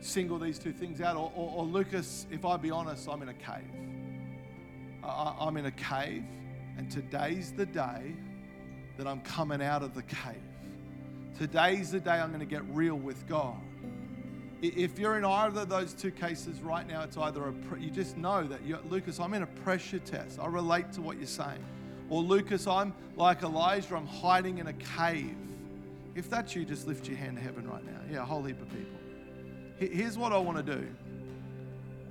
single 0.00 0.38
these 0.38 0.58
two 0.58 0.72
things 0.72 1.00
out, 1.00 1.16
or, 1.16 1.32
or, 1.34 1.50
or, 1.56 1.64
Lucas, 1.64 2.26
if 2.30 2.44
I 2.44 2.58
be 2.58 2.70
honest, 2.70 3.08
I'm 3.08 3.22
in 3.22 3.30
a 3.30 3.34
cave. 3.34 3.64
I, 5.02 5.34
I'm 5.40 5.56
in 5.56 5.66
a 5.66 5.70
cave, 5.70 6.24
and 6.76 6.90
today's 6.90 7.52
the 7.52 7.64
day 7.64 8.14
that 8.98 9.06
I'm 9.06 9.22
coming 9.22 9.62
out 9.62 9.82
of 9.82 9.94
the 9.94 10.02
cave. 10.02 10.42
Today's 11.38 11.90
the 11.90 12.00
day 12.00 12.12
I'm 12.12 12.28
going 12.28 12.40
to 12.40 12.46
get 12.46 12.62
real 12.68 12.96
with 12.96 13.26
God. 13.26 13.56
If 14.60 14.98
you're 14.98 15.16
in 15.16 15.24
either 15.24 15.62
of 15.62 15.68
those 15.68 15.94
two 15.94 16.10
cases 16.10 16.60
right 16.60 16.86
now, 16.86 17.02
it's 17.02 17.16
either 17.16 17.42
a 17.48 17.80
you 17.80 17.90
just 17.90 18.16
know 18.16 18.44
that 18.44 18.60
Lucas, 18.90 19.18
I'm 19.18 19.34
in 19.34 19.42
a 19.42 19.46
pressure 19.46 19.98
test. 19.98 20.38
I 20.38 20.46
relate 20.46 20.92
to 20.92 21.02
what 21.02 21.16
you're 21.16 21.26
saying. 21.26 21.64
Or 22.14 22.22
Lucas, 22.22 22.68
I'm 22.68 22.94
like 23.16 23.42
Elijah, 23.42 23.96
I'm 23.96 24.06
hiding 24.06 24.58
in 24.58 24.68
a 24.68 24.72
cave. 24.72 25.34
If 26.14 26.30
that's 26.30 26.54
you, 26.54 26.64
just 26.64 26.86
lift 26.86 27.08
your 27.08 27.16
hand 27.16 27.38
to 27.38 27.42
heaven 27.42 27.68
right 27.68 27.84
now. 27.84 27.98
Yeah, 28.08 28.22
a 28.22 28.24
whole 28.24 28.44
heap 28.44 28.62
of 28.62 28.68
people. 28.68 29.00
Here's 29.80 30.16
what 30.16 30.32
I 30.32 30.38
want 30.38 30.64
to 30.64 30.76
do. 30.76 30.86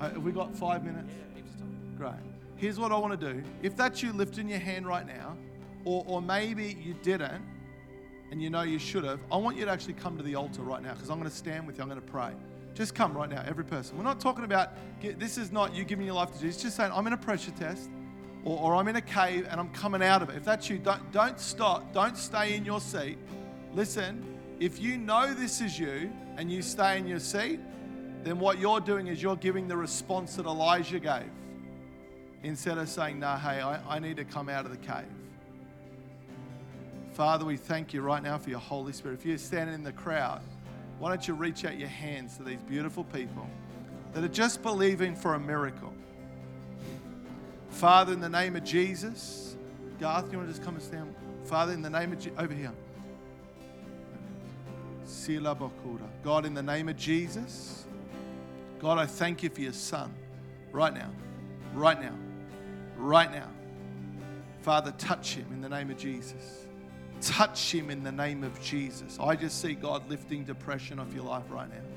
Uh, 0.02 0.10
have 0.10 0.22
we 0.22 0.34
got 0.34 0.54
five 0.54 0.84
minutes? 0.84 1.10
Great. 1.98 2.16
Here's 2.58 2.78
what 2.78 2.92
I 2.92 2.98
want 2.98 3.18
to 3.18 3.34
do. 3.34 3.42
If 3.62 3.78
that's 3.78 4.04
you 4.04 4.12
lifting 4.12 4.50
your 4.50 4.60
hand 4.60 4.86
right 4.86 5.08
now, 5.08 5.38
or, 5.86 6.04
or 6.06 6.22
maybe 6.22 6.78
you 6.84 6.96
didn't, 7.02 7.42
and 8.30 8.42
you 8.42 8.50
know 8.50 8.64
you 8.64 8.80
should 8.80 9.06
have, 9.06 9.22
I 9.32 9.38
want 9.38 9.56
you 9.56 9.64
to 9.64 9.72
actually 9.72 9.94
come 9.94 10.18
to 10.18 10.24
the 10.24 10.36
altar 10.36 10.64
right 10.64 10.84
now 10.84 10.96
because 10.96 11.12
I'm 11.12 11.18
going 11.18 11.32
to 11.32 11.38
stand 11.38 11.66
with 11.66 11.78
you. 11.78 11.82
I'm 11.82 11.88
going 11.88 12.02
to 12.02 12.06
pray. 12.06 12.34
Just 12.74 12.94
come 12.94 13.14
right 13.14 13.30
now, 13.30 13.42
every 13.48 13.64
person. 13.64 13.98
We're 13.98 14.04
not 14.04 14.20
talking 14.20 14.44
about, 14.44 14.72
this 15.02 15.38
is 15.38 15.54
not 15.54 15.74
you 15.74 15.86
giving 15.86 16.06
your 16.06 16.16
life 16.16 16.34
to 16.34 16.40
Jesus. 16.42 16.56
It's 16.56 16.64
Just 16.64 16.76
saying, 16.76 16.92
I'm 16.94 17.08
in 17.08 17.14
a 17.14 17.18
pressure 17.18 17.52
test 17.52 17.90
or, 18.46 18.60
or 18.60 18.76
I'm 18.76 18.88
in 18.88 18.96
a 18.96 19.02
cave 19.02 19.48
and 19.50 19.60
I'm 19.60 19.70
coming 19.70 20.04
out 20.04 20.22
of 20.22 20.30
it. 20.30 20.38
If 20.38 20.44
that's 20.44 20.70
you, 20.70 20.78
don't, 20.78 21.12
don't 21.12 21.40
stop. 21.40 21.94
Don't 21.94 22.18
stay 22.18 22.56
in 22.56 22.66
your 22.66 22.82
seat. 22.82 23.18
Listen, 23.74 24.24
if 24.60 24.80
you 24.80 24.98
know 24.98 25.34
this 25.34 25.62
is 25.62 25.80
you 25.80 26.12
and 26.38 26.52
you 26.52 26.62
stay 26.62 26.98
in 26.98 27.08
your 27.08 27.20
seat, 27.20 27.60
then 28.24 28.40
what 28.40 28.60
you're 28.60 28.80
doing 28.80 29.08
is 29.08 29.22
you're 29.22 29.36
giving 29.36 29.68
the 29.68 29.76
response 29.76 30.36
that 30.36 30.46
Elijah 30.46 31.00
gave 31.00 31.30
instead 32.44 32.78
of 32.78 32.90
saying, 32.90 33.20
no, 33.20 33.36
hey, 33.36 33.62
I, 33.62 33.96
I 33.96 34.00
need 34.00 34.18
to 34.18 34.26
come 34.26 34.50
out 34.50 34.66
of 34.66 34.72
the 34.72 34.78
cave. 34.78 35.06
Father, 37.14 37.46
we 37.46 37.58
thank 37.58 37.94
you 37.94 38.02
right 38.02 38.24
now 38.24 38.38
for 38.38 38.50
your 38.50 38.60
Holy 38.60 38.92
Spirit. 38.92 39.20
If 39.20 39.26
you're 39.26 39.38
standing 39.38 39.76
in 39.76 39.84
the 39.84 39.92
crowd, 39.92 40.42
why 41.00 41.10
don't 41.10 41.28
you 41.28 41.34
reach 41.34 41.64
out 41.66 41.78
your 41.78 41.90
hands 41.90 42.38
to 42.38 42.44
these 42.44 42.60
beautiful 42.68 43.04
people 43.04 43.48
that 44.14 44.24
are 44.24 44.30
just 44.30 44.62
believing 44.64 45.16
for 45.16 45.36
a 45.36 45.40
miracle? 45.40 45.94
Father, 47.74 48.14
in 48.14 48.22
the 48.22 48.30
name 48.30 48.56
of 48.56 48.64
Jesus, 48.64 49.56
Garth, 50.00 50.32
you 50.32 50.38
want 50.38 50.48
to 50.50 50.54
just 50.54 50.64
come 50.64 50.76
and 50.76 50.84
stand? 50.84 51.14
Father, 51.46 51.74
in 51.74 51.82
the 51.82 51.90
name 51.90 52.14
of 52.14 52.20
Jesus, 52.20 52.38
over 52.38 52.54
here. 52.54 52.72
God, 56.24 56.46
in 56.46 56.54
the 56.54 56.64
name 56.64 56.88
of 56.88 56.96
Jesus, 56.96 57.86
God, 58.80 58.98
I 58.98 59.06
thank 59.06 59.44
you 59.44 59.50
for 59.50 59.62
your 59.62 59.74
son 59.74 60.14
right 60.72 60.94
now, 60.94 61.10
right 61.74 62.00
now, 62.00 62.16
right 62.98 63.32
now. 63.32 63.50
Father, 64.62 64.94
touch 64.98 65.36
him 65.36 65.48
in 65.52 65.62
the 65.62 65.70
name 65.70 65.90
of 65.90 65.98
Jesus. 65.98 66.66
Touch 67.22 67.74
him 67.74 67.90
in 67.90 68.04
the 68.04 68.12
name 68.12 68.44
of 68.44 68.62
Jesus. 68.62 69.18
I 69.20 69.36
just 69.36 69.62
see 69.62 69.74
God 69.74 70.10
lifting 70.10 70.44
depression 70.44 71.00
off 71.00 71.14
your 71.14 71.26
life 71.26 71.46
right 71.50 71.70
now. 71.70 71.93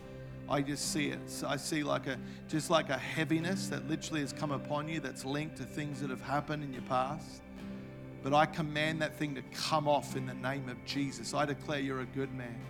I 0.48 0.62
just 0.62 0.92
see 0.92 1.08
it. 1.08 1.18
I 1.46 1.56
see 1.56 1.82
like 1.82 2.06
a 2.06 2.18
just 2.48 2.70
like 2.70 2.88
a 2.88 2.98
heaviness 2.98 3.68
that 3.68 3.88
literally 3.88 4.20
has 4.20 4.32
come 4.32 4.52
upon 4.52 4.88
you 4.88 5.00
that's 5.00 5.24
linked 5.24 5.56
to 5.56 5.64
things 5.64 6.00
that 6.00 6.10
have 6.10 6.22
happened 6.22 6.62
in 6.62 6.72
your 6.72 6.82
past. 6.82 7.42
But 8.22 8.32
I 8.34 8.46
command 8.46 9.02
that 9.02 9.16
thing 9.16 9.34
to 9.34 9.42
come 9.52 9.86
off 9.88 10.16
in 10.16 10.26
the 10.26 10.34
name 10.34 10.68
of 10.68 10.84
Jesus. 10.84 11.34
I 11.34 11.44
declare 11.44 11.80
you're 11.80 12.00
a 12.00 12.06
good 12.06 12.32
man. 12.34 12.60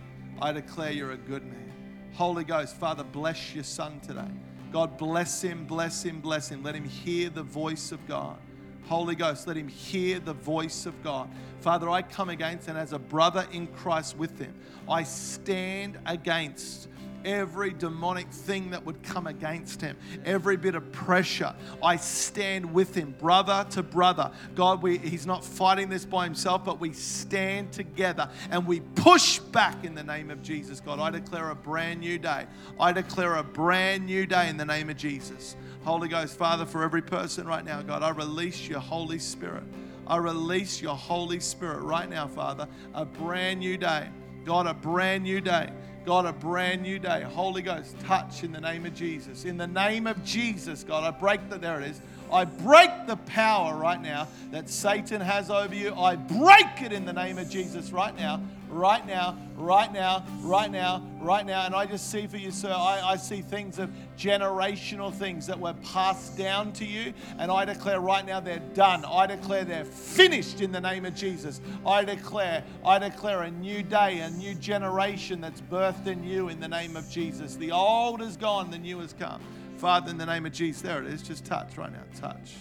I 0.41 0.51
declare 0.51 0.91
you're 0.91 1.11
a 1.11 1.17
good 1.17 1.43
man. 1.43 1.71
Holy 2.13 2.43
Ghost, 2.43 2.75
Father, 2.77 3.03
bless 3.03 3.53
your 3.53 3.63
son 3.63 3.99
today. 3.99 4.31
God 4.71 4.97
bless 4.97 5.41
him, 5.41 5.65
bless 5.65 6.03
him, 6.03 6.19
bless 6.19 6.49
him. 6.49 6.63
Let 6.63 6.75
him 6.75 6.83
hear 6.83 7.29
the 7.29 7.43
voice 7.43 7.91
of 7.91 8.05
God. 8.07 8.37
Holy 8.85 9.15
Ghost, 9.15 9.47
let 9.47 9.57
him 9.57 9.67
hear 9.67 10.19
the 10.19 10.33
voice 10.33 10.85
of 10.85 11.01
God. 11.03 11.29
Father, 11.61 11.89
I 11.89 12.01
come 12.01 12.29
against, 12.29 12.67
and 12.67 12.77
as 12.77 12.93
a 12.93 12.99
brother 12.99 13.45
in 13.51 13.67
Christ 13.67 14.17
with 14.17 14.39
him, 14.39 14.53
I 14.87 15.03
stand 15.03 15.99
against 16.05 16.87
every 17.27 17.71
demonic 17.71 18.31
thing 18.31 18.71
that 18.71 18.85
would 18.85 19.03
come 19.03 19.27
against 19.27 19.81
him, 19.81 19.97
every 20.25 20.55
bit 20.55 20.73
of 20.75 20.91
pressure. 20.93 21.53
I 21.83 21.97
stand 21.97 22.73
with 22.73 22.95
him, 22.95 23.13
brother 23.19 23.67
to 23.71 23.83
brother. 23.83 24.31
God, 24.55 24.81
we, 24.81 24.97
he's 24.97 25.25
not 25.25 25.43
fighting 25.43 25.89
this 25.89 26.05
by 26.05 26.23
himself, 26.23 26.63
but 26.63 26.79
we 26.79 26.93
stand 26.93 27.73
together 27.73 28.29
and 28.49 28.65
we 28.65 28.79
push 28.79 29.39
back 29.39 29.83
in 29.83 29.93
the 29.93 30.03
name 30.03 30.31
of 30.31 30.41
Jesus. 30.41 30.79
God, 30.79 30.99
I 30.99 31.09
declare 31.11 31.49
a 31.49 31.55
brand 31.55 31.99
new 31.99 32.17
day. 32.17 32.45
I 32.79 32.93
declare 32.93 33.35
a 33.35 33.43
brand 33.43 34.05
new 34.05 34.25
day 34.25 34.49
in 34.49 34.55
the 34.55 34.65
name 34.65 34.89
of 34.89 34.95
Jesus. 34.95 35.57
Holy 35.83 36.07
Ghost, 36.07 36.37
Father, 36.37 36.65
for 36.65 36.83
every 36.83 37.01
person 37.01 37.45
right 37.45 37.63
now, 37.63 37.81
God, 37.81 38.03
I 38.03 38.09
release 38.09 38.67
your 38.67 38.79
Holy 38.79 39.19
Spirit. 39.19 39.63
I 40.07 40.15
release 40.15 40.81
your 40.81 40.95
Holy 40.95 41.41
Spirit 41.41 41.81
right 41.81 42.09
now, 42.09 42.27
Father. 42.27 42.69
A 42.93 43.03
brand 43.03 43.59
new 43.59 43.77
day. 43.77 44.07
God, 44.45 44.65
a 44.65 44.73
brand 44.73 45.23
new 45.23 45.41
day. 45.41 45.69
God, 46.07 46.25
a 46.25 46.31
brand 46.31 46.83
new 46.83 46.99
day. 46.99 47.21
Holy 47.21 47.61
Ghost, 47.61 47.99
touch 48.05 48.45
in 48.45 48.53
the 48.53 48.61
name 48.61 48.85
of 48.85 48.95
Jesus. 48.95 49.43
In 49.43 49.57
the 49.57 49.67
name 49.67 50.07
of 50.07 50.23
Jesus, 50.23 50.85
God, 50.85 51.03
I 51.03 51.11
break 51.11 51.49
the, 51.49 51.57
there 51.57 51.81
it 51.81 51.89
is. 51.89 52.01
I 52.31 52.45
break 52.45 53.07
the 53.07 53.17
power 53.17 53.75
right 53.75 54.01
now 54.01 54.29
that 54.51 54.69
Satan 54.69 55.19
has 55.19 55.51
over 55.51 55.75
you. 55.75 55.93
I 55.93 56.15
break 56.15 56.81
it 56.81 56.93
in 56.93 57.03
the 57.03 57.11
name 57.11 57.37
of 57.37 57.49
Jesus 57.49 57.91
right 57.91 58.17
now 58.17 58.41
right 58.69 59.05
now, 59.05 59.37
right 59.55 59.91
now, 59.91 60.25
right 60.41 60.71
now, 60.71 61.05
right 61.21 61.45
now. 61.45 61.65
And 61.65 61.75
I 61.75 61.85
just 61.85 62.11
see 62.11 62.27
for 62.27 62.37
you, 62.37 62.51
sir, 62.51 62.71
I, 62.71 63.01
I 63.03 63.15
see 63.17 63.41
things 63.41 63.79
of 63.79 63.89
generational 64.17 65.13
things 65.13 65.47
that 65.47 65.59
were 65.59 65.73
passed 65.93 66.37
down 66.37 66.73
to 66.73 66.85
you. 66.85 67.13
And 67.37 67.51
I 67.51 67.65
declare 67.65 67.99
right 67.99 68.25
now 68.25 68.39
they're 68.39 68.59
done. 68.73 69.05
I 69.05 69.27
declare 69.27 69.65
they're 69.65 69.85
finished 69.85 70.61
in 70.61 70.71
the 70.71 70.81
name 70.81 71.05
of 71.05 71.15
Jesus. 71.15 71.61
I 71.85 72.03
declare, 72.03 72.63
I 72.85 72.99
declare 72.99 73.43
a 73.43 73.51
new 73.51 73.83
day, 73.83 74.19
a 74.19 74.29
new 74.31 74.55
generation 74.55 75.41
that's 75.41 75.61
birthed 75.61 76.07
in 76.07 76.23
you 76.23 76.49
in 76.49 76.59
the 76.59 76.67
name 76.67 76.95
of 76.95 77.09
Jesus. 77.09 77.55
The 77.55 77.71
old 77.71 78.21
is 78.21 78.37
gone, 78.37 78.71
the 78.71 78.77
new 78.77 78.99
has 78.99 79.13
come. 79.13 79.41
Father, 79.77 80.09
in 80.09 80.17
the 80.17 80.25
name 80.25 80.45
of 80.45 80.53
Jesus, 80.53 80.81
there 80.81 81.01
it 81.03 81.07
is. 81.07 81.21
Just 81.21 81.45
touch 81.45 81.77
right 81.77 81.91
now. 81.91 82.03
Touch, 82.19 82.55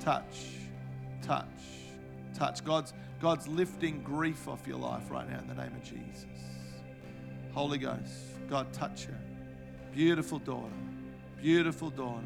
touch, 0.00 0.24
touch, 1.22 1.46
touch. 2.34 2.64
God's 2.64 2.92
God's 3.20 3.46
lifting 3.46 4.02
grief 4.02 4.48
off 4.48 4.66
your 4.66 4.78
life 4.78 5.10
right 5.10 5.28
now 5.28 5.38
in 5.38 5.46
the 5.46 5.54
name 5.54 5.74
of 5.74 5.82
Jesus. 5.82 6.26
Holy 7.52 7.76
Ghost, 7.76 8.12
God, 8.48 8.72
touch 8.72 9.04
her. 9.04 9.18
Beautiful 9.92 10.38
daughter. 10.38 10.72
Beautiful 11.40 11.90
daughter. 11.90 12.24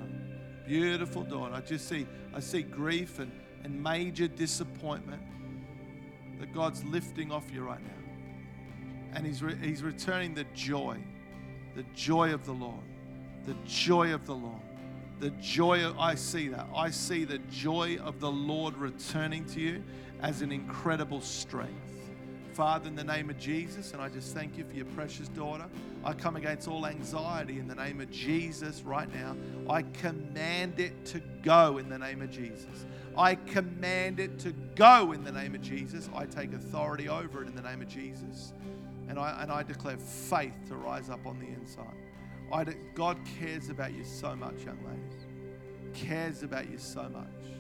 Beautiful 0.67 1.25
daughter. 1.25 1.55
I 1.55 1.61
just 1.61 1.89
see, 1.89 2.07
I 2.33 2.41
see 2.41 2.63
grief 2.63 3.19
and, 3.19 3.33
and 3.65 3.83
major 3.83 4.29
disappointment 4.29 5.23
that 6.39 6.55
God's 6.55 6.85
lifting 6.85 7.33
off 7.33 7.51
you 7.53 7.63
right 7.63 7.83
now. 7.83 7.91
And 9.15 9.27
He's, 9.27 9.43
re- 9.43 9.57
he's 9.57 9.83
returning 9.83 10.35
the 10.35 10.45
joy, 10.55 10.99
the 11.75 11.85
joy 11.95 12.35
of 12.35 12.45
the 12.45 12.53
Lord, 12.53 12.83
the 13.47 13.55
joy 13.65 14.13
of 14.15 14.27
the 14.27 14.35
Lord. 14.35 14.61
The 15.21 15.31
joy 15.31 15.85
of, 15.87 15.97
I 15.99 16.17
see 16.17 16.49
that. 16.49 16.67
I 16.75 16.91
see 16.91 17.25
the 17.25 17.39
joy 17.39 17.99
of 18.03 18.19
the 18.19 18.31
Lord 18.31 18.77
returning 18.77 19.45
to 19.47 19.61
you 19.61 19.85
as 20.25 20.41
an 20.41 20.51
incredible 20.51 21.21
strength. 21.21 22.11
Father, 22.55 22.89
in 22.89 22.97
the 22.97 23.05
name 23.05 23.29
of 23.29 23.39
Jesus, 23.39 23.93
and 23.93 24.01
I 24.01 24.09
just 24.09 24.33
thank 24.33 24.57
you 24.57 24.65
for 24.65 24.75
your 24.75 24.87
precious 24.87 25.29
daughter. 25.29 25.67
I 26.03 26.15
come 26.15 26.37
against 26.37 26.67
all 26.67 26.87
anxiety 26.87 27.59
in 27.59 27.69
the 27.69 27.75
name 27.75 28.01
of 28.01 28.11
Jesus 28.11 28.81
right 28.83 29.13
now. 29.13 29.37
I 29.69 29.83
command 29.83 30.81
it 30.81 31.05
to 31.07 31.21
go 31.43 31.77
in 31.77 31.91
the 31.91 31.99
name 31.99 32.23
of 32.23 32.31
Jesus. 32.31 32.87
I 33.19 33.35
command 33.35 34.19
it 34.19 34.39
to 34.41 34.53
go 34.75 35.13
in 35.13 35.25
the 35.25 35.33
name 35.33 35.55
of 35.55 35.61
Jesus. 35.61 36.09
I 36.15 36.25
take 36.25 36.55
authority 36.55 37.07
over 37.07 37.43
it 37.43 37.49
in 37.49 37.55
the 37.55 37.63
name 37.63 37.83
of 37.83 37.89
Jesus. 37.89 38.55
And 39.09 39.19
I, 39.19 39.43
and 39.43 39.53
I 39.53 39.63
declare 39.63 39.99
faith 39.99 40.57
to 40.69 40.77
rise 40.77 41.11
up 41.11 41.27
on 41.27 41.39
the 41.39 41.49
inside. 41.49 41.85
I 42.51 42.65
de- 42.65 42.77
God 42.95 43.19
cares 43.39 43.69
about 43.69 43.93
you 43.93 44.05
so 44.05 44.35
much, 44.35 44.65
young 44.65 44.79
ladies. 44.87 45.27
Cares 45.93 46.43
about 46.43 46.71
you 46.71 46.79
so 46.79 47.03
much. 47.11 47.54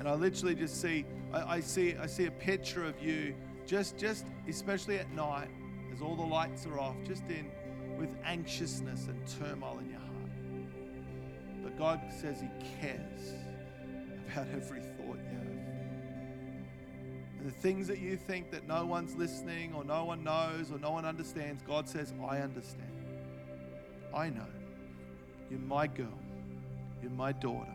And 0.00 0.08
I 0.08 0.14
literally 0.14 0.54
just 0.54 0.80
see, 0.80 1.04
I, 1.30 1.56
I 1.56 1.60
see, 1.60 1.94
I 1.94 2.06
see 2.06 2.24
a 2.24 2.30
picture 2.30 2.84
of 2.84 3.00
you 3.02 3.34
just, 3.66 3.98
just 3.98 4.24
especially 4.48 4.98
at 4.98 5.12
night, 5.12 5.50
as 5.92 6.00
all 6.00 6.16
the 6.16 6.22
lights 6.22 6.64
are 6.64 6.80
off, 6.80 6.96
just 7.06 7.22
in 7.28 7.50
with 7.98 8.08
anxiousness 8.24 9.08
and 9.08 9.20
turmoil 9.38 9.78
in 9.78 9.90
your 9.90 10.00
heart. 10.00 11.62
But 11.62 11.76
God 11.76 12.00
says 12.18 12.40
He 12.40 12.48
cares 12.80 13.34
about 14.32 14.46
every 14.54 14.80
thought 14.80 15.18
you 15.18 15.36
have. 15.36 15.46
And 17.40 17.46
the 17.46 17.50
things 17.50 17.86
that 17.88 17.98
you 17.98 18.16
think 18.16 18.50
that 18.52 18.66
no 18.66 18.86
one's 18.86 19.14
listening 19.16 19.74
or 19.74 19.84
no 19.84 20.06
one 20.06 20.24
knows 20.24 20.72
or 20.72 20.78
no 20.78 20.92
one 20.92 21.04
understands, 21.04 21.62
God 21.62 21.86
says, 21.86 22.14
I 22.26 22.38
understand. 22.38 22.90
I 24.14 24.30
know. 24.30 24.48
You're 25.50 25.60
my 25.60 25.86
girl. 25.86 26.18
You're 27.02 27.10
my 27.10 27.32
daughter. 27.32 27.74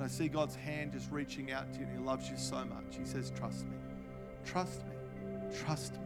And 0.00 0.06
I 0.06 0.10
see 0.10 0.28
God's 0.28 0.54
hand 0.54 0.92
just 0.92 1.10
reaching 1.10 1.52
out 1.52 1.74
to 1.74 1.78
you, 1.78 1.84
and 1.84 1.98
He 1.98 2.02
loves 2.02 2.30
you 2.30 2.38
so 2.38 2.64
much. 2.64 2.96
He 2.98 3.04
says, 3.04 3.30
Trust 3.36 3.66
me. 3.66 3.76
Trust 4.46 4.80
me. 4.86 4.94
Trust 5.54 5.92
me. 5.92 5.98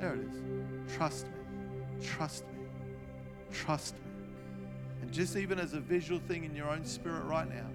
There 0.00 0.14
it 0.14 0.20
is. 0.20 0.96
Trust 0.96 1.26
me. 1.26 1.32
Trust 2.02 2.44
me. 2.46 2.64
Trust 3.52 3.94
me. 3.96 4.00
And 5.02 5.12
just 5.12 5.36
even 5.36 5.58
as 5.58 5.74
a 5.74 5.80
visual 5.80 6.18
thing 6.18 6.44
in 6.44 6.56
your 6.56 6.70
own 6.70 6.86
spirit 6.86 7.24
right 7.24 7.46
now, 7.46 7.66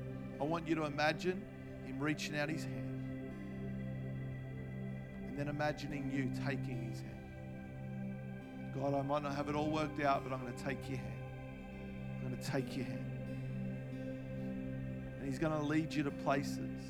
I 0.41 0.45
want 0.45 0.67
you 0.67 0.73
to 0.73 0.85
imagine 0.85 1.43
Him 1.85 1.99
reaching 1.99 2.35
out 2.35 2.49
His 2.49 2.63
hand. 2.63 3.29
And 5.27 5.37
then 5.37 5.47
imagining 5.47 6.09
you 6.11 6.31
taking 6.43 6.89
His 6.89 7.01
hand. 7.01 8.73
God, 8.73 8.95
I 8.95 9.03
might 9.03 9.21
not 9.21 9.35
have 9.35 9.47
it 9.47 9.53
all 9.53 9.69
worked 9.69 10.01
out, 10.01 10.23
but 10.23 10.33
I'm 10.33 10.41
going 10.41 10.55
to 10.55 10.63
take 10.63 10.89
your 10.89 10.97
hand. 10.97 11.23
I'm 12.15 12.31
going 12.31 12.41
to 12.41 12.51
take 12.51 12.75
your 12.75 12.87
hand. 12.87 13.06
He's 15.27 15.39
going 15.39 15.51
to 15.51 15.61
lead 15.61 15.93
you 15.93 16.03
to 16.03 16.11
places 16.11 16.81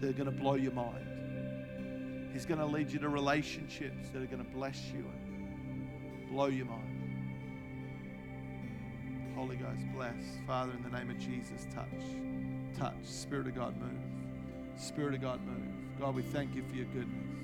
that 0.00 0.08
are 0.08 0.12
going 0.14 0.24
to 0.24 0.30
blow 0.30 0.54
your 0.54 0.72
mind. 0.72 2.30
He's 2.32 2.46
going 2.46 2.58
to 2.58 2.64
lead 2.64 2.90
you 2.90 2.98
to 3.00 3.08
relationships 3.10 4.08
that 4.14 4.22
are 4.22 4.26
going 4.26 4.42
to 4.42 4.50
bless 4.50 4.80
you 4.86 5.04
and 5.04 6.30
blow 6.30 6.46
your 6.46 6.64
mind. 6.64 6.96
Holy 9.36 9.56
Ghost, 9.56 9.82
bless. 9.94 10.14
Father, 10.46 10.72
in 10.72 10.82
the 10.82 10.88
name 10.88 11.10
of 11.10 11.18
Jesus, 11.18 11.66
touch. 11.74 12.78
Touch. 12.78 13.04
Spirit 13.04 13.48
of 13.48 13.54
God, 13.54 13.76
move. 13.78 14.80
Spirit 14.80 15.14
of 15.14 15.20
God, 15.20 15.44
move. 15.44 16.00
God, 16.00 16.14
we 16.14 16.22
thank 16.22 16.54
you 16.54 16.62
for 16.66 16.76
your 16.76 16.86
goodness. 16.86 17.36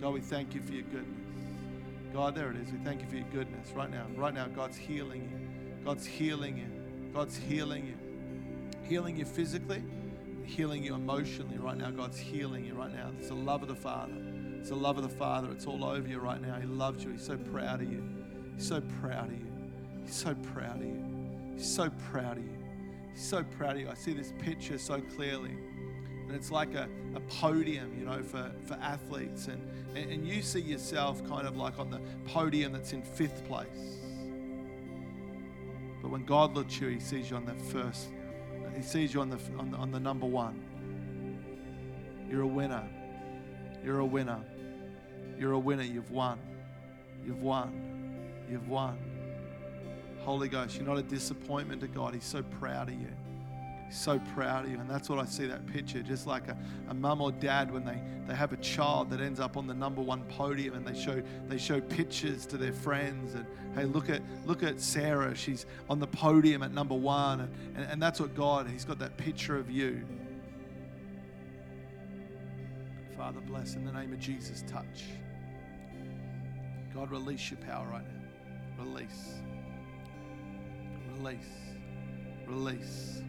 God, 0.00 0.14
we 0.14 0.20
thank 0.20 0.54
you 0.54 0.62
for 0.62 0.72
your 0.72 0.84
goodness. 0.84 1.28
God, 2.14 2.34
there 2.34 2.50
it 2.50 2.56
is. 2.56 2.72
We 2.72 2.78
thank 2.78 3.02
you 3.02 3.06
for 3.06 3.16
your 3.16 3.28
goodness 3.32 3.70
right 3.72 3.90
now. 3.90 4.06
Right 4.16 4.32
now, 4.32 4.46
God's 4.46 4.78
healing 4.78 5.28
you. 5.30 5.84
God's 5.84 6.06
healing 6.06 6.56
you. 6.56 7.12
God's 7.12 7.36
healing 7.36 7.86
you. 7.86 8.11
Healing 8.92 9.16
you 9.16 9.24
physically, 9.24 9.82
healing 10.44 10.84
you 10.84 10.94
emotionally 10.94 11.56
right 11.56 11.78
now. 11.78 11.90
God's 11.90 12.18
healing 12.18 12.66
you 12.66 12.74
right 12.74 12.94
now. 12.94 13.10
It's 13.18 13.28
the 13.28 13.34
love 13.34 13.62
of 13.62 13.68
the 13.68 13.74
Father. 13.74 14.12
It's 14.58 14.68
the 14.68 14.74
love 14.74 14.98
of 14.98 15.02
the 15.02 15.16
Father. 15.16 15.50
It's 15.50 15.66
all 15.66 15.82
over 15.82 16.06
you 16.06 16.18
right 16.18 16.42
now. 16.42 16.60
He 16.60 16.66
loves 16.66 17.02
you. 17.02 17.12
He's 17.12 17.24
so 17.24 17.38
proud 17.38 17.80
of 17.80 17.90
you. 17.90 18.04
He's 18.54 18.68
so 18.68 18.82
proud 19.00 19.28
of 19.28 19.32
you. 19.32 19.46
He's 20.04 20.14
so 20.14 20.34
proud 20.34 20.76
of 20.76 20.84
you. 20.84 21.54
He's 21.56 21.74
so 21.74 21.88
proud 21.88 22.36
of 22.36 22.44
you. 22.44 22.58
He's 23.14 23.22
so 23.22 23.42
proud 23.42 23.76
of 23.76 23.80
you. 23.80 23.88
I 23.88 23.94
see 23.94 24.12
this 24.12 24.34
picture 24.40 24.76
so 24.76 25.00
clearly. 25.00 25.56
And 26.26 26.32
it's 26.32 26.50
like 26.50 26.74
a, 26.74 26.86
a 27.14 27.20
podium, 27.20 27.98
you 27.98 28.04
know, 28.04 28.22
for, 28.22 28.52
for 28.66 28.74
athletes. 28.74 29.46
And, 29.46 29.66
and, 29.96 30.10
and 30.10 30.28
you 30.28 30.42
see 30.42 30.60
yourself 30.60 31.26
kind 31.26 31.46
of 31.46 31.56
like 31.56 31.78
on 31.78 31.88
the 31.88 32.02
podium 32.26 32.74
that's 32.74 32.92
in 32.92 33.00
fifth 33.00 33.42
place. 33.46 34.00
But 36.02 36.10
when 36.10 36.26
God 36.26 36.52
looks 36.52 36.78
you, 36.78 36.88
He 36.88 37.00
sees 37.00 37.30
you 37.30 37.36
on 37.36 37.46
the 37.46 37.54
first. 37.54 38.10
He 38.76 38.82
sees 38.82 39.14
you 39.14 39.20
on 39.20 39.30
the, 39.30 39.38
on 39.58 39.70
the, 39.70 39.76
on 39.76 39.90
the 39.90 40.00
number 40.00 40.26
one. 40.26 40.60
You're 42.30 42.42
a 42.42 42.46
winner. 42.46 42.84
You're 43.84 43.98
a 43.98 44.06
winner. 44.06 44.40
You're 45.38 45.52
a 45.52 45.58
winner. 45.58 45.82
You've 45.82 46.10
won. 46.10 46.38
You've 47.24 47.42
won. 47.42 48.16
You've 48.50 48.68
won. 48.68 48.98
Holy 50.20 50.48
Ghost, 50.48 50.76
you're 50.76 50.86
not 50.86 50.98
a 50.98 51.02
disappointment 51.02 51.80
to 51.80 51.88
God. 51.88 52.14
He's 52.14 52.24
so 52.24 52.42
proud 52.42 52.88
of 52.88 52.94
you. 52.94 53.08
So 53.92 54.18
proud 54.34 54.64
of 54.64 54.70
you. 54.70 54.80
And 54.80 54.88
that's 54.88 55.10
what 55.10 55.18
I 55.18 55.26
see 55.26 55.44
that 55.46 55.66
picture, 55.66 56.02
just 56.02 56.26
like 56.26 56.48
a, 56.48 56.56
a 56.88 56.94
mum 56.94 57.20
or 57.20 57.30
dad 57.30 57.70
when 57.70 57.84
they, 57.84 58.00
they 58.26 58.34
have 58.34 58.54
a 58.54 58.56
child 58.56 59.10
that 59.10 59.20
ends 59.20 59.38
up 59.38 59.58
on 59.58 59.66
the 59.66 59.74
number 59.74 60.00
one 60.00 60.22
podium 60.24 60.74
and 60.74 60.86
they 60.86 60.98
show 60.98 61.22
they 61.46 61.58
show 61.58 61.78
pictures 61.78 62.46
to 62.46 62.56
their 62.56 62.72
friends 62.72 63.34
and 63.34 63.44
hey, 63.74 63.84
look 63.84 64.08
at 64.08 64.22
look 64.46 64.62
at 64.62 64.80
Sarah. 64.80 65.34
She's 65.34 65.66
on 65.90 65.98
the 65.98 66.06
podium 66.06 66.62
at 66.62 66.72
number 66.72 66.94
one. 66.94 67.40
And, 67.40 67.54
and, 67.76 67.90
and 67.92 68.02
that's 68.02 68.18
what 68.18 68.34
God, 68.34 68.66
He's 68.66 68.86
got 68.86 68.98
that 69.00 69.18
picture 69.18 69.58
of 69.58 69.70
you. 69.70 70.02
Father, 73.14 73.40
bless 73.40 73.74
in 73.74 73.84
the 73.84 73.92
name 73.92 74.14
of 74.14 74.18
Jesus, 74.18 74.64
touch. 74.66 75.04
God, 76.94 77.10
release 77.10 77.50
your 77.50 77.60
power 77.60 77.86
right 77.90 78.04
now. 78.04 78.84
Release. 78.84 79.34
Release. 81.18 81.38
Release. 82.48 83.22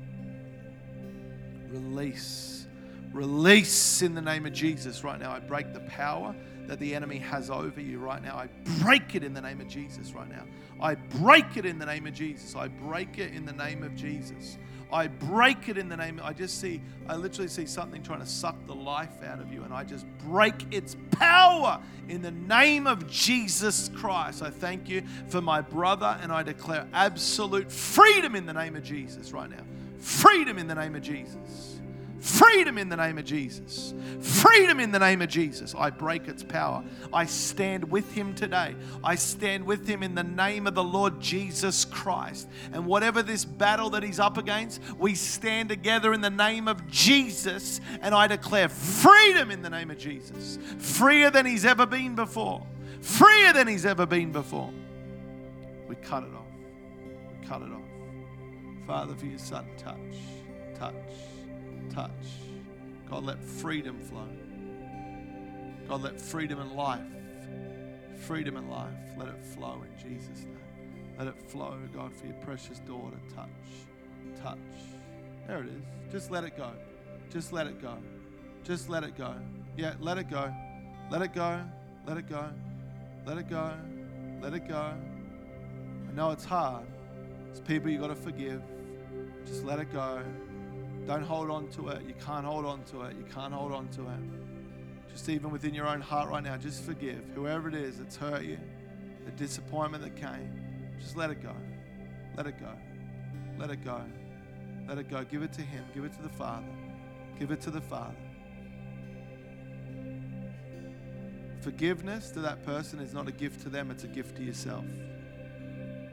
Release. 1.74 2.67
Release 3.11 4.01
in 4.03 4.13
the 4.13 4.21
name 4.21 4.45
of 4.45 4.53
Jesus 4.53 5.03
right 5.03 5.19
now. 5.19 5.32
I 5.32 5.39
break 5.39 5.74
the 5.74 5.80
power 5.82 6.36
that 6.67 6.80
the 6.80 6.95
enemy 6.95 7.17
has 7.17 7.49
over 7.49 7.82
you 7.82 7.99
right 7.99 8.21
now. 8.21 8.38
I 8.38 8.47
break 8.82 9.15
it 9.15 9.24
in 9.24 9.34
the 9.34 9.41
name 9.41 9.59
of 9.59 9.67
Jesus 9.67 10.13
right 10.13 10.30
now. 10.30 10.43
I 10.80 10.95
break 10.95 11.57
it 11.57 11.65
in 11.65 11.80
the 11.80 11.86
name 11.86 12.07
of 12.07 12.13
Jesus. 12.13 12.55
I 12.55 12.67
break 12.67 13.17
it 13.17 13.34
in 13.34 13.45
the 13.45 13.53
name 13.53 13.84
of 13.84 13.95
Jesus. 13.95 14.57
I 14.91 15.07
break 15.07 15.67
it 15.67 15.78
in 15.80 15.89
the 15.89 15.97
name. 15.97 16.21
I 16.24 16.34
just 16.34 16.61
see, 16.61 16.80
I 17.07 17.15
literally 17.15 17.47
see 17.47 17.65
something 17.65 18.03
trying 18.03 18.19
to 18.19 18.28
suck 18.28 18.55
the 18.67 18.76
life 18.76 19.24
out 19.26 19.39
of 19.39 19.51
you, 19.51 19.63
and 19.63 19.74
I 19.74 19.84
just 19.84 20.05
break 20.19 20.71
its 20.71 20.95
power 21.09 21.82
in 22.07 22.21
the 22.21 22.32
name 22.32 22.86
of 22.86 23.09
Jesus 23.09 23.89
Christ. 23.95 24.43
I 24.43 24.51
thank 24.51 24.88
you 24.88 25.03
for 25.30 25.41
my 25.41 25.61
brother, 25.61 26.17
and 26.21 26.32
I 26.32 26.43
declare 26.43 26.88
absolute 26.93 27.71
freedom 27.71 28.36
in 28.36 28.45
the 28.45 28.53
name 28.53 28.76
of 28.76 28.84
Jesus 28.84 29.32
right 29.32 29.49
now. 29.49 29.63
Freedom 30.04 30.58
in 30.58 30.68
the 30.68 30.76
name 30.76 30.95
of 30.95 31.01
Jesus. 31.01 31.80
Freedom 32.20 32.78
in 32.78 32.89
the 32.89 32.97
name 32.97 33.18
of 33.18 33.24
Jesus. 33.24 33.93
Freedom 34.20 34.82
in 34.82 34.91
the 34.91 34.99
name 34.99 35.22
of 35.22 35.30
Jesus. 35.30 35.74
I 35.74 35.91
break 35.91 36.28
its 36.28 36.43
power. 36.43 36.84
I 37.14 37.26
stand 37.26 37.89
with 37.89 38.12
him 38.12 38.36
today. 38.36 38.76
I 39.01 39.16
stand 39.16 39.66
with 39.66 39.88
him 39.88 40.04
in 40.04 40.14
the 40.14 40.24
name 40.24 40.68
of 40.68 40.76
the 40.76 40.84
Lord 40.84 41.22
Jesus 41.22 41.86
Christ. 41.86 42.49
And 42.74 42.86
whatever 42.86 43.24
this 43.24 43.45
battle 43.45 43.89
that 43.91 44.04
he's 44.04 44.20
up 44.20 44.38
against, 44.38 44.82
we 44.97 45.16
stand 45.16 45.70
together 45.70 46.14
in 46.14 46.20
the 46.20 46.30
name 46.30 46.68
of 46.68 46.86
Jesus. 46.88 47.80
And 48.01 48.14
I 48.14 48.28
declare 48.28 48.68
freedom 48.68 49.51
in 49.51 49.62
the 49.62 49.70
name 49.70 49.89
of 49.89 49.97
Jesus. 49.97 50.60
Freer 50.80 51.32
than 51.32 51.45
he's 51.45 51.64
ever 51.64 51.86
been 51.86 52.14
before. 52.14 52.68
Freer 52.99 53.54
than 53.54 53.70
he's 53.70 53.86
ever 53.86 54.06
been 54.06 54.34
before. 54.34 54.74
We 55.88 55.95
cut 55.95 56.24
it 56.24 56.34
off. 56.34 56.45
We 57.39 57.47
cut 57.47 57.62
it 57.62 57.72
off. 57.72 57.93
Father, 58.86 59.15
for 59.15 59.25
your 59.25 59.39
son, 59.39 59.65
touch, 59.77 59.97
touch 60.77 60.93
touch. 61.93 62.11
God, 63.09 63.23
let 63.23 63.43
freedom 63.43 63.99
flow. 63.99 64.27
God, 65.88 66.01
let 66.01 66.19
freedom 66.19 66.59
and 66.59 66.71
life, 66.73 67.01
freedom 68.17 68.57
and 68.57 68.69
life, 68.69 68.93
let 69.17 69.27
it 69.27 69.45
flow 69.45 69.84
in 69.84 70.09
Jesus' 70.09 70.39
name. 70.39 70.57
Let 71.17 71.27
it 71.27 71.36
flow, 71.49 71.77
God, 71.93 72.13
for 72.15 72.25
your 72.25 72.36
precious 72.36 72.79
daughter. 72.79 73.17
Touch, 73.36 73.49
touch. 74.41 74.57
There 75.47 75.59
it 75.59 75.67
is. 75.67 76.11
Just 76.11 76.31
let 76.31 76.43
it 76.43 76.57
go. 76.57 76.71
Just 77.29 77.53
let 77.53 77.67
it 77.67 77.81
go. 77.81 77.97
Just 78.63 78.89
let 78.89 79.03
it 79.03 79.17
go. 79.17 79.36
Yeah, 79.77 79.93
let 79.99 80.17
it 80.17 80.29
go. 80.29 80.51
Let 81.11 81.21
it 81.21 81.34
go. 81.34 81.61
Let 82.07 82.17
it 82.17 82.29
go. 82.29 82.49
Let 83.25 83.38
it 83.38 83.49
go. 83.49 83.71
Let 84.41 84.53
it 84.53 84.67
go. 84.67 84.93
I 86.09 86.15
know 86.15 86.31
it's 86.31 86.45
hard. 86.45 86.86
It's 87.51 87.59
people 87.59 87.89
you 87.89 87.99
got 87.99 88.07
to 88.07 88.15
forgive. 88.15 88.61
Just 89.46 89.64
let 89.64 89.80
it 89.80 89.91
go. 89.91 90.22
Don't 91.06 91.24
hold 91.24 91.50
on 91.50 91.68
to 91.70 91.89
it. 91.89 92.04
You 92.08 92.14
can't 92.26 92.46
hold 92.46 92.66
on 92.66 92.84
to 92.86 93.02
it. 93.04 93.16
You 93.18 93.26
can't 93.26 93.54
hold 93.54 93.74
on 93.74 93.88
to 93.89 94.02
it. 94.02 95.12
Just 95.12 95.30
even 95.30 95.52
within 95.52 95.74
your 95.74 95.88
own 95.88 96.02
heart 96.02 96.30
right 96.30 96.44
now, 96.44 96.58
just 96.58 96.84
forgive 96.84 97.24
whoever 97.36 97.68
it 97.68 97.76
is 97.76 98.00
that's 98.00 98.16
hurt 98.16 98.44
you, 98.44 98.58
the 99.26 99.32
disappointment 99.32 100.04
that 100.04 100.16
came. 100.16 100.60
Just 101.00 101.18
let 101.18 101.30
it 101.30 101.41
go. 101.44 101.54
Let 102.36 102.48
it 102.48 102.60
go. 102.60 102.72
Let 103.60 103.70
it 103.70 103.84
go. 103.84 104.02
Let 104.88 104.98
it 104.98 105.10
go. 105.10 105.24
Give 105.24 105.44
it 105.44 105.54
to 105.54 105.62
Him. 105.62 105.84
Give 105.94 106.04
it 106.04 106.14
to 106.14 106.22
the 106.22 106.30
Father. 106.30 106.66
Give 107.38 107.52
it 107.52 107.62
to 107.62 107.72
the 107.72 107.82
Father. 107.82 108.16
Forgiveness 111.62 112.32
to 112.32 112.41
that 112.41 112.66
person 112.66 113.00
is 113.00 113.14
not 113.14 113.28
a 113.28 113.32
gift 113.32 113.62
to 113.62 113.70
them, 113.70 113.89
it's 113.89 114.04
a 114.04 114.08
gift 114.08 114.36
to 114.36 114.44
yourself. 114.44 114.84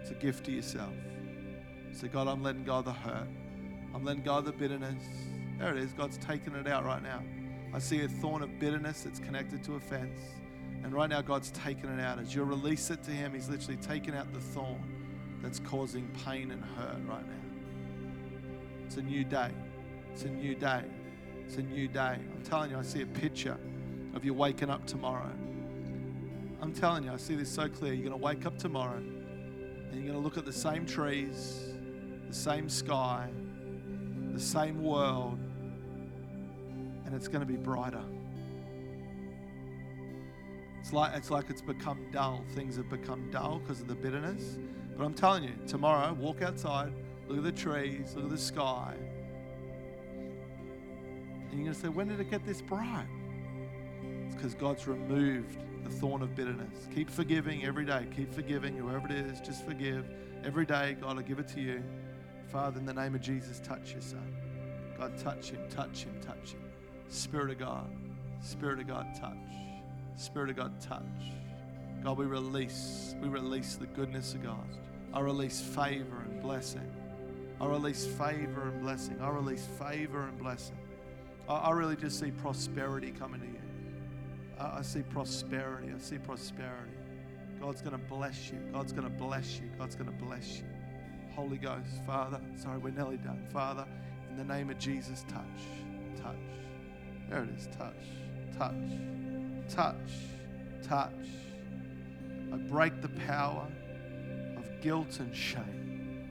It's 0.01 0.11
a 0.11 0.15
gift 0.15 0.45
to 0.45 0.53
yourself. 0.53 0.93
So, 1.93 2.09
God, 2.09 2.29
I'm 2.29 2.43
letting 2.43 2.65
go 2.65 2.75
of 2.75 2.85
the 2.85 2.93
hurt. 2.93 3.29
I'm 3.95 4.05
letting 4.05 4.23
go 4.23 4.39
of 4.39 4.45
the 4.45 4.53
bitterness. 4.53 5.03
There 5.59 5.77
it 5.77 5.83
is. 5.83 5.93
God's 5.93 6.19
taking 6.19 6.55
it 6.55 6.67
out 6.67 6.85
right 6.85 7.03
now. 7.03 7.23
I 7.75 7.79
see 7.79 8.03
a 8.03 8.09
thorn 8.09 8.43
of 8.43 8.59
bitterness 8.59 9.03
that's 9.03 9.19
connected 9.19 9.63
to 9.65 9.75
offense. 9.75 10.21
And 10.83 10.93
right 10.93 11.11
now, 11.11 11.21
God's 11.21 11.51
taking 11.51 11.91
it 11.91 12.01
out. 12.01 12.19
As 12.19 12.35
you 12.35 12.43
release 12.45 12.91
it 12.91 13.03
to 13.05 13.11
Him, 13.11 13.35
He's 13.35 13.49
literally 13.49 13.77
taking 13.77 14.15
out 14.15 14.33
the 14.33 14.41
thorn 14.41 14.83
that's 15.43 15.59
causing 15.61 16.09
pain 16.25 16.51
and 16.51 16.65
hurt 16.77 16.99
right 17.07 17.27
now. 17.27 17.41
It's 18.87 18.97
a 18.97 19.03
new 19.03 19.25
day. 19.25 19.51
It's 20.13 20.23
a 20.23 20.29
new 20.29 20.55
day. 20.55 20.83
It's 21.47 21.57
a 21.57 21.63
new 21.63 21.89
day. 21.89 22.17
I'm 22.19 22.43
telling 22.45 22.71
you, 22.71 22.79
I 22.79 22.83
see 22.83 23.03
a 23.03 23.07
picture. 23.07 23.59
of 24.15 24.25
you 24.25 24.35
waking 24.35 24.71
up 24.71 24.87
tomorrow. 24.87 25.31
I'm 26.61 26.73
telling 26.73 27.05
you, 27.05 27.13
I 27.13 27.17
see 27.17 27.35
this 27.37 27.51
so 27.51 27.69
clear. 27.69 27.93
You're 27.93 28.09
going 28.09 28.19
to 28.19 28.25
wake 28.25 28.47
up 28.47 28.59
tomorrow 28.59 28.97
and 28.99 29.95
you're 29.95 30.03
going 30.03 30.15
to 30.15 30.21
look 30.21 30.37
at 30.37 30.45
the 30.45 30.53
same 30.53 30.87
trees, 30.87 31.70
the 32.31 32.37
same 32.37 32.69
sky, 32.69 33.29
the 34.33 34.41
same 34.41 34.83
world, 34.85 35.37
and 37.05 37.13
it's 37.13 37.27
going 37.27 37.41
to 37.41 37.47
be 37.47 37.57
brighter. 37.57 38.05
It's 40.79 40.93
like, 40.93 41.17
it's 41.17 41.31
like 41.31 41.51
it's 41.51 41.61
become 41.61 42.07
dull. 42.13 42.45
Things 42.55 42.77
have 42.77 42.89
become 42.89 43.33
dull 43.33 43.59
because 43.59 43.81
of 43.81 43.89
the 43.89 43.97
bitterness. 43.97 44.59
But 44.97 45.05
I'm 45.05 45.15
telling 45.15 45.43
you, 45.43 45.55
tomorrow, 45.67 46.13
walk 46.13 46.41
outside, 46.41 46.93
look 47.27 47.39
at 47.39 47.45
the 47.45 47.53
trees, 47.53 48.15
look 48.15 48.27
at 48.27 48.31
the 48.31 48.39
sky, 48.39 48.95
and 51.51 51.59
you're 51.59 51.65
going 51.65 51.75
to 51.75 51.81
say, 51.81 51.89
When 51.89 52.07
did 52.07 52.21
it 52.21 52.31
get 52.31 52.47
this 52.47 52.63
bright? 52.63 53.09
It's 54.27 54.37
because 54.37 54.55
God's 54.55 54.87
removed 54.87 55.59
the 55.83 55.91
thorn 55.91 56.23
of 56.23 56.37
bitterness. 56.37 56.87
Keep 56.95 57.11
forgiving 57.11 57.65
every 57.65 57.85
day. 57.85 58.07
Keep 58.15 58.33
forgiving 58.33 58.77
whoever 58.77 59.07
it 59.07 59.13
is. 59.15 59.41
Just 59.41 59.67
forgive. 59.67 60.09
Every 60.45 60.65
day, 60.65 60.97
God 61.01 61.17
will 61.17 61.25
give 61.25 61.41
it 61.41 61.49
to 61.49 61.61
you. 61.61 61.83
Father, 62.51 62.81
in 62.81 62.87
the 62.87 62.95
name 62.95 63.15
of 63.15 63.21
Jesus, 63.21 63.61
touch 63.61 63.93
your 63.93 64.01
son. 64.01 64.35
God, 64.99 65.17
touch 65.19 65.51
him, 65.51 65.61
touch 65.71 66.05
him, 66.05 66.15
touch 66.21 66.53
him. 66.53 66.61
Spirit 67.09 67.51
of 67.51 67.59
God, 67.59 67.91
Spirit 68.43 68.81
of 68.81 68.89
God, 68.89 69.07
touch. 69.19 69.37
Spirit 70.17 70.51
of 70.51 70.57
God, 70.57 70.81
touch. 70.81 71.03
God, 72.03 72.19
we 72.19 72.27
release, 72.27 73.15
we 73.23 73.29
release 73.29 73.77
the 73.77 73.87
goodness 73.87 74.35
of 74.35 74.43
God. 74.43 74.67
I 75.13 75.21
release 75.21 75.61
favor 75.61 76.25
and 76.29 76.43
blessing. 76.43 76.91
I 77.61 77.67
release 77.67 78.05
favor 78.05 78.63
and 78.63 78.81
blessing. 78.81 79.21
I 79.21 79.29
release 79.29 79.67
favor 79.79 80.23
and 80.23 80.39
blessing. 80.39 80.79
I, 81.49 81.55
I 81.55 81.71
really 81.71 81.97
just 81.97 82.19
see 82.19 82.31
prosperity 82.31 83.13
coming 83.13 83.41
to 83.41 83.47
you. 83.47 83.61
I, 84.59 84.79
I 84.79 84.83
see 84.83 85.03
prosperity. 85.03 85.93
I 85.95 85.99
see 86.01 86.19
prosperity. 86.19 86.93
God's 87.61 87.83
going 87.83 87.93
to 87.93 88.07
bless 88.07 88.51
you. 88.51 88.59
God's 88.73 88.93
going 88.93 89.05
to 89.05 89.11
bless 89.11 89.57
you. 89.57 89.71
God's 89.79 89.95
going 89.95 90.11
to 90.11 90.25
bless 90.25 90.59
you. 90.59 90.65
Holy 91.35 91.59
Ghost, 91.59 92.05
Father, 92.07 92.41
sorry, 92.57 92.79
we're 92.79 92.91
nearly 92.91 93.17
done. 93.17 93.47
Father, 93.53 93.87
in 94.31 94.37
the 94.37 94.45
name 94.45 94.71
of 94.71 94.79
Jesus, 94.79 95.25
touch, 95.29 95.43
touch. 96.23 96.37
There 97.29 97.43
it 97.45 97.51
is, 97.51 97.69
touch, 97.77 97.95
touch, 98.59 98.75
touch, 99.69 100.13
touch. 100.83 101.29
I 102.53 102.57
break 102.57 103.01
the 103.01 103.09
power 103.27 103.67
of 104.57 104.81
guilt 104.83 105.21
and 105.21 105.35
shame. 105.35 106.29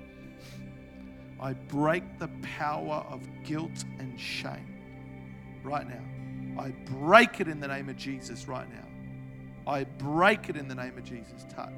I 1.41 1.53
break 1.53 2.19
the 2.19 2.29
power 2.57 3.05
of 3.09 3.25
guilt 3.43 3.85
and 3.99 4.19
shame 4.19 5.61
right 5.63 5.87
now. 5.87 6.61
I 6.61 6.71
break 6.71 7.39
it 7.39 7.47
in 7.47 7.61
the 7.61 7.67
name 7.67 7.87
of 7.87 7.95
Jesus 7.95 8.47
right 8.47 8.67
now. 8.69 9.71
I 9.71 9.85
break 9.85 10.49
it 10.49 10.57
in 10.57 10.67
the 10.67 10.75
name 10.75 10.97
of 10.97 11.03
Jesus. 11.05 11.45
Touch, 11.53 11.71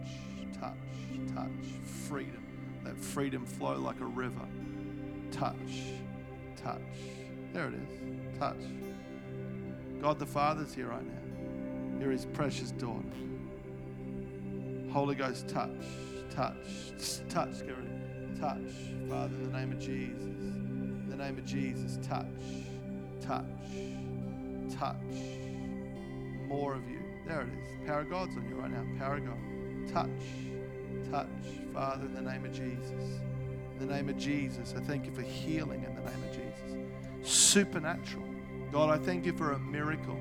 touch, 0.60 0.74
touch. 1.36 1.52
Freedom. 2.08 2.41
Let 2.84 2.98
freedom 2.98 3.46
flow 3.46 3.78
like 3.80 4.00
a 4.00 4.06
river. 4.06 4.48
Touch, 5.32 5.56
touch. 6.64 6.82
There 7.54 7.68
it 7.68 7.74
is. 7.74 8.40
Touch. 8.40 8.58
God 10.02 10.18
the 10.20 10.26
Father's 10.26 10.74
here 10.74 10.88
right 10.88 11.06
now. 11.06 12.00
You're 12.00 12.12
his 12.12 12.26
precious 12.26 12.72
daughter. 12.72 13.06
Holy 14.92 15.16
Ghost, 15.16 15.48
touch, 15.48 15.70
touch, 16.34 16.56
touch, 17.30 17.60
Gary. 17.60 17.88
Touch, 18.40 18.74
Father, 19.08 19.36
in 19.36 19.52
the 19.52 19.58
name 19.58 19.72
of 19.72 19.80
Jesus. 19.80 20.24
In 20.24 21.08
the 21.08 21.16
name 21.16 21.38
of 21.38 21.46
Jesus, 21.46 22.00
touch, 22.06 22.26
touch, 23.22 23.46
touch. 24.76 24.96
More 26.48 26.74
of 26.74 26.90
you. 26.90 27.00
There 27.28 27.42
it 27.42 27.50
is. 27.50 27.88
Power 27.88 28.02
of 28.02 28.10
God's 28.10 28.36
on 28.36 28.50
you 28.50 28.56
right 28.56 28.72
now. 28.72 28.84
Power 28.98 29.18
of 29.18 29.26
God. 29.26 29.38
Touch, 29.94 30.10
touch, 31.10 31.28
Father, 31.74 32.06
in 32.06 32.14
the 32.14 32.22
name 32.22 32.46
of 32.46 32.52
Jesus. 32.52 33.20
In 33.80 33.88
the 33.88 33.94
name 33.94 34.10
of 34.10 34.18
Jesus, 34.18 34.74
I 34.78 34.82
thank 34.82 35.06
you 35.06 35.12
for 35.12 35.22
healing 35.22 35.84
in 35.84 35.96
the 35.96 36.02
name 36.02 36.24
of 36.24 36.32
Jesus. 36.32 37.30
Supernatural. 37.30 38.26
God, 38.72 38.90
I 38.90 39.04
thank 39.04 39.26
you 39.26 39.34
for 39.34 39.54
a 39.54 39.60
miracle. 39.60 40.18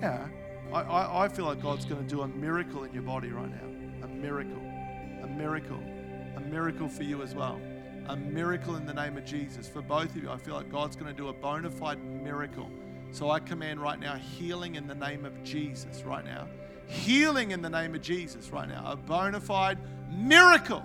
Yeah, 0.00 0.26
I, 0.72 0.80
I, 0.80 1.24
I 1.24 1.28
feel 1.28 1.44
like 1.44 1.62
God's 1.62 1.84
going 1.84 2.02
to 2.02 2.08
do 2.08 2.22
a 2.22 2.28
miracle 2.28 2.84
in 2.84 2.92
your 2.92 3.02
body 3.02 3.28
right 3.28 3.50
now. 3.50 4.06
A 4.06 4.08
miracle. 4.08 4.62
A 5.22 5.26
miracle. 5.26 5.80
A 6.36 6.40
miracle 6.40 6.88
for 6.88 7.02
you 7.02 7.22
as 7.22 7.34
well. 7.34 7.60
A 8.08 8.16
miracle 8.16 8.76
in 8.76 8.84
the 8.86 8.94
name 8.94 9.16
of 9.16 9.24
Jesus. 9.24 9.68
For 9.68 9.82
both 9.82 10.16
of 10.16 10.22
you, 10.22 10.30
I 10.30 10.36
feel 10.36 10.54
like 10.54 10.70
God's 10.70 10.96
going 10.96 11.10
to 11.10 11.16
do 11.16 11.28
a 11.28 11.32
bona 11.32 11.70
fide 11.70 12.02
miracle. 12.02 12.70
So 13.12 13.30
I 13.30 13.38
command 13.38 13.80
right 13.80 13.98
now 13.98 14.16
healing 14.16 14.74
in 14.74 14.86
the 14.86 14.94
name 14.94 15.24
of 15.24 15.42
Jesus 15.44 16.02
right 16.02 16.24
now. 16.24 16.48
Healing 16.86 17.50
in 17.50 17.62
the 17.62 17.70
name 17.70 17.94
of 17.94 18.02
Jesus 18.02 18.50
right 18.50 18.68
now. 18.68 18.84
A 18.86 18.96
bona 18.96 19.40
fide 19.40 19.78
miracle 20.10 20.82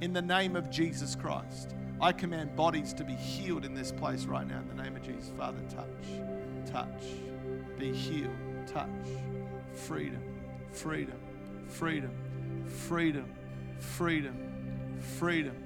in 0.00 0.12
the 0.12 0.22
name 0.22 0.56
of 0.56 0.70
Jesus 0.70 1.14
Christ. 1.14 1.74
I 2.00 2.12
command 2.12 2.56
bodies 2.56 2.92
to 2.94 3.04
be 3.04 3.14
healed 3.14 3.64
in 3.64 3.74
this 3.74 3.92
place 3.92 4.24
right 4.24 4.46
now 4.46 4.58
in 4.58 4.68
the 4.68 4.82
name 4.82 4.96
of 4.96 5.02
Jesus. 5.02 5.32
Father, 5.36 5.58
touch, 5.70 6.70
touch, 6.70 7.04
be 7.78 7.92
healed, 7.92 8.30
touch, 8.66 8.88
freedom, 9.72 10.22
freedom, 10.72 11.18
freedom, 11.68 12.10
freedom, 12.66 13.32
freedom, 13.78 14.36
freedom, 15.00 15.56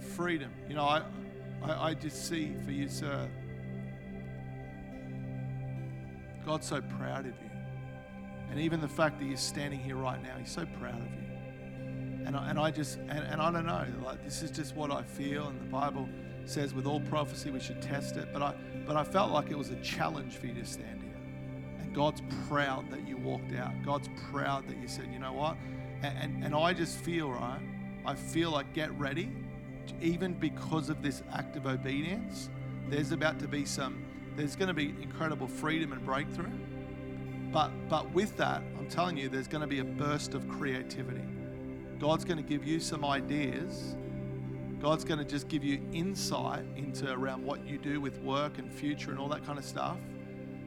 freedom. 0.00 0.50
You 0.68 0.74
know, 0.74 0.84
I, 0.84 1.02
I, 1.62 1.88
I 1.88 1.94
just 1.94 2.28
see 2.28 2.54
for 2.64 2.72
you, 2.72 2.88
sir, 2.88 3.28
God's 6.44 6.66
so 6.66 6.80
proud 6.80 7.26
of 7.26 7.34
you. 7.42 7.45
And 8.50 8.60
even 8.60 8.80
the 8.80 8.88
fact 8.88 9.18
that 9.18 9.24
you're 9.24 9.36
standing 9.36 9.80
here 9.80 9.96
right 9.96 10.22
now, 10.22 10.36
He's 10.38 10.50
so 10.50 10.66
proud 10.78 10.94
of 10.94 11.12
you. 11.12 11.26
And 12.26 12.36
I, 12.36 12.50
and 12.50 12.58
I 12.58 12.70
just, 12.70 12.98
and, 12.98 13.10
and 13.10 13.40
I 13.40 13.52
don't 13.52 13.66
know, 13.66 13.86
like 14.04 14.24
this 14.24 14.42
is 14.42 14.50
just 14.50 14.74
what 14.74 14.90
I 14.90 15.02
feel. 15.02 15.48
And 15.48 15.60
the 15.60 15.70
Bible 15.70 16.08
says 16.44 16.74
with 16.74 16.86
all 16.86 17.00
prophecy 17.00 17.50
we 17.50 17.60
should 17.60 17.80
test 17.80 18.16
it. 18.16 18.28
But 18.32 18.42
I, 18.42 18.54
but 18.86 18.96
I 18.96 19.04
felt 19.04 19.30
like 19.30 19.50
it 19.50 19.56
was 19.56 19.70
a 19.70 19.76
challenge 19.76 20.36
for 20.36 20.46
you 20.46 20.54
to 20.54 20.64
stand 20.64 21.02
here. 21.02 21.16
And 21.80 21.94
God's 21.94 22.22
proud 22.48 22.90
that 22.90 23.06
you 23.06 23.16
walked 23.16 23.54
out. 23.54 23.72
God's 23.84 24.08
proud 24.30 24.66
that 24.68 24.76
you 24.78 24.88
said, 24.88 25.08
you 25.12 25.18
know 25.18 25.32
what? 25.32 25.56
And, 26.02 26.18
and, 26.18 26.44
and 26.44 26.54
I 26.54 26.72
just 26.72 26.98
feel, 26.98 27.30
right? 27.30 27.60
I 28.04 28.14
feel 28.14 28.50
like 28.50 28.72
get 28.72 28.96
ready, 28.98 29.30
even 30.00 30.34
because 30.34 30.88
of 30.88 31.02
this 31.02 31.22
act 31.32 31.56
of 31.56 31.66
obedience. 31.66 32.48
There's 32.88 33.12
about 33.12 33.38
to 33.40 33.48
be 33.48 33.64
some, 33.64 34.04
there's 34.36 34.56
going 34.56 34.68
to 34.68 34.74
be 34.74 34.94
incredible 35.00 35.48
freedom 35.48 35.92
and 35.92 36.04
breakthrough. 36.04 36.50
But, 37.52 37.70
but 37.88 38.10
with 38.12 38.36
that, 38.36 38.62
I'm 38.78 38.88
telling 38.88 39.16
you, 39.16 39.28
there's 39.28 39.48
going 39.48 39.60
to 39.62 39.66
be 39.66 39.78
a 39.78 39.84
burst 39.84 40.34
of 40.34 40.48
creativity. 40.48 41.24
God's 41.98 42.24
going 42.24 42.36
to 42.36 42.42
give 42.42 42.64
you 42.64 42.80
some 42.80 43.04
ideas. 43.04 43.96
God's 44.80 45.04
going 45.04 45.18
to 45.18 45.24
just 45.24 45.48
give 45.48 45.64
you 45.64 45.80
insight 45.92 46.64
into 46.76 47.10
around 47.10 47.44
what 47.44 47.66
you 47.66 47.78
do 47.78 48.00
with 48.00 48.18
work 48.20 48.58
and 48.58 48.70
future 48.70 49.10
and 49.10 49.18
all 49.18 49.28
that 49.28 49.44
kind 49.46 49.58
of 49.58 49.64
stuff 49.64 49.96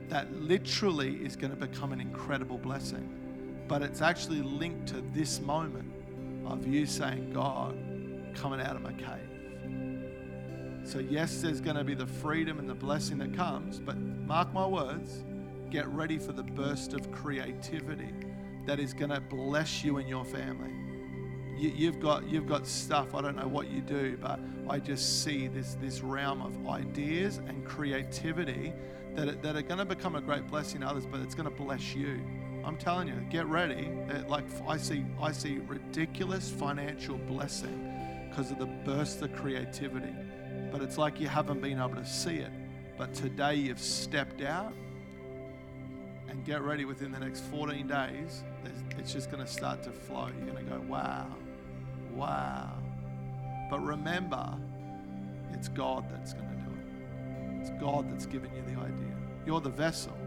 that 0.09 0.34
literally 0.34 1.15
is 1.17 1.36
going 1.36 1.51
to 1.51 1.67
become 1.67 1.93
an 1.93 2.01
incredible 2.01 2.57
blessing. 2.57 3.07
But 3.67 3.84
it's 3.84 4.01
actually 4.01 4.41
linked 4.41 4.88
to 4.88 5.01
this 5.13 5.39
moment 5.39 5.93
of 6.45 6.65
you 6.65 6.88
saying, 6.88 7.32
God, 7.32 7.77
coming 8.34 8.59
out 8.59 8.75
of 8.75 8.82
my 8.82 8.93
cave. 8.93 9.30
So, 10.84 10.97
yes, 10.97 11.41
there's 11.41 11.61
going 11.61 11.75
to 11.75 11.84
be 11.84 11.93
the 11.93 12.07
freedom 12.07 12.57
and 12.57 12.67
the 12.67 12.73
blessing 12.73 13.19
that 13.19 13.36
comes, 13.36 13.80
but 13.80 13.95
mark 13.97 14.51
my 14.51 14.65
words, 14.65 15.23
get 15.70 15.88
ready 15.89 16.17
for 16.17 16.32
the 16.32 16.43
burst 16.43 16.93
of 16.93 17.11
creativity 17.11 18.09
that 18.65 18.80
is 18.80 18.93
going 18.93 19.11
to 19.11 19.22
bless 19.22 19.84
you 19.84 19.97
and 19.97 20.07
your 20.07 20.26
family. 20.26 20.74
You, 21.57 21.91
have 21.91 21.99
got 21.99 22.30
you've 22.30 22.47
got 22.47 22.65
stuff. 22.65 23.13
I 23.13 23.22
don't 23.22 23.36
know 23.36 23.47
what 23.47 23.70
you 23.70 23.82
do, 23.82 24.17
but 24.22 24.39
I 24.70 24.80
just 24.80 25.24
see 25.24 25.47
this 25.47 25.76
this 25.82 26.01
realm 26.01 26.41
of 26.41 26.67
ideas 26.70 27.38
and 27.38 27.65
creativity 27.65 28.72
that 29.15 29.41
that 29.41 29.57
are 29.57 29.61
going 29.61 29.80
to 29.80 29.86
become 29.86 30.15
a 30.15 30.22
great 30.22 30.47
blessing 30.47 30.82
to 30.82 30.88
others, 30.88 31.05
but 31.05 31.20
it's 31.20 31.36
going 31.36 31.49
to 31.49 31.55
bless 31.55 31.93
you. 31.93 32.22
I'm 32.63 32.78
telling 32.78 33.09
you, 33.09 33.15
get 33.30 33.45
ready. 33.47 33.89
Uh, 34.09 34.24
like 34.30 34.45
I 34.67 34.78
see 34.78 35.03
I 35.22 35.34
see 35.34 35.59
ridiculous 35.67 36.49
financial 36.49 37.17
blessing 37.17 37.93
because 38.30 38.51
of 38.51 38.59
the 38.59 38.67
burst 38.86 39.22
of 39.22 39.34
creativity, 39.34 40.15
but 40.72 40.82
it's 40.82 40.97
like 40.97 41.20
you 41.20 41.28
haven't 41.28 41.61
been 41.61 41.80
able 41.80 41.95
to 41.95 42.05
see 42.05 42.38
it. 42.38 42.51
But 42.97 43.13
today 43.13 43.55
you've 43.55 43.82
stepped 43.82 44.41
out 44.41 44.74
and 46.30 46.45
get 46.45 46.61
ready 46.61 46.86
within 46.86 47.11
the 47.11 47.19
next 47.19 47.41
14 47.45 47.88
days, 47.88 48.43
it's 48.97 49.11
just 49.11 49.32
going 49.32 49.43
to 49.43 49.51
start 49.51 49.84
to 49.84 49.91
flow. 49.91 50.30
You're 50.38 50.53
going 50.53 50.65
to 50.65 50.71
go, 50.71 50.80
wow, 50.88 51.27
wow. 52.13 52.71
But 53.69 53.80
remember, 53.84 54.55
it's 55.51 55.67
God 55.67 56.05
that's 56.11 56.34
going 56.34 56.49
to 56.49 56.55
do 56.55 56.71
it. 56.71 57.61
It's 57.61 57.71
God 57.82 58.11
that's 58.11 58.25
given 58.25 58.51
you 58.53 58.61
the 58.73 58.80
idea. 58.80 59.15
You're 59.45 59.61
the 59.61 59.69
vessel, 59.69 60.17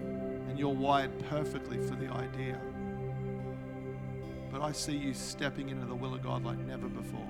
and 0.00 0.58
you're 0.58 0.74
wired 0.74 1.18
perfectly 1.28 1.78
for 1.78 1.94
the 1.94 2.08
idea. 2.08 2.58
But 4.50 4.62
I 4.62 4.72
see 4.72 4.96
you 4.96 5.14
stepping 5.14 5.70
into 5.70 5.86
the 5.86 5.94
will 5.94 6.14
of 6.14 6.22
God 6.22 6.44
like 6.44 6.58
never 6.58 6.88
before. 6.88 7.28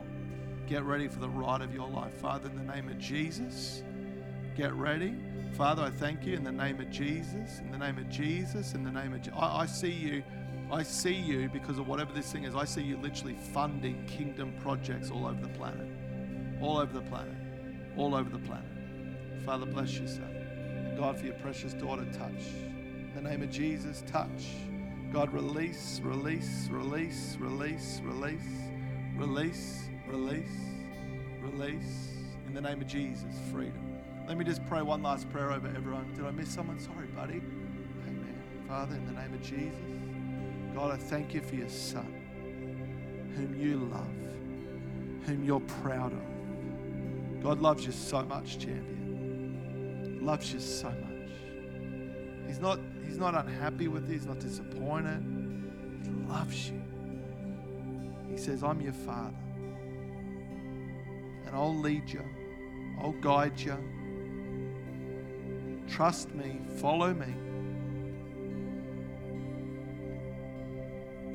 Get 0.66 0.82
ready 0.84 1.08
for 1.08 1.20
the 1.20 1.28
ride 1.28 1.60
of 1.60 1.74
your 1.74 1.88
life. 1.88 2.14
Father, 2.14 2.48
in 2.48 2.66
the 2.66 2.72
name 2.74 2.88
of 2.88 2.98
Jesus, 2.98 3.82
Get 4.56 4.74
ready. 4.74 5.14
Father, 5.54 5.82
I 5.82 5.90
thank 5.90 6.26
you 6.26 6.34
in 6.34 6.44
the 6.44 6.52
name 6.52 6.78
of 6.78 6.90
Jesus, 6.90 7.60
in 7.60 7.70
the 7.70 7.78
name 7.78 7.96
of 7.96 8.08
Jesus, 8.10 8.74
in 8.74 8.84
the 8.84 8.90
name 8.90 9.14
of 9.14 9.22
Je- 9.22 9.30
I, 9.30 9.62
I 9.62 9.66
see 9.66 9.90
you. 9.90 10.22
I 10.70 10.82
see 10.82 11.14
you 11.14 11.48
because 11.48 11.78
of 11.78 11.88
whatever 11.88 12.12
this 12.12 12.30
thing 12.30 12.44
is. 12.44 12.54
I 12.54 12.64
see 12.64 12.82
you 12.82 12.98
literally 12.98 13.36
funding 13.52 14.04
kingdom 14.06 14.52
projects 14.60 15.10
all 15.10 15.26
over 15.26 15.40
the 15.40 15.48
planet. 15.48 15.86
All 16.60 16.78
over 16.78 16.92
the 16.92 17.00
planet. 17.02 17.34
All 17.96 18.14
over 18.14 18.28
the 18.28 18.38
planet. 18.38 18.66
Father, 19.44 19.64
bless 19.64 19.94
you, 19.98 20.06
son. 20.06 20.24
And 20.24 20.98
God, 20.98 21.18
for 21.18 21.24
your 21.24 21.34
precious 21.34 21.72
daughter, 21.72 22.04
touch. 22.12 22.44
In 22.52 23.12
the 23.14 23.22
name 23.22 23.42
of 23.42 23.50
Jesus, 23.50 24.04
touch. 24.06 24.48
God, 25.12 25.32
release, 25.32 26.00
release, 26.02 26.68
release, 26.70 27.36
release, 27.40 28.00
release, 28.02 28.48
release, 29.16 29.88
release, 30.06 30.50
release. 31.40 32.08
In 32.46 32.54
the 32.54 32.60
name 32.60 32.82
of 32.82 32.86
Jesus, 32.86 33.34
freedom. 33.50 33.91
Let 34.26 34.38
me 34.38 34.44
just 34.44 34.64
pray 34.66 34.82
one 34.82 35.02
last 35.02 35.28
prayer 35.30 35.52
over 35.52 35.68
everyone. 35.68 36.12
Did 36.14 36.24
I 36.24 36.30
miss 36.30 36.48
someone? 36.48 36.78
Sorry, 36.78 37.06
buddy. 37.08 37.42
Amen. 38.06 38.42
Father, 38.68 38.94
in 38.94 39.04
the 39.06 39.12
name 39.12 39.34
of 39.34 39.42
Jesus, 39.42 39.78
God, 40.74 40.92
I 40.92 40.96
thank 40.96 41.34
you 41.34 41.40
for 41.40 41.56
your 41.56 41.68
son, 41.68 42.06
whom 43.36 43.54
you 43.60 43.78
love, 43.78 45.26
whom 45.26 45.44
you're 45.44 45.60
proud 45.60 46.12
of. 46.12 47.42
God 47.42 47.60
loves 47.60 47.84
you 47.84 47.92
so 47.92 48.22
much, 48.22 48.58
champion. 48.58 50.20
Loves 50.22 50.52
you 50.52 50.60
so 50.60 50.88
much. 50.88 51.32
He's 52.46 52.60
not, 52.60 52.78
he's 53.04 53.18
not 53.18 53.34
unhappy 53.34 53.88
with 53.88 54.06
you, 54.08 54.14
he's 54.14 54.26
not 54.26 54.38
disappointed. 54.38 55.22
He 56.04 56.10
loves 56.32 56.70
you. 56.70 56.80
He 58.30 58.38
says, 58.38 58.62
I'm 58.62 58.80
your 58.80 58.92
father. 58.92 59.36
And 61.46 61.54
I'll 61.54 61.76
lead 61.76 62.08
you. 62.08 62.24
I'll 63.00 63.12
guide 63.12 63.60
you. 63.60 63.76
Trust 65.88 66.34
me, 66.34 66.60
follow 66.78 67.12
me. 67.12 67.34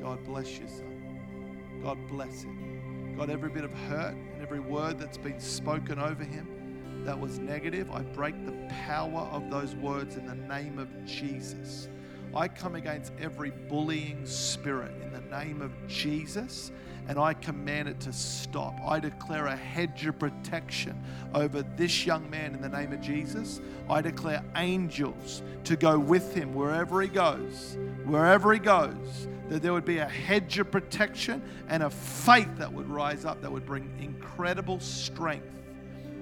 God 0.02 0.24
bless 0.24 0.58
you, 0.58 0.66
son. 0.66 1.80
God 1.82 1.98
bless 2.08 2.42
him. 2.42 3.14
God, 3.16 3.30
every 3.30 3.50
bit 3.50 3.64
of 3.64 3.72
hurt 3.72 4.14
and 4.14 4.42
every 4.42 4.60
word 4.60 4.98
that's 4.98 5.18
been 5.18 5.40
spoken 5.40 5.98
over 5.98 6.24
him 6.24 7.02
that 7.04 7.18
was 7.18 7.38
negative, 7.38 7.90
I 7.90 8.02
break 8.02 8.44
the 8.46 8.54
power 8.86 9.28
of 9.32 9.50
those 9.50 9.74
words 9.76 10.16
in 10.16 10.26
the 10.26 10.34
name 10.34 10.78
of 10.78 10.88
Jesus. 11.04 11.88
I 12.34 12.48
come 12.48 12.74
against 12.74 13.12
every 13.18 13.50
bullying 13.50 14.26
spirit 14.26 14.92
in 15.02 15.12
the 15.12 15.20
name 15.20 15.62
of 15.62 15.72
Jesus 15.86 16.70
and 17.08 17.18
I 17.18 17.32
command 17.32 17.88
it 17.88 17.98
to 18.00 18.12
stop. 18.12 18.78
I 18.86 19.00
declare 19.00 19.46
a 19.46 19.56
hedge 19.56 20.06
of 20.06 20.18
protection 20.18 21.02
over 21.34 21.62
this 21.62 22.04
young 22.04 22.28
man 22.28 22.54
in 22.54 22.60
the 22.60 22.68
name 22.68 22.92
of 22.92 23.00
Jesus. 23.00 23.60
I 23.88 24.02
declare 24.02 24.44
angels 24.56 25.42
to 25.64 25.74
go 25.74 25.98
with 25.98 26.34
him 26.34 26.52
wherever 26.52 27.00
he 27.00 27.08
goes, 27.08 27.78
wherever 28.04 28.52
he 28.52 28.58
goes, 28.58 29.26
that 29.48 29.62
there 29.62 29.72
would 29.72 29.86
be 29.86 29.98
a 29.98 30.08
hedge 30.08 30.58
of 30.58 30.70
protection 30.70 31.42
and 31.68 31.82
a 31.82 31.88
faith 31.88 32.54
that 32.58 32.70
would 32.70 32.88
rise 32.88 33.24
up 33.24 33.40
that 33.40 33.50
would 33.50 33.64
bring 33.64 33.90
incredible 33.98 34.78
strength. 34.78 35.50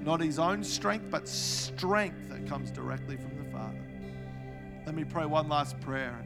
Not 0.04 0.20
his 0.20 0.38
own 0.38 0.62
strength, 0.62 1.06
but 1.10 1.26
strength 1.26 2.28
that 2.28 2.46
comes 2.46 2.70
directly 2.70 3.16
from 3.16 3.36
the 3.44 3.50
Father. 3.50 3.82
Let 4.86 4.94
me 4.94 5.02
pray 5.02 5.26
one 5.26 5.48
last 5.48 5.80
prayer. 5.80 6.24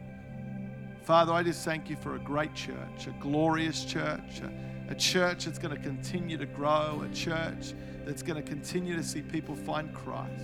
Father, 1.03 1.33
I 1.33 1.41
just 1.41 1.65
thank 1.65 1.89
you 1.89 1.95
for 1.95 2.15
a 2.15 2.19
great 2.19 2.53
church, 2.53 3.07
a 3.07 3.15
glorious 3.19 3.85
church, 3.85 4.41
a, 4.41 4.91
a 4.91 4.95
church 4.95 5.45
that's 5.45 5.57
going 5.57 5.75
to 5.75 5.81
continue 5.81 6.37
to 6.37 6.45
grow, 6.45 7.03
a 7.03 7.13
church 7.13 7.73
that's 8.05 8.21
going 8.21 8.41
to 8.41 8.47
continue 8.47 8.95
to 8.95 9.03
see 9.03 9.21
people 9.21 9.55
find 9.55 9.93
Christ. 9.95 10.43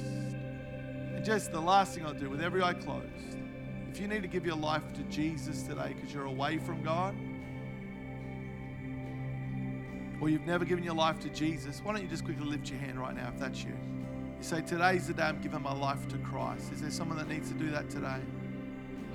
And 1.16 1.24
just 1.24 1.52
the 1.52 1.60
last 1.60 1.94
thing 1.94 2.06
I'll 2.06 2.14
do 2.14 2.30
with 2.30 2.42
every 2.42 2.64
eye 2.64 2.74
closed, 2.74 3.38
if 3.92 4.00
you 4.00 4.08
need 4.08 4.24
to 4.24 4.28
give 4.28 4.48
your 4.48 4.56
life 4.56 4.94
to 4.94 5.04
Jesus 5.04 5.62
today 5.62 5.94
because 5.96 6.12
you're 6.12 6.26
away 6.26 6.58
from 6.58 6.82
God, 6.82 7.16
or 10.20 10.30
you've 10.30 10.48
never 10.48 10.66
given 10.66 10.84
your 10.84 10.96
life 10.96 11.20
to 11.20 11.30
Jesus, 11.30 11.82
why 11.84 11.94
don't 11.94 12.02
you 12.02 12.08
just 12.08 12.26
quickly 12.26 12.46
lift 12.46 12.72
your 12.72 12.80
hand 12.80 13.00
right 13.00 13.16
now 13.16 13.30
if 13.32 13.40
that's 13.40 13.64
you? 13.64 13.78
You 14.38 14.44
say, 14.44 14.62
Today's 14.62 15.06
the 15.06 15.14
day 15.14 15.24
I'm 15.24 15.40
giving 15.40 15.62
my 15.62 15.74
life 15.74 16.08
to 16.08 16.18
Christ. 16.18 16.72
Is 16.74 16.82
there 16.82 16.90
someone 16.90 17.20
that 17.20 17.28
needs 17.28 17.50
to 17.50 17.56
do 17.56 17.70
that 17.70 17.92
today? 17.92 18.22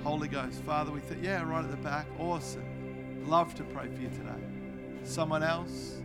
Holy 0.03 0.27
Ghost, 0.27 0.61
Father, 0.63 0.91
we 0.91 0.99
think, 0.99 1.23
yeah, 1.23 1.41
right 1.43 1.63
at 1.63 1.71
the 1.71 1.77
back. 1.77 2.05
Awesome. 2.19 3.25
Love 3.25 3.55
to 3.55 3.63
pray 3.63 3.87
for 3.87 4.01
you 4.01 4.09
today. 4.09 4.43
Someone 5.03 5.43
else? 5.43 6.01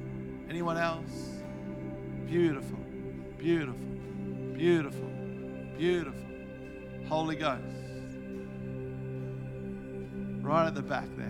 Anyone 0.48 0.78
else? 0.78 1.30
Beautiful, 2.26 2.78
beautiful, 3.38 3.88
beautiful, 4.54 5.10
beautiful. 5.76 6.22
Holy 7.08 7.34
Ghost. 7.34 7.64
Right 10.42 10.66
at 10.68 10.76
the 10.76 10.82
back 10.82 11.08
there. 11.16 11.26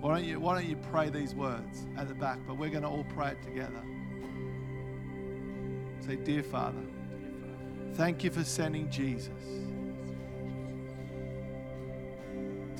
Why 0.00 0.14
don't 0.14 0.24
you, 0.24 0.38
why 0.38 0.54
don't 0.54 0.68
you 0.68 0.76
pray 0.76 1.10
these 1.10 1.34
words 1.34 1.86
at 1.98 2.06
the 2.06 2.14
back? 2.14 2.38
But 2.46 2.58
we're 2.58 2.70
going 2.70 2.84
to 2.84 2.88
all 2.88 3.04
pray 3.12 3.32
it 3.32 3.42
together. 3.42 3.82
Say, 6.06 6.14
Dear 6.14 6.44
Father, 6.44 6.80
thank 7.94 8.22
you 8.22 8.30
for 8.30 8.44
sending 8.44 8.88
Jesus 8.88 9.59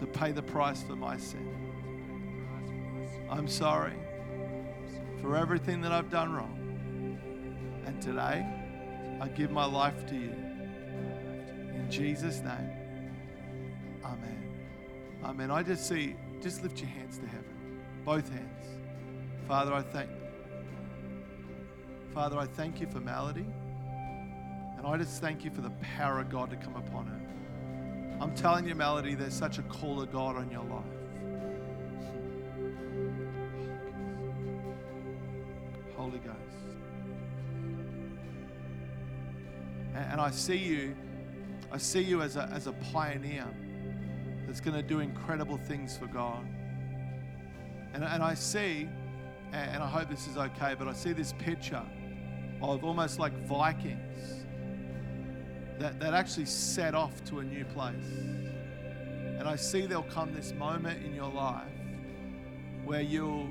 to 0.01 0.07
pay 0.07 0.32
the 0.32 0.42
price 0.42 0.82
for 0.82 0.96
my 0.96 1.16
sin. 1.16 1.46
I'm 3.30 3.46
sorry 3.46 3.94
for 5.20 5.36
everything 5.36 5.80
that 5.82 5.92
I've 5.92 6.11
done 6.11 6.32
wrong. 6.32 6.57
And 7.86 8.01
today, 8.03 8.46
I 9.20 9.28
give 9.28 9.51
my 9.51 9.64
life 9.64 10.07
to 10.07 10.14
you. 10.14 10.34
In 11.74 11.86
Jesus' 11.90 12.40
name, 12.40 12.70
Amen. 14.05 14.42
Amen. 15.22 15.51
I 15.51 15.62
just 15.62 15.88
see, 15.88 16.16
just 16.42 16.62
lift 16.62 16.80
your 16.80 16.88
hands 16.90 17.18
to 17.18 17.26
heaven, 17.26 17.80
both 18.05 18.28
hands. 18.30 18.64
Father, 19.46 19.74
I 19.74 19.82
thank 19.82 20.11
Father, 22.14 22.38
I 22.38 22.46
thank 22.46 22.80
you 22.80 22.88
for 22.88 22.98
Melody. 22.98 23.46
And 24.76 24.86
I 24.86 24.96
just 24.96 25.20
thank 25.20 25.44
you 25.44 25.51
for 25.51 25.61
the 25.61 25.70
power 25.96 26.20
of 26.20 26.30
God 26.30 26.51
to 26.51 26.57
come 26.57 26.74
upon 26.74 27.07
her. 27.07 27.20
I'm 28.21 28.35
telling 28.35 28.68
you, 28.68 28.75
Melody, 28.75 29.14
there's 29.14 29.33
such 29.33 29.57
a 29.57 29.62
call 29.62 30.03
of 30.03 30.12
God 30.12 30.37
on 30.37 30.51
your 30.51 30.62
life. 30.64 30.85
Holy 35.97 36.18
Ghost. 36.18 36.37
And, 39.95 40.21
I 40.21 40.31
see 40.31 40.57
you, 40.57 40.95
I 41.73 41.79
see 41.79 42.03
you 42.03 42.21
as 42.21 42.37
a, 42.37 42.49
as 42.53 42.66
a 42.66 42.73
pioneer 42.93 43.47
that's 44.47 44.61
going 44.61 44.77
to 44.77 44.83
do 44.83 45.01
incredible 45.01 45.57
things 45.57 45.97
for 45.97 46.07
God. 46.07 46.47
And, 47.95 48.05
and 48.05 48.23
I 48.23 48.35
see, 48.35 48.87
and 49.53 49.83
I 49.83 49.89
hope 49.89 50.11
this 50.11 50.27
is 50.27 50.37
okay, 50.37 50.75
but 50.79 50.89
I 50.89 50.93
see 50.93 51.14
this 51.14 51.33
picture 51.39 51.83
of 52.61 52.85
almost 52.85 53.18
like 53.18 53.33
Vikings 53.47 54.45
that, 55.81 55.99
that 55.99 56.12
actually 56.12 56.45
set 56.45 56.95
off 56.95 57.24
to 57.24 57.39
a 57.39 57.43
new 57.43 57.64
place. 57.64 57.95
And 59.39 59.49
I 59.49 59.57
see 59.57 59.87
there'll 59.87 60.03
come 60.03 60.35
this 60.35 60.53
moment 60.53 61.03
in 61.05 61.14
your 61.14 61.31
life 61.31 61.64
where 62.85 63.01
you'll 63.01 63.49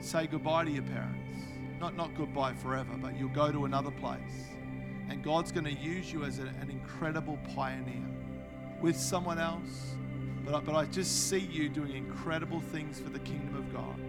say 0.00 0.26
goodbye 0.26 0.64
to 0.64 0.70
your 0.70 0.84
parents. 0.84 1.36
Not, 1.78 1.94
not 1.94 2.14
goodbye 2.16 2.54
forever, 2.54 2.94
but 2.96 3.18
you'll 3.18 3.28
go 3.28 3.52
to 3.52 3.66
another 3.66 3.90
place. 3.90 4.48
And 5.10 5.22
God's 5.22 5.52
going 5.52 5.64
to 5.64 5.72
use 5.74 6.10
you 6.10 6.24
as 6.24 6.38
a- 6.38 6.54
an 6.62 6.70
incredible 6.70 7.38
pioneer 7.54 8.08
with 8.80 8.96
someone 8.96 9.38
else. 9.38 9.94
But 10.46 10.54
I, 10.54 10.60
but 10.60 10.74
I 10.74 10.86
just 10.86 11.28
see 11.28 11.40
you 11.40 11.68
doing 11.68 11.94
incredible 11.94 12.60
things 12.60 12.98
for 12.98 13.10
the 13.10 13.18
kingdom 13.18 13.54
of 13.54 13.70
God. 13.70 14.00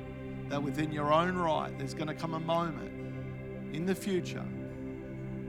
That 0.49 0.63
within 0.63 0.93
your 0.93 1.11
own 1.11 1.35
right, 1.35 1.77
there's 1.77 1.93
going 1.93 2.07
to 2.07 2.13
come 2.13 2.33
a 2.33 2.39
moment 2.39 2.93
in 3.75 3.85
the 3.85 3.95
future 3.95 4.45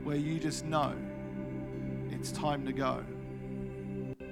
where 0.03 0.17
you 0.17 0.37
just 0.37 0.65
know 0.65 0.93
it's 2.19 2.31
time 2.31 2.65
to 2.65 2.73
go. 2.73 3.03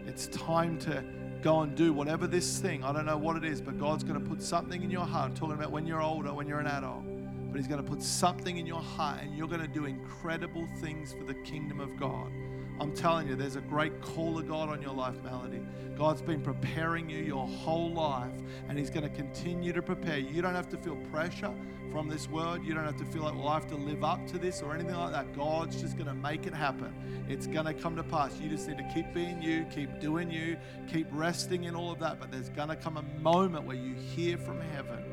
It's 0.05 0.27
time 0.27 0.77
to 0.79 1.03
go 1.41 1.61
and 1.61 1.75
do 1.75 1.93
whatever 1.93 2.27
this 2.27 2.59
thing, 2.59 2.83
I 2.83 2.91
don't 2.91 3.05
know 3.05 3.17
what 3.17 3.37
it 3.37 3.45
is, 3.45 3.61
but 3.61 3.79
God's 3.79 4.03
going 4.03 4.21
to 4.21 4.29
put 4.29 4.41
something 4.41 4.83
in 4.83 4.91
your 4.91 5.05
heart. 5.05 5.29
I'm 5.29 5.35
talking 5.35 5.55
about 5.55 5.71
when 5.71 5.85
you're 5.85 6.01
older, 6.01 6.33
when 6.33 6.47
you're 6.47 6.59
an 6.59 6.67
adult. 6.67 7.03
But 7.49 7.57
He's 7.57 7.67
going 7.67 7.81
to 7.81 7.89
put 7.89 8.03
something 8.03 8.57
in 8.57 8.65
your 8.65 8.81
heart 8.81 9.21
and 9.21 9.37
you're 9.37 9.47
going 9.47 9.61
to 9.61 9.67
do 9.67 9.85
incredible 9.85 10.67
things 10.81 11.13
for 11.13 11.23
the 11.23 11.35
kingdom 11.35 11.79
of 11.79 11.97
God. 11.97 12.31
I'm 12.79 12.93
telling 12.93 13.27
you, 13.27 13.35
there's 13.35 13.55
a 13.55 13.61
great 13.61 14.01
call 14.01 14.37
of 14.37 14.47
God 14.47 14.69
on 14.69 14.81
your 14.83 14.93
life, 14.93 15.15
Melody. 15.23 15.61
God's 15.97 16.21
been 16.21 16.41
preparing 16.41 17.09
you 17.09 17.17
your 17.17 17.47
whole 17.47 17.91
life, 17.91 18.31
and 18.69 18.77
He's 18.77 18.91
going 18.91 19.03
to 19.03 19.15
continue 19.15 19.73
to 19.73 19.81
prepare 19.81 20.19
you. 20.19 20.29
You 20.29 20.41
don't 20.43 20.53
have 20.53 20.69
to 20.69 20.77
feel 20.77 20.95
pressure 21.11 21.51
from 21.91 22.07
this 22.07 22.29
world. 22.29 22.63
You 22.63 22.75
don't 22.75 22.85
have 22.85 22.97
to 22.97 23.05
feel 23.05 23.23
like, 23.23 23.33
well, 23.33 23.47
I 23.47 23.55
have 23.55 23.67
to 23.69 23.75
live 23.75 24.03
up 24.03 24.27
to 24.27 24.37
this 24.37 24.61
or 24.61 24.75
anything 24.75 24.95
like 24.95 25.11
that. 25.11 25.35
God's 25.35 25.81
just 25.81 25.97
going 25.97 26.07
to 26.07 26.13
make 26.13 26.45
it 26.45 26.53
happen. 26.53 26.93
It's 27.27 27.47
going 27.47 27.65
to 27.65 27.73
come 27.73 27.95
to 27.95 28.03
pass. 28.03 28.39
You 28.39 28.47
just 28.47 28.67
need 28.67 28.77
to 28.77 28.87
keep 28.93 29.11
being 29.11 29.41
you, 29.41 29.65
keep 29.73 29.99
doing 29.99 30.29
you, 30.29 30.57
keep 30.87 31.07
resting 31.09 31.63
in 31.63 31.75
all 31.75 31.91
of 31.91 31.97
that. 31.99 32.19
But 32.19 32.31
there's 32.31 32.49
going 32.49 32.69
to 32.69 32.75
come 32.75 32.97
a 32.97 33.03
moment 33.19 33.65
where 33.65 33.77
you 33.77 33.95
hear 33.95 34.37
from 34.37 34.61
heaven, 34.61 35.03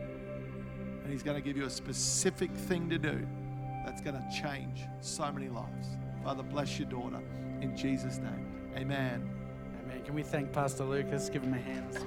and 1.02 1.10
He's 1.10 1.22
going 1.22 1.36
to 1.36 1.42
give 1.42 1.56
you 1.56 1.64
a 1.64 1.70
specific 1.70 2.50
thing 2.52 2.90
to 2.90 2.98
do 2.98 3.26
that's 3.86 4.02
going 4.02 4.16
to 4.16 4.42
change 4.42 4.82
so 5.00 5.32
many 5.32 5.48
lives. 5.48 5.88
Father, 6.22 6.42
bless 6.42 6.78
your 6.78 6.88
daughter 6.88 7.20
in 7.64 7.74
Jesus' 7.74 8.18
name. 8.18 8.46
Amen. 8.76 9.26
Amen. 9.82 10.04
Can 10.04 10.14
we 10.14 10.22
thank 10.22 10.52
Pastor 10.52 10.84
Lucas? 10.84 11.30
Give 11.30 11.42
him 11.42 11.54
a 11.54 11.58
hand. 11.58 11.98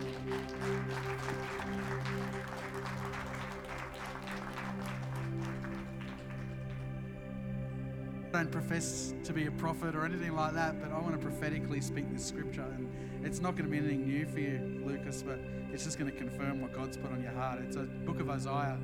I 8.28 8.44
don't 8.44 8.52
profess 8.52 9.16
to 9.24 9.34
be 9.34 9.48
a 9.48 9.52
prophet 9.52 9.96
or 9.96 10.06
anything 10.06 10.36
like 10.36 10.54
that, 10.54 10.80
but 10.80 10.92
I 10.92 11.00
want 11.00 11.14
to 11.14 11.18
prophetically 11.18 11.82
speak 11.82 12.06
this 12.14 12.24
scripture. 12.24 12.62
And 12.62 13.26
it's 13.26 13.40
not 13.40 13.56
going 13.56 13.66
to 13.66 13.72
be 13.72 13.80
anything 13.80 14.06
new 14.06 14.28
for 14.28 14.40
you, 14.40 14.84
Lucas, 14.86 15.24
but 15.24 15.40
it's 15.74 15.86
just 15.86 15.98
going 15.98 16.12
to 16.12 16.16
confirm 16.16 16.62
what 16.62 16.72
God's 16.72 16.98
put 16.98 17.12
on 17.12 17.24
your 17.24 17.32
heart. 17.32 17.62
It's 17.66 17.78
a 17.78 17.84
book 18.06 18.20
of 18.20 18.30
Isaiah, 18.30 18.78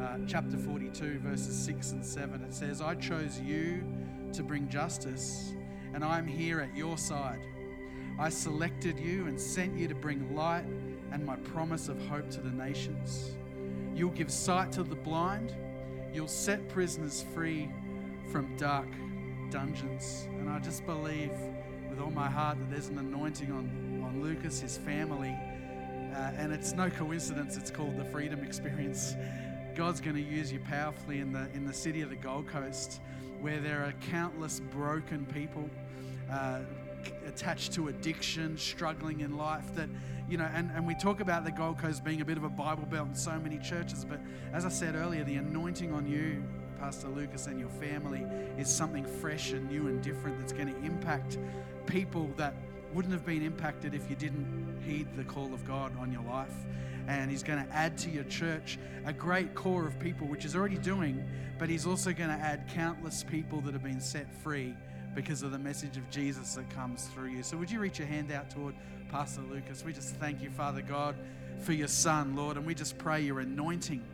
uh, 0.00 0.18
chapter 0.26 0.58
42, 0.58 1.20
verses 1.20 1.56
6 1.56 1.92
and 1.92 2.04
7. 2.04 2.42
It 2.42 2.52
says, 2.52 2.80
I 2.80 2.96
chose 2.96 3.38
you 3.38 3.84
to 4.32 4.42
bring 4.42 4.68
justice, 4.68 5.54
and 5.94 6.04
I'm 6.04 6.26
here 6.26 6.60
at 6.60 6.76
your 6.76 6.98
side. 6.98 7.40
I 8.18 8.28
selected 8.28 8.98
you 8.98 9.26
and 9.26 9.40
sent 9.40 9.78
you 9.78 9.88
to 9.88 9.94
bring 9.94 10.34
light 10.34 10.64
and 11.12 11.24
my 11.24 11.36
promise 11.36 11.88
of 11.88 12.00
hope 12.08 12.30
to 12.30 12.40
the 12.40 12.50
nations. 12.50 13.36
You'll 13.94 14.10
give 14.10 14.30
sight 14.30 14.72
to 14.72 14.82
the 14.82 14.96
blind, 14.96 15.54
you'll 16.12 16.28
set 16.28 16.68
prisoners 16.68 17.24
free 17.34 17.68
from 18.30 18.56
dark 18.56 18.88
dungeons. 19.50 20.28
And 20.38 20.48
I 20.48 20.58
just 20.58 20.84
believe 20.84 21.32
with 21.88 22.00
all 22.00 22.10
my 22.10 22.28
heart 22.28 22.58
that 22.58 22.70
there's 22.70 22.88
an 22.88 22.98
anointing 22.98 23.50
on, 23.50 24.02
on 24.04 24.22
Lucas, 24.22 24.60
his 24.60 24.76
family. 24.78 25.36
Uh, 26.14 26.32
and 26.36 26.52
it's 26.52 26.72
no 26.72 26.90
coincidence 26.90 27.56
it's 27.56 27.70
called 27.70 27.96
the 27.96 28.04
Freedom 28.04 28.42
Experience. 28.44 29.14
God's 29.74 30.00
going 30.00 30.16
to 30.16 30.22
use 30.22 30.52
you 30.52 30.58
powerfully 30.60 31.20
in 31.20 31.32
the, 31.32 31.48
in 31.54 31.64
the 31.64 31.72
city 31.72 32.00
of 32.00 32.10
the 32.10 32.16
Gold 32.16 32.48
Coast 32.48 33.00
where 33.40 33.60
there 33.60 33.84
are 33.84 33.92
countless 34.10 34.60
broken 34.60 35.26
people. 35.26 35.68
Uh, 36.30 36.60
attached 37.26 37.72
to 37.74 37.88
addiction, 37.88 38.56
struggling 38.58 39.20
in 39.20 39.36
life. 39.36 39.74
That, 39.74 39.88
you 40.28 40.36
know, 40.36 40.48
and, 40.54 40.70
and 40.74 40.86
we 40.86 40.94
talk 40.94 41.20
about 41.20 41.44
the 41.44 41.52
Gold 41.52 41.78
Coast 41.78 42.04
being 42.04 42.20
a 42.20 42.24
bit 42.24 42.36
of 42.36 42.44
a 42.44 42.48
Bible 42.48 42.86
belt 42.86 43.08
in 43.08 43.14
so 43.14 43.38
many 43.38 43.58
churches, 43.58 44.04
but 44.04 44.20
as 44.52 44.64
I 44.64 44.68
said 44.68 44.94
earlier, 44.94 45.24
the 45.24 45.36
anointing 45.36 45.92
on 45.92 46.06
you, 46.06 46.42
Pastor 46.78 47.08
Lucas, 47.08 47.46
and 47.46 47.58
your 47.58 47.68
family 47.70 48.24
is 48.56 48.68
something 48.68 49.04
fresh 49.04 49.52
and 49.52 49.68
new 49.70 49.88
and 49.88 50.02
different 50.02 50.38
that's 50.38 50.52
going 50.52 50.72
to 50.72 50.84
impact 50.84 51.38
people 51.86 52.30
that 52.36 52.54
wouldn't 52.92 53.12
have 53.12 53.26
been 53.26 53.42
impacted 53.42 53.94
if 53.94 54.08
you 54.08 54.16
didn't 54.16 54.80
heed 54.86 55.06
the 55.16 55.24
call 55.24 55.52
of 55.52 55.66
God 55.66 55.92
on 55.98 56.12
your 56.12 56.22
life. 56.22 56.54
And 57.08 57.30
He's 57.30 57.42
going 57.42 57.64
to 57.66 57.74
add 57.74 57.98
to 57.98 58.10
your 58.10 58.24
church 58.24 58.78
a 59.06 59.12
great 59.12 59.54
core 59.54 59.86
of 59.86 59.98
people, 59.98 60.26
which 60.28 60.42
He's 60.42 60.54
already 60.54 60.78
doing, 60.78 61.24
but 61.58 61.68
He's 61.68 61.86
also 61.86 62.12
going 62.12 62.28
to 62.28 62.36
add 62.36 62.68
countless 62.68 63.24
people 63.24 63.60
that 63.62 63.72
have 63.72 63.82
been 63.82 64.00
set 64.00 64.32
free 64.42 64.74
because 65.14 65.42
of 65.42 65.50
the 65.50 65.58
message 65.58 65.96
of 65.96 66.08
Jesus 66.10 66.54
that 66.54 66.68
comes 66.70 67.06
through 67.06 67.30
you. 67.30 67.42
So, 67.42 67.56
would 67.56 67.70
you 67.70 67.80
reach 67.80 67.98
your 67.98 68.06
hand 68.06 68.30
out 68.30 68.50
toward 68.50 68.74
Pastor 69.10 69.40
Lucas? 69.40 69.82
We 69.84 69.92
just 69.92 70.14
thank 70.16 70.42
you, 70.42 70.50
Father 70.50 70.82
God, 70.82 71.16
for 71.60 71.72
your 71.72 71.88
son, 71.88 72.36
Lord, 72.36 72.56
and 72.56 72.66
we 72.66 72.74
just 72.74 72.98
pray 72.98 73.22
your 73.22 73.40
anointing, 73.40 74.04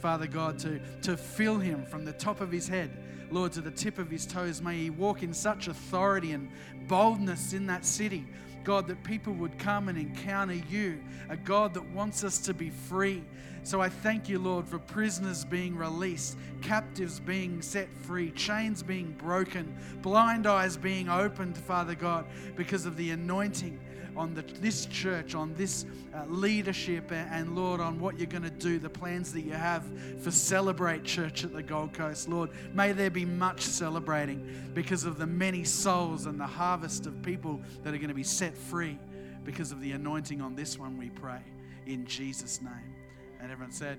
Father 0.00 0.26
God, 0.26 0.58
to, 0.60 0.78
to 1.02 1.16
fill 1.16 1.58
him 1.58 1.84
from 1.86 2.04
the 2.04 2.12
top 2.12 2.40
of 2.40 2.52
his 2.52 2.68
head, 2.68 2.90
Lord, 3.30 3.52
to 3.52 3.62
the 3.62 3.70
tip 3.70 3.98
of 3.98 4.10
his 4.10 4.26
toes. 4.26 4.60
May 4.60 4.76
he 4.76 4.90
walk 4.90 5.22
in 5.22 5.32
such 5.32 5.68
authority 5.68 6.32
and 6.32 6.50
boldness 6.86 7.54
in 7.54 7.66
that 7.68 7.86
city. 7.86 8.26
God, 8.64 8.86
that 8.88 9.02
people 9.04 9.32
would 9.34 9.58
come 9.58 9.88
and 9.88 9.98
encounter 9.98 10.54
you, 10.54 11.02
a 11.28 11.36
God 11.36 11.74
that 11.74 11.84
wants 11.90 12.24
us 12.24 12.38
to 12.38 12.54
be 12.54 12.70
free. 12.70 13.22
So 13.64 13.80
I 13.80 13.88
thank 13.88 14.28
you, 14.28 14.38
Lord, 14.38 14.66
for 14.66 14.78
prisoners 14.78 15.44
being 15.44 15.76
released, 15.76 16.36
captives 16.62 17.20
being 17.20 17.62
set 17.62 17.88
free, 17.98 18.30
chains 18.32 18.82
being 18.82 19.12
broken, 19.12 19.76
blind 20.02 20.46
eyes 20.46 20.76
being 20.76 21.08
opened, 21.08 21.56
Father 21.56 21.94
God, 21.94 22.26
because 22.56 22.86
of 22.86 22.96
the 22.96 23.10
anointing 23.10 23.78
on 24.16 24.34
the, 24.34 24.42
this 24.60 24.86
church, 24.86 25.34
on 25.34 25.54
this 25.54 25.86
uh, 26.14 26.24
leadership, 26.26 27.10
and, 27.10 27.30
and 27.32 27.56
Lord, 27.56 27.80
on 27.80 27.98
what 27.98 28.18
you're 28.18 28.26
going 28.26 28.42
to 28.42 28.50
do, 28.50 28.78
the 28.78 28.90
plans 28.90 29.32
that 29.32 29.42
you 29.42 29.52
have 29.52 29.84
for 30.22 30.30
Celebrate 30.30 31.04
Church 31.04 31.44
at 31.44 31.52
the 31.52 31.62
Gold 31.62 31.92
Coast. 31.94 32.28
Lord, 32.28 32.50
may 32.74 32.92
there 32.92 33.10
be 33.10 33.24
much 33.24 33.62
celebrating 33.62 34.70
because 34.74 35.04
of 35.04 35.18
the 35.18 35.26
many 35.26 35.64
souls 35.64 36.26
and 36.26 36.38
the 36.38 36.46
harvest 36.46 37.06
of 37.06 37.22
people 37.22 37.60
that 37.82 37.94
are 37.94 37.98
going 37.98 38.08
to 38.08 38.14
be 38.14 38.22
set 38.22 38.56
free 38.56 38.98
because 39.44 39.72
of 39.72 39.80
the 39.80 39.92
anointing 39.92 40.40
on 40.40 40.54
this 40.54 40.78
one, 40.78 40.96
we 40.96 41.10
pray. 41.10 41.40
In 41.86 42.06
Jesus' 42.06 42.60
name. 42.60 42.94
And 43.40 43.50
everyone 43.50 43.72
said, 43.72 43.98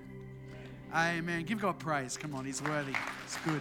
Amen. 0.94 1.44
Give 1.44 1.60
God 1.60 1.78
praise. 1.78 2.16
Come 2.16 2.34
on, 2.34 2.44
He's 2.44 2.62
worthy. 2.62 2.94
It's 3.24 3.36
good. 3.38 3.60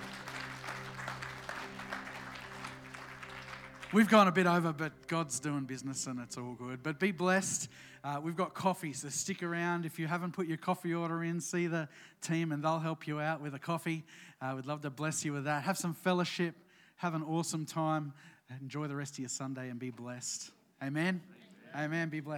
We've 3.94 4.10
gone 4.10 4.28
a 4.28 4.32
bit 4.32 4.48
over, 4.48 4.74
but 4.74 5.08
God's 5.08 5.40
doing 5.40 5.66
business 5.66 6.08
and 6.08 6.20
it's 6.20 6.36
all 6.36 6.56
good. 6.56 6.82
But 6.82 7.00
be 7.00 7.12
blessed. 7.12 7.70
Uh, 8.04 8.20
we've 8.24 8.36
got 8.36 8.56
coffee, 8.56 8.92
so 8.92 9.10
stick 9.10 9.44
around. 9.44 9.86
If 9.86 10.00
you 10.00 10.08
haven't 10.08 10.32
put 10.32 10.48
your 10.48 10.58
coffee 10.58 10.96
order 10.96 11.24
in, 11.24 11.40
see 11.40 11.68
the 11.68 11.88
team 12.20 12.52
and 12.52 12.64
they'll 12.64 12.80
help 12.80 13.06
you 13.06 13.20
out 13.20 13.40
with 13.40 13.54
a 13.54 13.60
coffee. 13.60 14.04
Uh, 14.42 14.54
we'd 14.56 14.66
love 14.66 14.82
to 14.82 14.90
bless 14.90 15.24
you 15.24 15.32
with 15.32 15.44
that. 15.44 15.62
Have 15.62 15.78
some 15.78 15.94
fellowship, 15.94 16.56
have 16.96 17.14
an 17.14 17.22
awesome 17.22 17.68
time, 17.68 18.14
enjoy 18.62 18.88
the 18.88 18.96
rest 18.96 19.14
of 19.14 19.20
your 19.20 19.30
Sunday 19.30 19.70
and 19.70 19.78
be 19.78 19.92
blessed. 19.92 20.50
Amen. 20.82 21.22
Amen. 21.76 21.86
Amen. 21.86 22.10
Be 22.10 22.20
blessed. 22.20 22.32